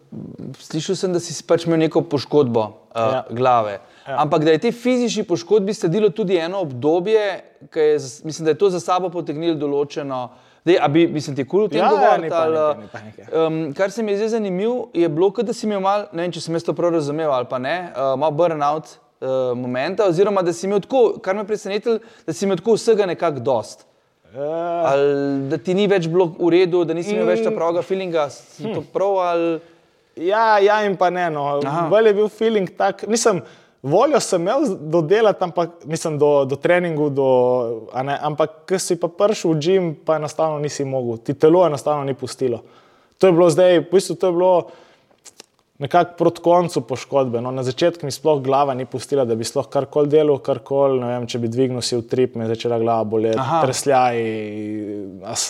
slišal 0.65 0.97
sem, 0.97 1.13
da 1.13 1.21
si 1.21 1.37
pač 1.45 1.67
imel 1.69 1.85
neko 1.85 2.07
poškodbo 2.09 2.63
uh, 2.65 2.73
ja. 2.97 3.21
glave. 3.29 3.75
Ja. 4.07 4.17
Ampak 4.25 4.49
da 4.49 4.57
je 4.57 4.63
te 4.65 4.73
fizični 4.73 5.27
poškodbi 5.29 5.75
sledilo 5.77 6.09
tudi 6.09 6.41
eno 6.41 6.65
obdobje, 6.65 7.29
ki 7.69 7.87
je, 7.93 8.01
mislim, 8.25 8.49
da 8.49 8.57
je 8.57 8.59
to 8.65 8.73
za 8.73 8.81
sabo 8.81 9.13
potegnilo 9.13 9.61
določeno. 9.61 10.23
Dej, 10.65 10.81
a 10.81 10.89
bi, 10.89 11.05
mislim, 11.11 11.37
ti 11.37 11.45
kul 11.45 11.67
v 11.67 11.75
tem 11.75 11.83
Ja, 11.83 11.93
ja, 11.93 12.01
govoriti? 12.01 12.33
ni 12.33 12.41
ali, 12.41 12.57
panike, 12.57 12.81
ni 12.81 12.91
panike. 12.97 13.29
Um, 13.37 13.63
kar 13.77 13.93
se 13.93 14.03
mi 14.03 14.17
je 14.17 14.23
zdaj 14.23 14.39
zanimivo, 14.39 14.89
je 14.97 15.09
bilo, 15.13 15.29
da 15.45 15.53
si 15.53 15.69
imel 15.69 15.85
mal, 15.85 16.09
ne 16.17 16.25
vem, 16.25 16.33
če 16.33 16.41
sem 16.41 16.57
jaz 16.57 16.65
to 16.65 16.73
prav 16.73 16.97
razumel 16.97 17.29
ali 17.35 17.51
pa 17.51 17.61
ne, 17.61 17.91
uh, 17.93 18.15
malo 18.17 18.33
burnout 18.41 18.97
uh, 19.23 19.55
momenta, 19.59 20.09
oziroma 20.11 20.43
da 20.43 20.53
si 20.53 20.67
imel 20.67 20.83
tako, 20.83 21.21
kar 21.23 21.39
me 21.39 21.47
presenetilo, 21.47 21.99
da 22.27 22.33
si 22.35 22.45
imel 22.45 22.59
tako 22.59 22.75
vsega 22.75 23.07
nekako 23.07 23.41
dost. 23.41 23.87
Uh, 24.35 24.41
Ali 24.89 25.49
da 25.51 25.59
ti 25.59 25.75
ni 25.75 25.87
več 25.87 26.07
bilo 26.09 26.31
v 26.39 26.51
redu, 26.51 26.85
da 26.85 26.95
nisi 26.95 27.13
imel 27.15 27.27
več 27.29 27.43
ta 27.45 27.51
Mm. 27.51 27.57
pravega 27.57 27.83
feelinga, 27.85 28.31
si 28.31 28.65
to 28.73 28.81
prav 28.93 29.19
ali. 29.21 29.61
ja, 30.17 30.59
ja, 30.59 30.83
in 30.85 30.97
pa 30.97 31.11
ne. 31.11 31.31
No. 31.31 31.61
Bolj 31.91 32.07
je 32.09 32.15
bil 32.15 32.29
feeling 32.29 32.69
tak. 32.77 33.05
Nisem, 33.09 33.43
voljo 33.83 34.21
sem 34.21 34.41
imel 34.41 34.65
do 34.91 35.03
delati, 35.03 35.45
ampak 35.45 35.85
nisem 35.85 36.19
do, 36.19 36.45
do 36.45 36.57
treningu, 36.57 37.11
do, 37.11 37.29
ne, 38.05 38.17
ampak 38.23 38.63
ko 38.69 38.79
si 38.79 38.97
pa 38.97 39.09
prišel 39.09 39.53
v 39.53 39.59
gim, 39.59 39.95
pa 40.05 40.17
enostavno 40.17 40.59
nisi 40.59 40.85
mogel. 40.85 41.17
Ti 41.19 41.35
telo 41.35 41.67
enostavno 41.67 42.05
ni 42.05 42.15
pustilo. 42.15 42.63
To 43.19 43.27
je 43.27 43.33
bilo 43.33 43.51
zdaj, 43.51 43.79
v 43.85 43.91
bistvu 43.93 44.17
to 44.17 44.27
je 44.27 44.33
bilo 44.33 44.55
nekako 45.83 46.15
proti 46.19 46.41
koncu 46.43 46.81
poškodbe. 46.87 47.41
No, 47.43 47.51
na 47.51 47.65
začetku 47.67 48.07
mi 48.07 48.15
sploh 48.15 48.39
glava 48.43 48.75
ni 48.79 48.87
pustila, 48.87 49.25
da 49.27 49.35
bi 49.35 49.47
sploh 49.47 49.67
karkoli 49.71 50.11
delal, 50.13 50.39
karkoli. 50.39 51.01
Vem, 51.03 51.27
če 51.27 51.41
bi 51.43 51.51
dvignil 51.51 51.83
si 51.83 51.97
v 51.99 52.05
trip, 52.07 52.37
mi 52.39 52.47
je 52.47 52.53
začela 52.55 52.79
glava 52.79 53.09
boleti, 53.15 53.39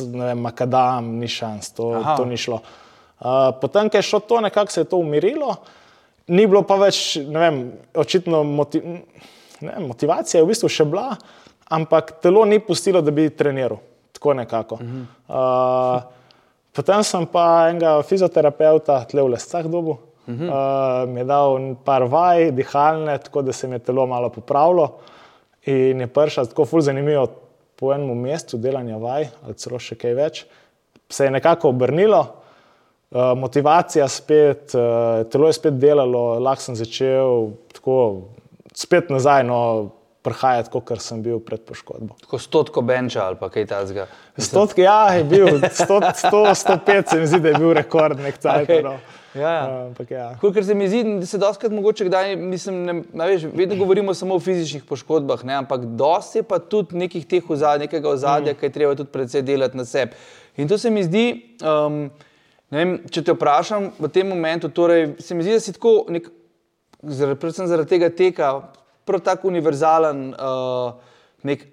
vem, 0.09 0.41
makadam, 0.41 1.11
ni 1.21 1.29
šans, 1.29 1.75
to, 1.77 1.91
Aha. 2.01 2.17
to 2.17 2.25
ni 2.29 2.41
šlo. 2.41 2.63
Uh, 3.23 3.53
potem, 3.61 3.91
ko 3.93 4.01
je 4.01 4.09
šlo 4.09 4.23
to, 4.27 4.41
nekako 4.43 4.73
se 4.73 4.81
je 4.81 4.89
to 4.89 4.99
umirilo, 4.99 5.53
ni 6.33 6.47
bilo 6.49 6.63
pa 6.67 6.79
več, 6.81 7.21
ne 7.23 7.43
vem, 7.43 7.59
očitno 8.03 8.41
moti 8.47 8.81
ne, 8.83 9.03
vem, 9.61 9.85
motivacija 9.91 10.41
je 10.41 10.47
v 10.47 10.51
bistvu 10.51 10.71
še 10.73 10.87
bila, 10.89 11.13
ampak 11.77 12.17
telo 12.25 12.47
ni 12.49 12.59
pustilo, 12.65 13.03
da 13.05 13.13
bi 13.15 13.29
treniral. 13.31 13.79
Tako 14.17 14.35
nekako. 14.39 14.79
Uh, 14.81 16.01
potem 16.73 17.05
sem 17.05 17.29
pa 17.29 17.45
enega 17.69 17.99
fizioterapeuta, 18.07 19.03
tle 19.11 19.27
v 19.27 19.35
lescah 19.37 19.69
dobu. 19.69 19.99
Uh 20.27 20.35
-huh. 20.35 21.03
uh, 21.03 21.09
mi 21.09 21.21
je 21.21 21.25
dal 21.25 21.75
par 21.85 22.03
vaj, 22.03 22.51
dihalne, 22.51 23.19
tako 23.19 23.43
da 23.43 23.53
se 23.53 23.69
mi 23.69 23.75
je 23.75 23.79
telo 23.79 24.07
malo 24.07 24.29
popravilo. 24.29 24.99
In 25.67 26.01
je 26.01 26.07
prišel 26.07 26.47
tako 26.47 26.65
ful 26.65 26.81
zanimivo 26.81 27.27
po 27.77 27.93
enem 27.93 28.19
mesecu 28.19 28.59
delanja 28.59 28.97
vaj, 28.97 29.29
ali 29.45 29.55
celo 29.55 29.79
še 29.79 29.95
kaj 29.95 30.15
več. 30.15 30.47
Se 31.09 31.25
je 31.25 31.31
nekako 31.31 31.69
obrnilo, 31.69 32.21
uh, 33.11 33.39
motivacija 33.39 34.09
spet, 34.09 34.75
uh, 34.75 35.27
telo 35.31 35.47
je 35.47 35.53
spet 35.53 35.75
delalo, 35.75 36.39
lahko 36.39 36.63
sem 36.63 36.75
začel 36.75 37.51
tako 37.73 38.23
spet 38.75 39.11
nazaj, 39.11 39.45
no, 39.45 39.91
prihajati, 40.23 40.71
kot 40.71 41.01
sem 41.03 41.23
bil 41.23 41.41
pred 41.43 41.61
poškodbo. 41.67 42.15
Tako 42.23 42.39
stotko 42.39 42.83
benča 42.87 43.27
ali 43.27 43.51
kaj 43.51 43.67
takega. 43.67 44.07
Stotki, 44.39 44.85
ja, 44.87 45.15
je 45.15 45.25
bil 45.25 45.47
100, 45.47 45.99
100 46.31 46.55
105, 46.63 47.11
se 47.11 47.19
mi 47.21 47.27
zdi, 47.27 47.41
da 47.41 47.49
je 47.49 47.59
bil 47.59 47.75
rekord 47.75 48.21
nek 48.23 48.39
cajt. 48.39 48.71
Okej. 48.71 48.83
No. 48.87 48.97
Ja, 49.35 49.51
ja. 49.51 49.85
Ampak 49.87 50.11
ja. 50.11 50.27
Kolikor 50.41 50.65
se 50.65 50.75
mi 50.75 50.89
zdi, 50.89 51.03
da 51.21 51.27
se 51.27 51.39
doskrat 51.41 51.73
mogoče 51.73 52.05
kdaj, 52.05 52.35
mislim, 52.37 52.83
ne, 52.85 52.95
ne 53.13 53.29
veš, 53.31 53.47
vedno 53.55 53.77
govorimo 53.77 54.15
samo 54.15 54.35
o 54.35 54.41
fizičnih 54.41 54.85
poškodbah, 54.85 55.45
ne, 55.45 55.55
ampak 55.55 55.87
dosti 55.97 56.39
je 56.39 56.43
pa 56.43 56.59
tudi 56.59 56.99
nekih 57.01 57.25
teh 57.27 57.51
ozad, 57.51 57.81
nekega 57.81 58.11
ozadja, 58.11 58.53
mm. 58.53 58.61
ki 58.61 58.67
je 58.67 58.73
treba 58.73 58.99
tudi 58.99 59.11
predvsej 59.13 59.43
delati 59.43 59.77
na 59.77 59.85
sebi. 59.89 60.13
In 60.57 60.69
to 60.69 60.79
se 60.79 60.91
mi 60.91 61.05
zdi, 61.05 61.25
um, 61.65 62.05
vem, 62.71 62.99
če 63.11 63.25
te 63.25 63.33
vprašam 63.33 63.89
v 63.99 64.13
tem 64.13 64.29
momentu, 64.29 64.69
torej 64.69 65.15
se 65.19 65.35
mi 65.35 65.47
zdi, 65.47 65.57
da 65.57 65.65
si 65.65 65.73
tako, 65.73 65.95
nek, 66.13 66.29
zaradi, 67.01 67.41
predvsem 67.41 67.73
zaradi 67.73 67.95
tega 67.95 68.13
teka, 68.13 68.53
prav 69.09 69.25
tako 69.25 69.49
univerzalen 69.49 70.29
uh, 70.37 71.17
nek 71.49 71.65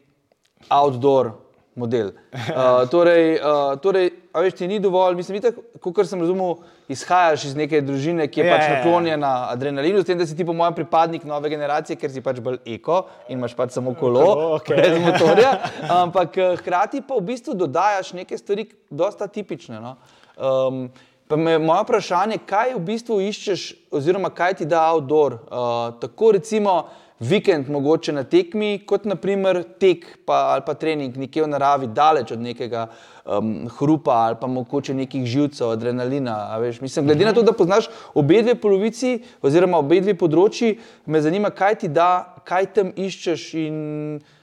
outdoor 0.71 1.35
model. 1.75 2.15
Uh, 2.49 2.87
torej, 2.89 3.35
uh, 3.43 3.75
torej, 3.83 4.13
a 4.33 4.41
veš, 4.43 4.53
ti 4.59 4.67
ni 4.67 4.79
dovolj, 4.79 5.15
mislim, 5.17 5.41
kot 5.81 6.07
sem 6.07 6.21
razumel, 6.21 6.59
izhajaš 6.91 7.47
iz 7.49 7.55
neke 7.57 7.81
družine, 7.81 8.27
ki 8.29 8.43
je 8.43 8.45
pač 8.49 8.61
ja, 8.61 8.67
ja. 8.67 8.77
naklonjena 8.77 9.31
adrenalinu, 9.49 10.03
s 10.03 10.09
tem, 10.09 10.19
da 10.19 10.27
si 10.29 10.37
ti 10.37 10.45
po 10.45 10.53
mojem 10.53 10.77
pripadnik 10.77 11.25
nove 11.27 11.49
generacije, 11.49 11.97
ker 11.99 12.13
si 12.13 12.21
pač 12.25 12.41
bolj 12.45 12.59
eko 12.69 13.01
in 13.27 13.39
imaš 13.39 13.57
pač 13.57 13.73
samo 13.77 13.95
kolo, 13.97 14.23
Kolo, 14.29 14.47
okej. 14.59 14.77
brez 14.77 14.97
motorja. 15.03 15.53
Ampak 16.01 16.37
eh, 16.37 16.55
hkrati 16.61 17.03
pa 17.07 17.17
v 17.17 17.27
bistvu 17.33 17.57
dodajaš 17.57 18.13
neke 18.21 18.37
stvari, 18.37 18.69
dosta 18.89 19.27
tipične. 19.27 19.81
No? 19.83 19.97
Um, 20.37 20.89
Pa 21.29 21.37
me 21.37 21.59
moje 21.61 21.83
vprašanje, 21.83 22.39
kaj 22.49 22.71
v 22.73 22.79
bistvu 22.87 23.19
iščeš, 23.21 23.63
oziroma 23.93 24.31
kaj 24.33 24.55
ti 24.57 24.65
da 24.65 24.87
outdoor? 24.89 25.35
Uh, 25.45 25.91
tako 26.01 26.31
recimo 26.33 26.73
vikend 27.19 27.69
mogoče 27.69 28.13
na 28.15 28.23
tekmi, 28.23 28.79
kot 28.87 29.05
naprimer 29.05 29.61
tek 29.79 30.05
pa, 30.25 30.53
ali 30.53 30.63
pa 30.65 30.73
trening 30.73 31.17
nekje 31.17 31.43
v 31.43 31.49
naravi, 31.51 31.89
daleč 31.95 32.31
od 32.31 32.41
nekega 32.41 32.85
um, 33.25 33.67
hrupa 33.79 34.15
ali 34.29 34.37
pa 34.39 34.47
mogoče 34.47 34.93
nekih 34.93 35.25
živcev, 35.27 35.73
adrenalina. 35.75 36.37
Veš, 36.61 36.81
mislim, 36.81 37.05
glede 37.11 37.25
na 37.25 37.33
to, 37.33 37.43
da 37.43 37.51
poznaš 37.51 37.89
obe 38.13 38.41
dve 38.41 38.55
polovici 38.55 39.19
oziroma 39.41 39.81
obe 39.83 39.99
dve 40.01 40.15
področji, 40.15 40.77
me 41.05 41.21
zanima, 41.21 41.51
kaj 41.51 41.81
ti 41.83 41.91
da, 41.91 42.39
kaj 42.47 42.71
tam 42.79 42.93
iščeš 42.95 43.53
in 43.65 43.77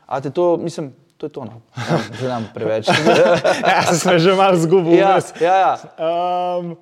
a 0.07 0.21
te 0.21 0.31
to, 0.31 0.57
mislim, 0.57 0.93
to 1.17 1.27
je 1.27 1.33
to. 1.33 1.45
No. 1.45 1.63
Že 2.21 2.29
nam 2.29 2.45
preveč. 2.55 2.89
ja, 3.73 3.95
sem 3.97 4.19
že 4.19 4.37
malo 4.37 4.57
zgubil. 4.61 5.01
ja, 5.01 5.17
ja, 5.41 5.57
ja. 5.57 5.75
Um, 5.97 6.77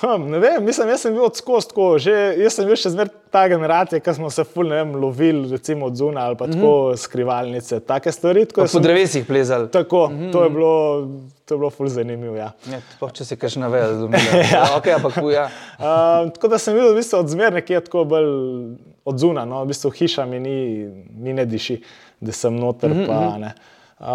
hm, 0.00 0.30
ne 0.30 0.38
vem, 0.38 0.64
mislim, 0.64 0.88
jaz 0.88 1.00
sem 1.04 1.14
bil 1.14 1.24
odskost 1.24 1.68
tako, 1.68 1.98
že, 2.00 2.12
jaz 2.40 2.56
sem 2.56 2.66
bil 2.66 2.78
še 2.80 2.90
zmer 2.94 3.10
ta 3.32 3.42
generacija, 3.48 4.00
ki 4.00 4.14
smo 4.16 4.30
se 4.32 4.44
ful, 4.48 4.66
ne 4.68 4.78
vem, 4.80 4.94
lovili, 5.00 5.44
recimo 5.52 5.86
od 5.90 5.96
zunaj 5.96 6.30
ali 6.30 6.36
pa 6.36 6.46
tako 6.46 6.58
mm 6.58 6.92
-hmm. 6.92 6.96
skrivalnice, 6.96 7.80
take 7.80 8.12
stvari. 8.12 8.44
Tako, 8.46 8.66
po 8.72 8.80
drevesih 8.80 9.26
plezali. 9.26 9.68
tako 9.70 10.08
mm 10.08 10.18
-hmm. 10.18 10.32
to, 10.32 10.44
je 10.44 10.50
bilo, 10.50 11.08
to 11.44 11.54
je 11.54 11.58
bilo 11.58 11.70
ful 11.70 11.88
zanimivo. 11.88 12.36
Ja. 12.36 12.52
Ja, 12.70 12.80
sploh 12.96 13.12
če 13.12 13.24
se 13.24 13.36
kaj 13.36 13.50
nave, 13.56 13.80
razumem. 13.80 14.20
ja, 14.54 14.66
okay, 14.76 14.94
ampak 14.94 15.16
ja. 15.32 15.50
Um, 15.78 16.30
tako 16.34 16.48
da 16.48 16.58
sem 16.58 16.74
videl, 16.74 16.92
v 16.92 16.96
bistvu, 16.96 17.18
od 17.18 17.28
zmer 17.28 17.52
nekje 17.52 17.80
tako 17.80 18.04
bolj 18.04 18.26
od 19.04 19.18
zunaj, 19.18 19.46
no, 19.46 19.64
v 19.64 19.66
bistvu 19.66 19.90
hiša 19.90 20.26
mi 20.26 20.40
ni, 20.40 20.88
mi 21.18 21.32
ne 21.32 21.44
diši, 21.44 21.82
da 22.20 22.32
sem 22.32 22.56
noter. 22.56 22.90
Mm 22.90 22.96
-hmm. 22.96 23.06
pa, 23.06 23.38
ne. 23.38 23.52
uh, 23.98 24.06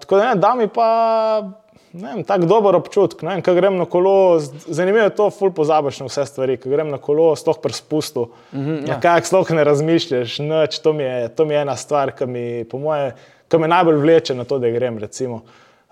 tako 0.00 0.16
da 0.16 0.28
ne, 0.28 0.34
da 0.34 0.54
mi 0.54 0.68
pa. 0.68 1.50
Vem, 1.92 2.24
Tako 2.24 2.46
dober 2.46 2.76
občutek, 2.78 3.22
vem, 3.22 3.42
ko 3.42 3.54
grem 3.54 3.76
na 3.78 3.86
kolo, 3.90 4.38
zanimivo 4.66 5.04
je 5.04 5.14
to, 5.16 5.28
ful 5.34 5.52
pozabiš 5.54 6.00
na 6.00 6.08
vse 6.08 6.26
stvari. 6.26 6.58
Ko 6.60 6.72
grem 6.72 6.90
na 6.92 6.98
kolo, 7.02 7.30
sploh 7.36 7.58
pri 7.62 7.72
spustu, 7.72 8.28
mm 8.52 8.58
-hmm, 8.58 8.88
ja. 8.88 8.94
nekako 8.94 9.26
sploh 9.26 9.50
ne 9.50 9.64
razmišljaš, 9.64 10.38
nič, 10.38 10.78
to, 10.78 10.92
mi 10.92 11.02
je, 11.02 11.28
to 11.28 11.44
mi 11.44 11.54
je 11.54 11.62
ena 11.62 11.76
stvar, 11.76 12.12
ki 12.12 12.26
mi, 12.26 12.64
po 12.64 12.78
moje, 12.78 13.14
ki 13.48 13.58
me 13.58 13.68
najbolj 13.68 13.96
vleče 13.96 14.34
na 14.34 14.44
to, 14.44 14.58
da 14.58 14.70
grem. 14.70 14.98
Recimo. 14.98 15.42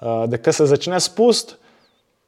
Uh, 0.01 0.27
da 0.27 0.39
ko 0.39 0.53
se 0.53 0.67
začne 0.67 1.01
spust, 1.01 1.57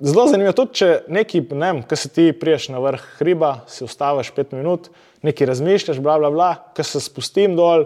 Zelo 0.00 0.26
zanimivo 0.26 0.48
je 0.48 0.56
tudi, 0.56 0.74
če 0.80 0.86
neki, 1.12 1.42
ne 1.52 1.72
vem, 1.72 1.82
ki 1.84 1.96
se 1.96 2.08
ti 2.08 2.32
priješ 2.32 2.70
na 2.72 2.78
vrh 2.80 3.02
hriba, 3.18 3.50
si 3.68 3.84
ustaviš 3.84 4.30
pet 4.32 4.54
minut, 4.56 4.88
nekaj 5.20 5.50
razmišljaš, 5.50 5.98
bla, 6.00 6.14
bla, 6.18 6.30
bla, 6.32 6.54
ko 6.76 6.86
se 6.88 7.02
spustim 7.04 7.52
dol, 7.58 7.84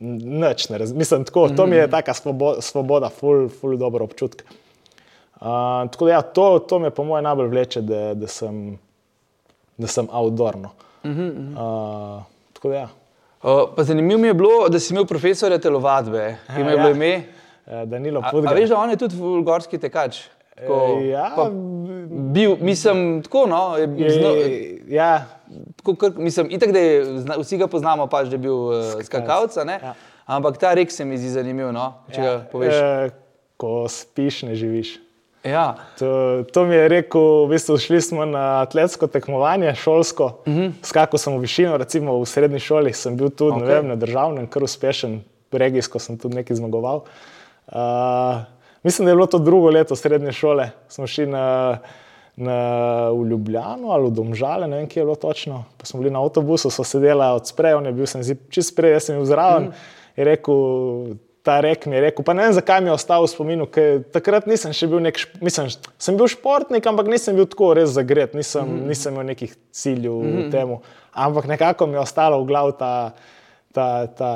nič 0.00 0.66
ne 0.72 0.80
razmišljam. 0.82 1.28
Tako, 1.28 1.44
to 1.54 1.66
mi 1.70 1.78
je 1.78 1.86
taka 1.90 2.14
svoboda, 2.18 2.64
svoboda 2.66 3.12
ful, 3.14 3.46
ful 3.60 3.76
dobro 3.78 4.08
občutek. 4.10 4.42
Uh, 5.42 5.46
tako 5.90 6.06
da 6.06 6.12
ja, 6.12 6.22
to, 6.22 6.58
to 6.60 6.78
me 6.78 6.90
po 6.90 7.04
mojem 7.04 7.24
najbolj 7.24 7.48
vleče, 7.48 7.80
da, 7.82 8.14
da 8.14 8.26
sem, 8.26 8.78
da 9.76 9.86
sem 9.86 10.06
outdoorno. 10.12 10.70
Uh, 11.02 12.22
tako 12.52 12.68
da 12.68 12.74
ja. 12.76 12.88
Uh, 13.42 13.50
pa 13.76 13.82
zanimivo 13.82 14.20
mi 14.20 14.28
je 14.28 14.34
bilo, 14.34 14.68
da 14.68 14.78
si 14.78 14.94
imel 14.94 15.06
profesorja 15.06 15.58
telovadbe, 15.58 16.36
ki 16.46 16.62
mu 16.62 16.70
je 16.70 16.76
bilo 16.76 16.88
Ja. 16.88 16.90
ime. 16.90 17.14
Eh, 17.66 17.86
Danilo 17.86 18.22
Pudgar. 18.30 18.54
veš, 18.54 18.68
da 18.68 18.78
on 18.78 18.90
je 18.90 18.96
tudi 18.96 19.16
vulgarski 19.16 19.78
tekač. 19.78 20.18
Tako, 20.54 20.98
Eh, 20.98 21.08
ja, 21.08 21.32
pa 21.36 21.48
bil, 22.30 22.56
mislim, 22.60 23.22
tako, 23.22 23.46
no, 23.46 23.76
je, 23.76 24.10
zno, 24.10 24.28
Je, 24.28 24.78
ja, 24.88 25.26
tako 25.76 25.94
kar, 25.94 26.10
mislim, 26.16 26.50
itak, 26.50 26.72
da 26.72 26.78
je, 26.78 27.04
zna- 27.18 27.38
vsi 27.38 27.58
ga 27.58 27.66
poznamo, 27.66 28.06
pač, 28.06 28.26
da 28.26 28.34
je 28.34 28.38
bil 28.38 28.54
uh, 28.54 28.74
skakalec, 29.02 29.56
a 29.56 29.64
ne? 29.64 29.78
Ja. 29.82 29.94
ampak 30.26 30.58
ta 30.58 30.74
rek 30.74 30.92
se 30.92 31.04
mi 31.04 31.18
zdi 31.18 31.28
zanimiv, 31.30 31.72
no? 31.72 31.94
če 32.10 32.20
ja. 32.20 32.24
ga 32.26 32.44
poveš. 32.52 32.74
E, 32.74 33.10
ko 33.56 33.88
spiš, 33.88 34.42
ne 34.42 34.54
živiš. 34.54 35.00
Ja. 35.44 35.74
To, 35.98 36.42
to 36.52 36.64
mi 36.64 36.74
je 36.74 36.88
rekel, 36.88 37.46
v 37.46 37.50
bistvu 37.50 37.78
šli 37.78 38.00
smo 38.00 38.24
na 38.24 38.62
atletsko 38.62 39.06
tekmovanje, 39.10 39.74
šolsko. 39.74 40.24
Uh 40.46 40.54
-huh. 40.54 40.72
Skakal 40.82 41.18
sem 41.18 41.36
v 41.36 41.40
višino, 41.40 41.76
recimo 41.76 42.20
v 42.20 42.26
srednji 42.26 42.58
šoli, 42.58 42.92
sem 42.92 43.16
bil 43.16 43.30
tudi 43.30 43.58
okay. 43.58 43.66
Vem, 43.66 43.88
na 43.88 43.96
državnem, 43.96 44.46
kar 44.46 44.62
uspešen, 44.62 45.20
regijsko 45.52 45.98
sem 45.98 46.18
tudi 46.18 46.34
nekaj 46.34 46.56
zmagoval. 46.56 47.02
Uh, 47.66 47.74
mislim, 48.82 49.06
da 49.06 49.10
je 49.10 49.16
bilo 49.16 49.26
to 49.26 49.38
drugo 49.38 49.70
leto 49.70 49.96
srednje 49.96 50.32
šole. 50.32 50.70
Smo 50.88 51.06
šli 51.06 51.26
na, 51.26 51.78
na, 52.36 53.10
v 53.10 53.26
Ljubljano 53.26 53.90
ali 53.90 54.06
v 54.06 54.10
Domžale, 54.10 54.68
ne 54.68 54.76
vem, 54.76 54.86
kje 54.86 55.00
je 55.00 55.04
bilo 55.04 55.16
točno. 55.16 55.64
Pa 55.78 55.86
smo 55.86 56.00
bili 56.00 56.10
na 56.10 56.22
avtobusu, 56.22 56.70
so 56.70 56.84
sedeli 56.84 57.24
od 57.34 57.46
sprej, 57.46 57.74
on 57.74 57.86
je 57.86 57.92
bil 57.92 58.06
sem 58.06 58.22
čist 58.50 58.72
sprej, 58.72 58.92
jaz 58.92 59.04
sem 59.04 59.16
bil 59.16 59.24
zraven. 59.24 59.62
Mm. 59.62 59.72
Je 60.16 60.24
rekel, 60.24 60.54
ta 61.42 61.60
rek 61.60 61.86
mi 61.86 61.96
je 61.96 62.00
rekel, 62.06 62.24
pa 62.24 62.34
ne 62.38 62.46
vem, 62.46 62.54
zakaj 62.54 62.80
mi 62.80 62.90
je 62.90 62.94
ostal 62.94 63.24
v 63.24 63.30
spominu, 63.32 63.66
ker 63.66 64.02
takrat 64.14 64.46
nisem 64.50 64.74
še 64.76 64.86
bil 64.90 65.02
nek, 65.02 65.18
mislim, 65.42 65.70
sem 65.98 66.18
bil 66.18 66.30
športnik, 66.30 66.86
ampak 66.86 67.10
nisem 67.10 67.38
bil 67.38 67.48
tako 67.50 67.72
res 67.78 67.94
zagret, 67.96 68.36
nisem, 68.38 68.62
mm. 68.62 68.90
nisem 68.90 69.16
imel 69.16 69.32
nekih 69.32 69.56
ciljev 69.74 70.20
mm. 70.22 70.36
v 70.38 70.50
tem. 70.54 70.76
Ampak 71.12 71.48
nekako 71.50 71.90
mi 71.90 71.98
je 71.98 72.04
ostalo 72.04 72.38
v 72.40 72.48
glavu 72.48 72.76
ta, 72.78 72.92
ta, 73.74 73.88
ta 74.06 74.30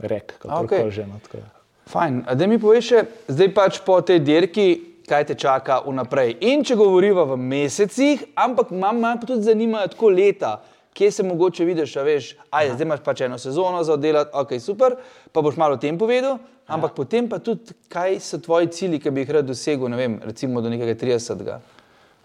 rek, 0.00 0.38
kako 0.38 0.62
okay. 0.64 0.86
že. 0.94 1.08
No, 1.10 1.18
tako 1.26 1.42
da. 1.42 1.50
Fajn. 1.90 2.22
A 2.30 2.38
Da 2.38 2.46
mi 2.46 2.60
poveš, 2.62 2.92
še, 2.92 3.02
zdaj 3.34 3.50
pač 3.54 3.82
po 3.84 3.98
tej 3.98 4.22
dirki, 4.22 4.68
kaj 5.10 5.26
te 5.26 5.34
čaka 5.34 5.80
vnaprej. 5.82 6.36
In 6.46 6.62
če 6.62 6.78
govoriva 6.78 7.26
v 7.32 7.34
mesecih, 7.34 8.22
ampak 8.38 8.70
imam 8.70 9.00
me 9.02 9.16
pa 9.18 9.26
tudi 9.26 9.42
zanimajo 9.42 9.90
tako 9.96 10.12
leta, 10.14 10.52
kje 10.92 11.10
se 11.10 11.22
mogoče 11.22 11.64
vidiš, 11.64 11.96
a 11.96 12.02
veš, 12.02 12.30
aj, 12.50 12.70
zdaj 12.70 12.84
imaš 12.84 13.00
pač 13.00 13.20
eno 13.20 13.38
sezono 13.38 13.82
za 13.82 13.92
oddelati, 13.92 14.30
ok, 14.34 14.56
super, 14.60 14.96
pa 15.32 15.40
boš 15.40 15.56
malo 15.56 15.74
o 15.74 15.78
tem 15.78 15.98
povedal, 15.98 16.38
ampak 16.66 16.94
potem 16.94 17.28
pa 17.28 17.38
tudi, 17.38 17.60
kaj 17.88 18.20
so 18.20 18.38
tvoji 18.38 18.66
cilji, 18.68 18.98
ki 18.98 19.10
bi 19.10 19.20
jih 19.20 19.30
rad 19.30 19.46
dosegel, 19.46 19.88
ne 19.88 19.96
vem, 19.96 20.20
recimo 20.22 20.60
do 20.60 20.68
nekega 20.68 20.94
30. 20.96 21.58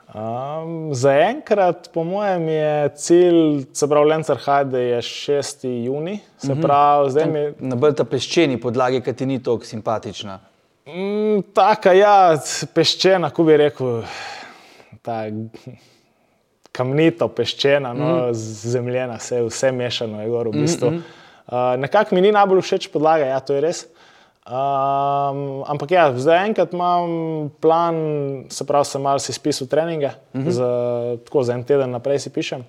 Um, 0.07 0.93
Zaenkrat, 0.93 1.89
po 1.89 2.03
mojem, 2.03 2.47
je 2.47 2.73
cilj, 2.95 3.39
se 3.73 3.87
pravi, 3.87 4.05
Lencar 4.07 4.37
Hajde 4.37 4.79
je 4.79 4.99
6. 5.01 5.65
juni, 5.83 6.19
se 6.37 6.53
Mhm. 6.53 6.61
pravi, 6.61 7.09
zdaj 7.09 7.25
mi 7.25 7.39
je 7.39 7.53
Na 7.59 7.75
bolj 7.75 7.93
ta 7.93 8.03
peščeni 8.05 8.57
podlagi, 8.57 9.01
ki 9.01 9.13
ti 9.13 9.25
ni 9.25 9.39
tako 9.39 9.65
simpatična. 9.65 10.39
mm, 10.87 11.41
taka, 11.53 11.91
ja, 11.91 12.37
peščena, 12.73 13.29
ko 13.29 13.43
bi 13.43 13.57
rekel, 13.57 14.03
ta 15.01 15.23
kamnito 16.75 17.27
peščena, 17.31 17.93
no, 17.93 18.05
Mhm. 18.05 18.29
mm. 18.29 18.33
zemljena, 18.73 19.17
vse, 19.21 19.41
vse 19.47 19.71
mešano 19.71 20.21
je 20.21 20.29
gor 20.29 20.47
v 20.47 20.51
bistvu. 20.51 20.91
Mm 20.91 20.97
-hmm. 20.97 21.73
uh, 21.75 21.79
nekako 21.79 22.15
mi 22.15 22.21
ni 22.21 22.31
najbolj 22.31 22.61
všeč 22.61 22.87
podlaga, 22.91 23.25
ja, 23.25 23.39
to 23.39 23.53
je 23.53 23.61
res. 23.61 23.85
Um, 24.45 25.63
ampak 25.65 25.91
ja, 25.91 26.03
zaenkrat 26.13 26.73
imam 26.73 27.49
plan, 27.61 27.95
se 28.49 28.65
pravi, 28.65 28.85
sem 28.85 29.01
malo 29.01 29.19
si 29.19 29.33
spisal 29.33 29.67
treninge, 29.67 30.11
uh 30.33 30.41
-huh. 30.41 30.49
za, 30.49 30.69
tako 31.25 31.43
za 31.43 31.53
en 31.53 31.63
teden 31.63 31.91
naprej 31.91 32.19
si 32.19 32.29
pišem. 32.29 32.61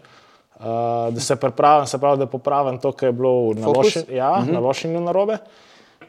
Uh, 0.56 0.64
da 1.10 1.20
se 1.20 1.36
pripravim, 1.36 1.86
se 1.86 1.98
pravi, 1.98 2.18
da 2.18 2.26
popravim 2.26 2.78
to, 2.78 2.92
kar 2.92 3.08
je 3.08 3.12
bilo 3.12 3.52
na, 3.54 3.68
loši, 3.68 4.04
ja, 4.10 4.30
uh 4.30 4.46
-huh. 4.46 4.52
na 4.52 4.60
lošinju 4.60 5.00
narobe. 5.00 5.38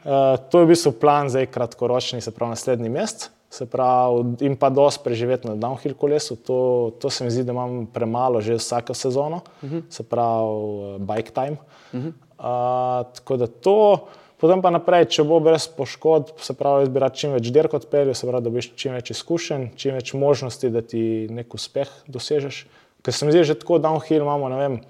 Uh, 0.04 0.10
to 0.50 0.58
je 0.58 0.64
v 0.64 0.68
bistvu 0.68 0.92
plan 0.92 1.28
zdaj 1.28 1.46
kratkoročni, 1.46 2.20
se 2.20 2.30
pravi 2.30 2.50
naslednji 2.50 2.88
mesec. 2.88 3.30
Se 3.50 3.64
pravi, 3.66 4.44
in 4.44 4.56
pa 4.60 4.68
dosti 4.68 5.00
preživeti 5.04 5.48
na 5.48 5.54
downhill 5.56 5.96
kolesu, 5.96 6.36
to, 6.36 6.92
to 7.00 7.10
se 7.10 7.24
mi 7.24 7.30
zdi, 7.32 7.46
da 7.48 7.54
imam 7.56 7.86
premalo 7.86 8.40
že 8.44 8.58
vsako 8.60 8.94
sezono, 8.94 9.40
uh 9.62 9.70
-huh. 9.70 9.82
se 9.90 10.02
pravi, 10.02 10.50
uh, 10.52 11.00
bike 11.00 11.32
time. 11.32 11.56
Uh 11.92 12.00
-huh. 12.00 12.08
uh, 12.08 13.14
tako 13.14 13.36
da 13.36 13.46
to, 13.46 14.06
potem 14.36 14.62
pa 14.62 14.70
naprej, 14.70 15.04
če 15.04 15.24
bo 15.24 15.40
brez 15.40 15.68
poškodb, 15.68 16.26
se 16.36 16.54
pravi, 16.54 16.82
jaz 16.82 16.88
bi 16.88 17.00
rad 17.00 17.16
čim 17.16 17.32
več 17.32 17.50
dirk 17.50 17.74
odpeljal, 17.74 18.14
se 18.14 18.26
pravi, 18.26 18.42
da 18.42 18.50
dobiš 18.50 18.72
čim 18.76 18.92
več 18.92 19.10
izkušenj, 19.10 19.68
čim 19.76 19.94
več 19.94 20.12
možnosti, 20.12 20.70
da 20.70 20.82
ti 20.82 21.26
nek 21.30 21.54
uspeh 21.54 21.88
dosežeš. 22.06 22.66
Ker 23.02 23.14
se 23.14 23.26
mi 23.26 23.32
zdi, 23.32 23.44
že 23.44 23.54
tako 23.54 23.78
downhill 23.78 24.22
imamo, 24.22 24.48
ne 24.48 24.56
vem, 24.56 24.80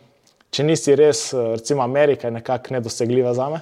če 0.50 0.64
nisi 0.64 0.94
res, 0.96 1.32
eh, 1.32 1.36
recimo 1.36 1.82
Amerika 1.82 2.26
je 2.26 2.32
nekako 2.32 2.74
nedosegljiva 2.74 3.34
za 3.34 3.48
me, 3.48 3.60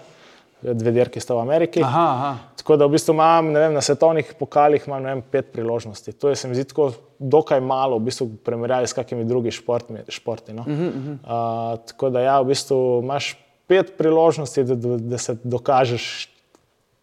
dve 0.63 0.93
dirki 0.93 1.21
sta 1.21 1.35
v 1.35 1.41
Ameriki. 1.41 1.83
Aha, 1.83 2.05
aha. 2.13 2.37
Tako 2.57 2.77
da 2.77 2.87
v 2.87 2.97
bistvu 2.97 3.15
imam 3.15 3.53
vem, 3.55 3.75
na 3.77 3.81
svetovnih 3.81 4.33
pokalih 4.39 4.87
imam, 4.89 5.05
vem, 5.05 5.23
pet 5.23 5.53
priložnosti. 5.53 6.13
To 6.13 6.29
je 6.29 6.37
se 6.37 6.49
mi 6.49 6.55
zdi 6.55 6.65
tako 6.65 6.91
dokaj 7.19 7.61
malo 7.61 7.99
v 7.99 8.09
bistvu, 8.09 8.29
primerjavi 8.45 8.87
s 8.87 8.97
kakimi 8.97 9.25
drugimi 9.25 9.53
športmi. 9.53 10.05
športi. 10.09 10.53
No? 10.53 10.63
Uh 10.63 10.69
-huh. 10.69 11.13
uh, 11.23 11.79
tako 11.87 12.11
da 12.11 12.21
ja, 12.21 12.41
v 12.41 12.47
bistvu 12.47 13.01
imaš 13.03 13.37
pet 13.67 13.99
priložnosti, 13.99 14.65
da, 14.65 14.75
da, 14.75 14.97
da 14.97 15.19
se 15.19 15.37
dokažeš, 15.45 16.29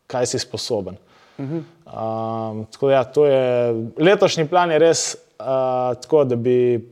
kaj 0.07 0.25
si 0.25 0.39
sposoben. 0.39 0.97
Uh 1.37 1.45
-huh. 1.45 1.61
um, 2.51 2.65
tako 2.65 2.87
da 2.87 2.93
ja, 2.93 3.03
to 3.03 3.25
je 3.25 3.73
letošnji 3.97 4.47
plan 4.47 4.71
je 4.71 4.79
res 4.79 5.15
uh, 5.39 5.45
tako, 6.01 6.23
da 6.23 6.35
bi, 6.35 6.89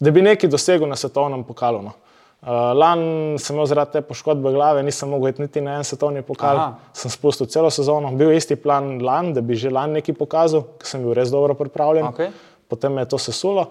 da 0.00 0.10
bi 0.10 0.22
nekaj 0.22 0.50
dosegel 0.50 0.88
na 0.88 0.96
svetovnem 0.96 1.44
pokalu. 1.44 1.82
No. 1.82 1.92
Uh, 2.40 2.72
Lani 2.72 3.36
sem 3.36 3.52
imel 3.52 3.66
zaradi 3.68 3.98
te 3.98 4.00
poškodbe 4.00 4.48
glave, 4.54 4.80
nisem 4.80 5.10
mogel 5.12 5.34
iti 5.34 5.42
niti 5.44 5.60
na 5.60 5.74
en 5.76 5.84
svetovni 5.84 6.22
pokal. 6.24 6.56
Aha. 6.56 6.92
Sem 6.96 7.12
spustil 7.12 7.50
celo 7.52 7.68
sezono. 7.70 8.14
Bil 8.16 8.32
je 8.32 8.38
isti 8.40 8.56
plan 8.56 8.94
lani, 9.04 9.34
da 9.36 9.42
bi 9.44 9.58
že 9.60 9.68
lani 9.68 9.98
nekaj 9.98 10.16
pokazal, 10.16 10.64
ker 10.80 10.88
sem 10.88 11.04
bil 11.04 11.12
res 11.18 11.28
dobro 11.28 11.52
pripravljen. 11.58 12.08
Okej. 12.08 12.30
Potem 12.72 12.96
me 12.96 13.04
je 13.04 13.10
to 13.12 13.20
sesulo. 13.20 13.66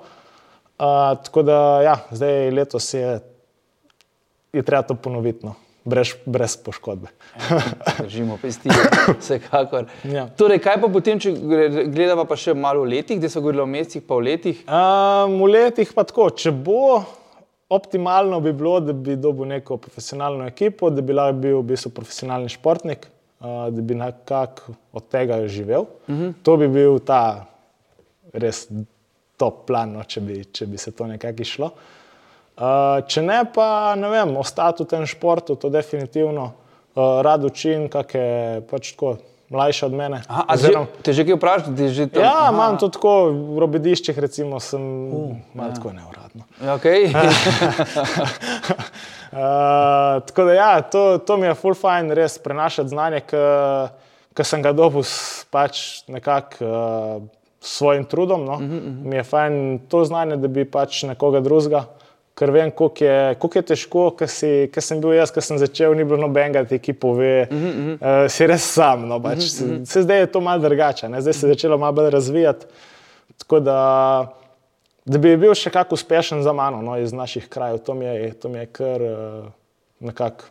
Uh, 0.77 1.17
tako 1.25 1.41
da 1.49 1.57
ja, 1.81 1.95
zdaj 2.13 2.51
letos 2.51 2.93
je, 2.93 3.17
je 4.53 4.61
treba 4.61 4.85
to 4.85 4.93
ponoviti, 4.95 5.49
no. 5.49 5.55
brez, 5.83 6.13
brez 6.25 6.53
poškodbe. 6.61 7.09
Držimo 8.03 8.37
pesti, 8.37 8.69
vsekakor. 9.19 9.89
Ja. 10.05 10.27
Torej, 10.37 10.61
kaj 10.61 10.77
pa 10.83 10.91
potem, 10.93 11.17
če 11.19 11.33
gledava 11.89 12.27
pa 12.29 12.37
še 12.37 12.53
malo 12.53 12.85
v 12.85 12.93
letih, 12.93 13.17
da 13.17 13.33
so 13.33 13.41
govorili 13.41 13.65
o 13.65 13.67
mesecih, 13.69 14.05
pa 14.05 14.21
v 14.21 14.27
letih? 14.29 14.61
Um, 14.69 15.39
v 15.41 15.55
letih 15.57 15.97
pa 15.97 16.05
tako, 16.05 16.29
če 16.29 16.53
bo 16.53 17.01
optimalno, 17.69 18.39
bi 18.39 18.53
bilo, 18.53 18.79
da 18.79 18.93
bi 18.93 19.15
dobil 19.15 19.47
neko 19.47 19.77
profesionalno 19.77 20.47
ekipo, 20.47 20.89
da 20.89 21.01
bi 21.01 21.13
lahko 21.13 21.37
bil 21.39 21.59
v 21.59 21.67
bistvu 21.71 21.91
profesionalni 21.93 22.49
športnik, 22.49 23.07
uh, 23.39 23.67
da 23.69 23.81
bi 23.81 23.95
nekako 23.95 24.73
od 24.93 25.07
tega 25.07 25.47
živel. 25.47 25.85
Uh 26.07 26.15
-huh. 26.15 26.33
To 26.43 26.57
bi 26.57 26.67
bil 26.67 26.99
ta 26.99 27.45
res 28.33 28.67
top 29.37 29.65
plan, 29.67 29.93
no, 29.93 30.03
če, 30.03 30.21
bi, 30.21 30.43
če 30.45 30.65
bi 30.65 30.77
se 30.77 30.91
to 30.91 31.07
nekako 31.07 31.41
išlo. 31.41 31.71
Uh, 32.57 33.05
če 33.07 33.21
ne, 33.21 33.43
pa 33.55 33.95
ne 33.95 34.09
vem, 34.09 34.37
ostati 34.37 34.83
v 34.83 34.87
tem 34.87 35.05
športu, 35.05 35.55
to 35.55 35.69
definitivno 35.69 36.43
uh, 36.43 37.21
rad 37.21 37.45
učim, 37.45 37.87
kakšne 37.89 38.61
pač 38.69 38.91
tako 38.91 39.17
mlajše 39.49 39.85
od 39.85 39.93
mene. 39.93 40.21
Aha, 40.27 40.45
a 40.47 40.57
že, 40.57 40.73
te 41.01 41.13
že 41.13 41.25
kaj 41.25 41.35
vprašati, 41.35 41.75
ti 41.75 41.89
že 41.89 42.07
to? 42.07 42.21
Ja, 42.21 42.49
Aha. 42.49 42.53
imam 42.53 42.77
to 42.77 42.89
tako 42.89 43.33
v 43.33 43.59
robediščih, 43.59 44.19
recimo, 44.19 44.59
sem 44.59 44.81
uh, 44.81 45.35
malo 45.53 45.69
ja. 45.69 45.75
tako 45.75 45.93
neuradno. 45.93 46.43
Ja, 46.61 46.77
Okay. 46.77 47.09
Uh, 49.29 49.37
tako 50.25 50.43
da, 50.43 50.53
ja, 50.53 50.81
to, 50.81 51.17
to 51.21 51.37
mi 51.37 51.45
je 51.45 51.53
full 51.53 51.77
fajn, 51.77 52.09
res 52.17 52.39
prenašati 52.41 52.89
znanje, 52.89 53.19
ki 53.29 54.43
sem 54.43 54.63
ga 54.65 54.71
dobil 54.73 55.05
s 55.05 55.45
pač 55.53 56.01
nekako 56.09 56.65
uh, 56.65 57.21
s 57.61 57.77
svojim 57.77 58.07
trudom. 58.09 58.45
No. 58.45 58.53
Uh 58.53 58.59
-huh, 58.59 58.77
uh 58.77 58.83
-huh. 58.83 59.05
Mi 59.05 59.15
je 59.15 59.23
fajn 59.23 59.79
to 59.89 60.05
znanje, 60.05 60.37
da 60.37 60.47
bi 60.47 60.65
pač 60.65 61.03
nekoga 61.03 61.39
drugega. 61.39 61.83
Ker 62.39 62.53
vem, 62.55 62.69
koliko 62.71 63.03
je, 63.03 63.35
koliko 63.35 63.59
je 63.59 63.63
težko, 63.67 64.03
ker 64.15 64.83
sem 64.83 65.01
bil 65.03 65.17
jaz, 65.17 65.31
ki 65.35 65.41
sem 65.43 65.57
začel, 65.59 65.91
ni 65.97 66.05
bilo 66.07 66.21
nobenega, 66.21 66.63
ki 66.79 66.93
pove, 66.95 67.47
uh 67.51 67.57
-huh. 67.57 67.95
uh, 67.99 68.31
si 68.31 68.47
res 68.47 68.63
sam. 68.63 69.07
No, 69.07 69.19
pač, 69.19 69.37
uh 69.37 69.43
-huh. 69.43 69.85
se, 69.85 70.01
zdaj 70.01 70.19
je 70.19 70.31
to 70.31 70.41
malo 70.41 70.61
drugače, 70.61 71.09
ne? 71.09 71.21
zdaj 71.21 71.33
se 71.33 71.47
je 71.47 71.53
začelo 71.53 71.77
malo 71.77 71.93
bolj 71.93 72.09
razvijati. 72.09 72.65
Tako 73.37 73.59
da, 73.59 74.33
da 75.05 75.17
bi 75.17 75.37
bil 75.37 75.53
še 75.53 75.69
kako 75.69 75.95
uspešen 75.95 76.43
za 76.43 76.53
mano 76.53 76.81
no, 76.81 76.97
iz 76.97 77.13
naših 77.13 77.49
krajev, 77.49 77.77
to 77.77 77.93
mi 77.93 78.05
je, 78.05 78.33
to 78.33 78.49
mi 78.49 78.59
je 78.59 78.65
kar 78.65 79.01
uh, 79.01 79.45
nekako 79.99 80.45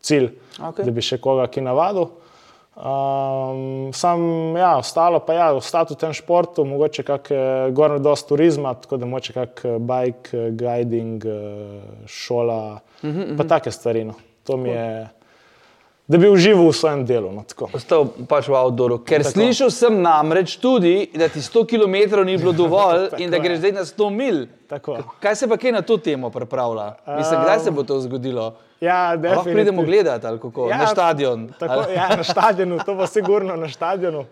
cilj, 0.00 0.30
Okej. 0.68 0.84
da 0.84 0.90
bi 0.90 1.02
še 1.02 1.18
koga 1.18 1.46
ki 1.46 1.60
navadil. 1.60 2.06
Um, 2.74 3.92
sam, 3.92 4.20
ja, 4.56 4.76
ostalo 4.76 5.20
pa 5.20 5.32
je, 5.32 5.38
ja, 5.38 5.52
ostati 5.54 5.94
v 5.94 5.96
tem 5.96 6.12
športu, 6.12 6.64
mogoče 6.66 7.04
kakšne 7.06 7.70
gornje 7.70 8.00
dosti 8.02 8.28
turizma, 8.28 8.72
tako 8.74 8.98
da 8.98 9.06
mogoče 9.06 9.32
kak 9.32 9.62
eh, 9.64 9.76
bike, 9.78 10.34
eh, 10.34 10.48
guiding, 10.50 11.22
eh, 11.24 11.84
šola, 12.06 12.80
uh 13.02 13.10
-huh, 13.10 13.36
pa 13.38 13.44
take 13.44 13.70
stvari. 13.70 14.04
No. 14.04 14.14
To 14.44 14.56
mi 14.56 14.68
je, 14.68 15.08
da 16.08 16.18
bi 16.18 16.28
užival 16.28 16.68
v 16.68 16.72
svojem 16.72 17.06
delu. 17.06 17.32
No, 17.32 17.42
tako. 17.48 17.70
Ostal 17.72 18.04
pač 18.28 18.48
v 18.48 18.56
outdooru. 18.58 18.98
Ker 19.08 19.24
Tako. 19.24 19.32
slišal 19.32 19.70
sem 19.72 19.96
namreč 20.04 20.58
tudi, 20.60 21.08
da 21.16 21.28
ti 21.32 21.40
100 21.40 21.64
km 21.64 22.20
ni 22.26 22.36
bilo 22.36 22.52
dovolj 22.62 23.08
in 23.18 23.32
da 23.32 23.40
greš 23.40 23.62
zdaj 23.64 23.72
na 23.72 23.84
100 23.88 24.10
mil. 24.12 24.44
Tako. 24.68 24.98
Kaj 25.20 25.36
se 25.36 25.48
pa 25.48 25.56
kaj 25.56 25.72
na 25.72 25.82
to 25.82 25.96
temo 25.96 26.30
pripravlja? 26.30 26.94
Mislim, 27.18 27.40
kdaj 27.40 27.58
se 27.64 27.70
bo 27.70 27.82
to 27.82 28.00
zgodilo? 28.00 28.54
Ja, 28.80 29.14
Lahko 29.14 29.44
pridemo 29.44 29.82
gledati 29.82 30.26
ali 30.26 30.40
kako? 30.40 30.68
Ja, 30.68 30.78
na 30.78 30.86
stadion. 30.86 31.48
Tako, 31.58 31.72
ali? 31.72 31.94
ja, 31.94 32.16
na 32.16 32.24
stadionu, 32.24 32.78
to 32.84 32.94
bo 32.94 33.06
sigurno 33.06 33.56
na 33.56 33.68
stadionu. 33.68 34.24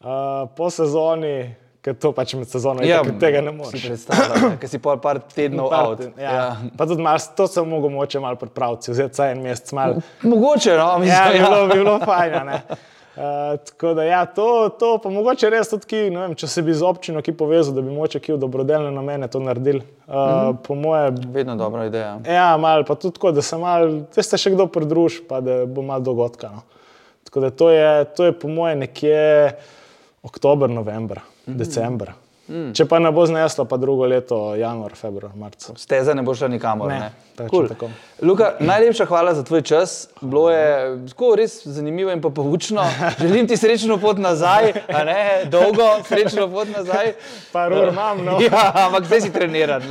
Uh, 0.00 0.48
po 0.56 0.70
sezoni, 0.70 1.54
ker 1.82 1.94
to 1.98 2.12
pač 2.12 2.34
med 2.34 2.46
sezono 2.48 2.82
Ja, 2.82 2.96
ja, 2.96 3.18
tega 3.20 3.40
ne 3.40 3.50
moreš. 3.52 3.82
predstavljam, 3.88 4.56
ker 4.60 4.68
si 4.70 4.78
pol 4.78 5.00
par 5.02 5.18
tednov 5.34 5.70
Par- 5.70 5.86
out. 5.86 6.00
Ja. 6.18 6.32
Ja. 6.32 6.56
Pa 6.78 6.86
tudi 6.86 7.02
malo, 7.02 7.18
to 7.36 7.46
sem 7.46 7.68
mogel 7.68 7.90
moče 7.90 8.20
malo 8.20 8.36
pripraviti, 8.36 8.90
vzeti 8.90 9.12
vsaj 9.12 9.32
en 9.32 9.42
mesec 9.42 9.72
malo. 9.72 10.00
Mogoče, 10.22 10.76
no, 10.78 10.98
mislim, 10.98 11.18
Ja, 11.18 11.28
bi 11.32 11.38
ja. 11.38 11.44
bilo, 11.44 11.66
bi 11.66 11.78
bilo 11.80 11.98
fajn. 11.98 12.32
ne. 12.46 12.62
Uh, 13.16 13.22
tako 13.66 13.94
da, 13.94 14.04
ja, 14.04 14.24
to, 14.26 14.46
to 14.78 14.98
pa 14.98 15.10
mogoče 15.10 15.50
res 15.50 15.68
tudi, 15.68 15.86
ki, 15.86 15.96
vem, 16.10 16.34
če 16.34 16.48
se 16.48 16.62
bi 16.62 16.72
z 16.72 16.82
občino 16.82 17.20
ki 17.20 17.32
povezal, 17.32 17.74
da 17.74 17.82
bi 17.82 17.90
moče 17.90 18.20
ki 18.20 18.32
v 18.32 18.38
dobrodelne 18.38 18.90
namene 18.90 19.28
to 19.28 19.40
naredili. 19.40 19.82
Uh, 20.06 20.14
mm 20.14 20.16
-hmm. 20.16 20.56
Po 20.62 20.74
moje, 20.74 21.10
Vedno 21.26 21.56
dobra 21.56 21.84
ideja. 21.86 22.18
ja, 22.26 22.56
malo 22.56 22.84
pa 22.84 22.94
tudi 22.94 23.14
tako, 23.14 23.32
da 23.32 23.42
se 23.42 23.58
malo, 23.58 23.86
da 24.16 24.22
se 24.22 24.38
še 24.38 24.50
kdo 24.50 24.66
pridruži, 24.66 25.20
pa 25.28 25.40
da 25.40 25.66
bo 25.66 25.82
malo 25.82 26.00
dogodka. 26.00 26.48
No. 26.48 26.62
Tako 27.24 27.40
da 27.40 27.50
to 27.50 27.70
je, 27.70 28.04
to 28.04 28.24
je 28.24 28.32
po 28.32 28.48
moje 28.48 28.76
nekje 28.76 29.52
oktober, 30.22 30.70
november, 30.70 31.20
mm 31.46 31.54
-hmm. 31.54 31.58
december. 31.58 32.21
Mm. 32.52 32.72
Če 32.76 32.84
pa 32.84 32.98
ne 33.00 33.08
bo 33.12 33.24
zneslo, 33.26 33.64
pa 33.64 33.78
drugo 33.80 34.04
leto, 34.04 34.52
januar, 34.60 34.92
februar, 34.92 35.32
marc. 35.40 35.70
Steza 35.80 36.12
ne 36.14 36.20
bo 36.22 36.34
šla 36.36 36.50
nikamor. 36.52 36.90
Ne, 36.92 36.98
Ne, 37.00 37.08
točno 37.36 37.48
cool. 37.48 37.68
tako. 37.68 37.88
Luka, 38.22 38.50
najlepša 38.60 39.06
hvala 39.08 39.32
za 39.34 39.40
tvoj 39.42 39.62
čas. 39.62 39.94
Bilo 40.20 40.50
je 40.52 40.66
tako 41.08 41.30
res 41.40 41.54
zanimivo 41.66 42.12
in 42.12 42.20
pa 42.20 42.28
poučno. 42.28 42.84
Želim 43.18 43.48
ti 43.48 43.56
srečno 43.56 43.96
pot 43.98 44.20
nazaj, 44.20 44.72
a 44.92 45.04
ne 45.04 45.22
dolgo 45.48 45.88
srečno 46.04 46.44
pot 46.52 46.68
nazaj. 46.76 47.14
Par 47.52 47.72
ur 47.72 47.88
imam, 47.88 48.20
no. 48.24 48.36
Ja, 48.44 48.68
ampak 48.84 49.08
zdaj 49.08 49.20
si 49.20 49.32
treniran. 49.32 49.82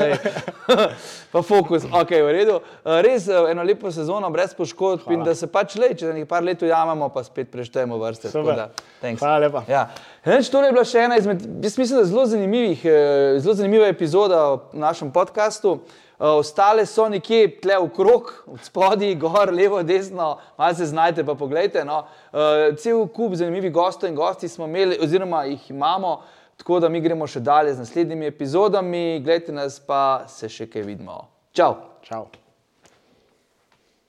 Pa 1.31 1.41
fokus, 1.41 1.83
ok, 1.87 2.09
v 2.11 2.31
redu. 2.31 2.59
Eh, 2.85 3.01
Res 3.01 3.27
eh, 3.27 3.51
eno 3.51 3.63
lepo 3.63 3.91
sezono, 3.91 4.29
brez 4.29 4.53
poškodb 4.53 5.11
in 5.15 5.23
da 5.23 5.31
se 5.35 5.47
pač 5.47 5.77
le, 5.79 5.93
če 5.95 6.09
za 6.09 6.13
nekaj 6.13 6.27
par 6.27 6.43
let 6.43 6.61
ujamemo, 6.61 7.07
pa 7.09 7.23
spet 7.23 7.47
preštejemo 7.51 7.97
vrste. 7.97 8.31
tako 8.31 8.51
da, 8.51 8.69
thanks. 9.01 9.21
Hvala 9.23 9.37
lepa. 9.45 9.63
Ja. 9.71 9.85
Reč, 10.27 10.49
to 10.51 10.59
je 10.61 10.71
bila 10.75 10.83
še 10.85 11.05
ena 11.07 11.15
izmed, 11.17 11.41
jaz 11.63 11.77
mislim, 11.79 12.01
da 12.01 12.05
zelo, 12.05 12.25
zanimivih, 12.51 12.85
eh, 12.85 13.39
zelo 13.39 13.53
zanimiva 13.53 13.87
epizoda 13.87 14.53
v 14.53 14.59
našem 14.73 15.11
podkastu. 15.11 15.79
Eh, 16.19 16.25
Ostale 16.25 16.85
so 16.85 17.09
nekje 17.09 17.61
tle 17.61 17.77
okrog, 17.77 18.43
od 18.47 18.59
spodaj, 18.63 19.15
gor, 19.15 19.53
levo, 19.53 19.83
desno, 19.83 20.37
malo 20.57 20.73
se 20.73 20.85
znajte, 20.85 21.23
pa 21.23 21.35
pogledajte. 21.35 21.85
No. 21.85 22.03
Eh, 22.33 22.75
Cel 22.75 23.07
kup 23.07 23.33
zanimivih 23.35 23.71
gostov 23.71 24.09
in 24.09 24.15
gosti 24.15 24.47
smo 24.47 24.65
imeli, 24.65 24.97
oziroma 25.01 25.43
jih 25.43 25.71
imamo, 25.71 26.21
tako 26.57 26.79
da 26.79 26.89
mi 26.89 27.01
gremo 27.01 27.27
še 27.27 27.39
dalje 27.39 27.73
z 27.73 27.79
naslednjimi 27.79 28.25
epizodami. 28.25 29.21
Gledajte 29.23 29.51
nas, 29.51 29.79
pa 29.79 30.25
se 30.27 30.49
še 30.49 30.67
kaj 30.67 30.81
vidimo. 30.81 31.27
Čau! 31.53 31.75
Čau. 32.03 32.40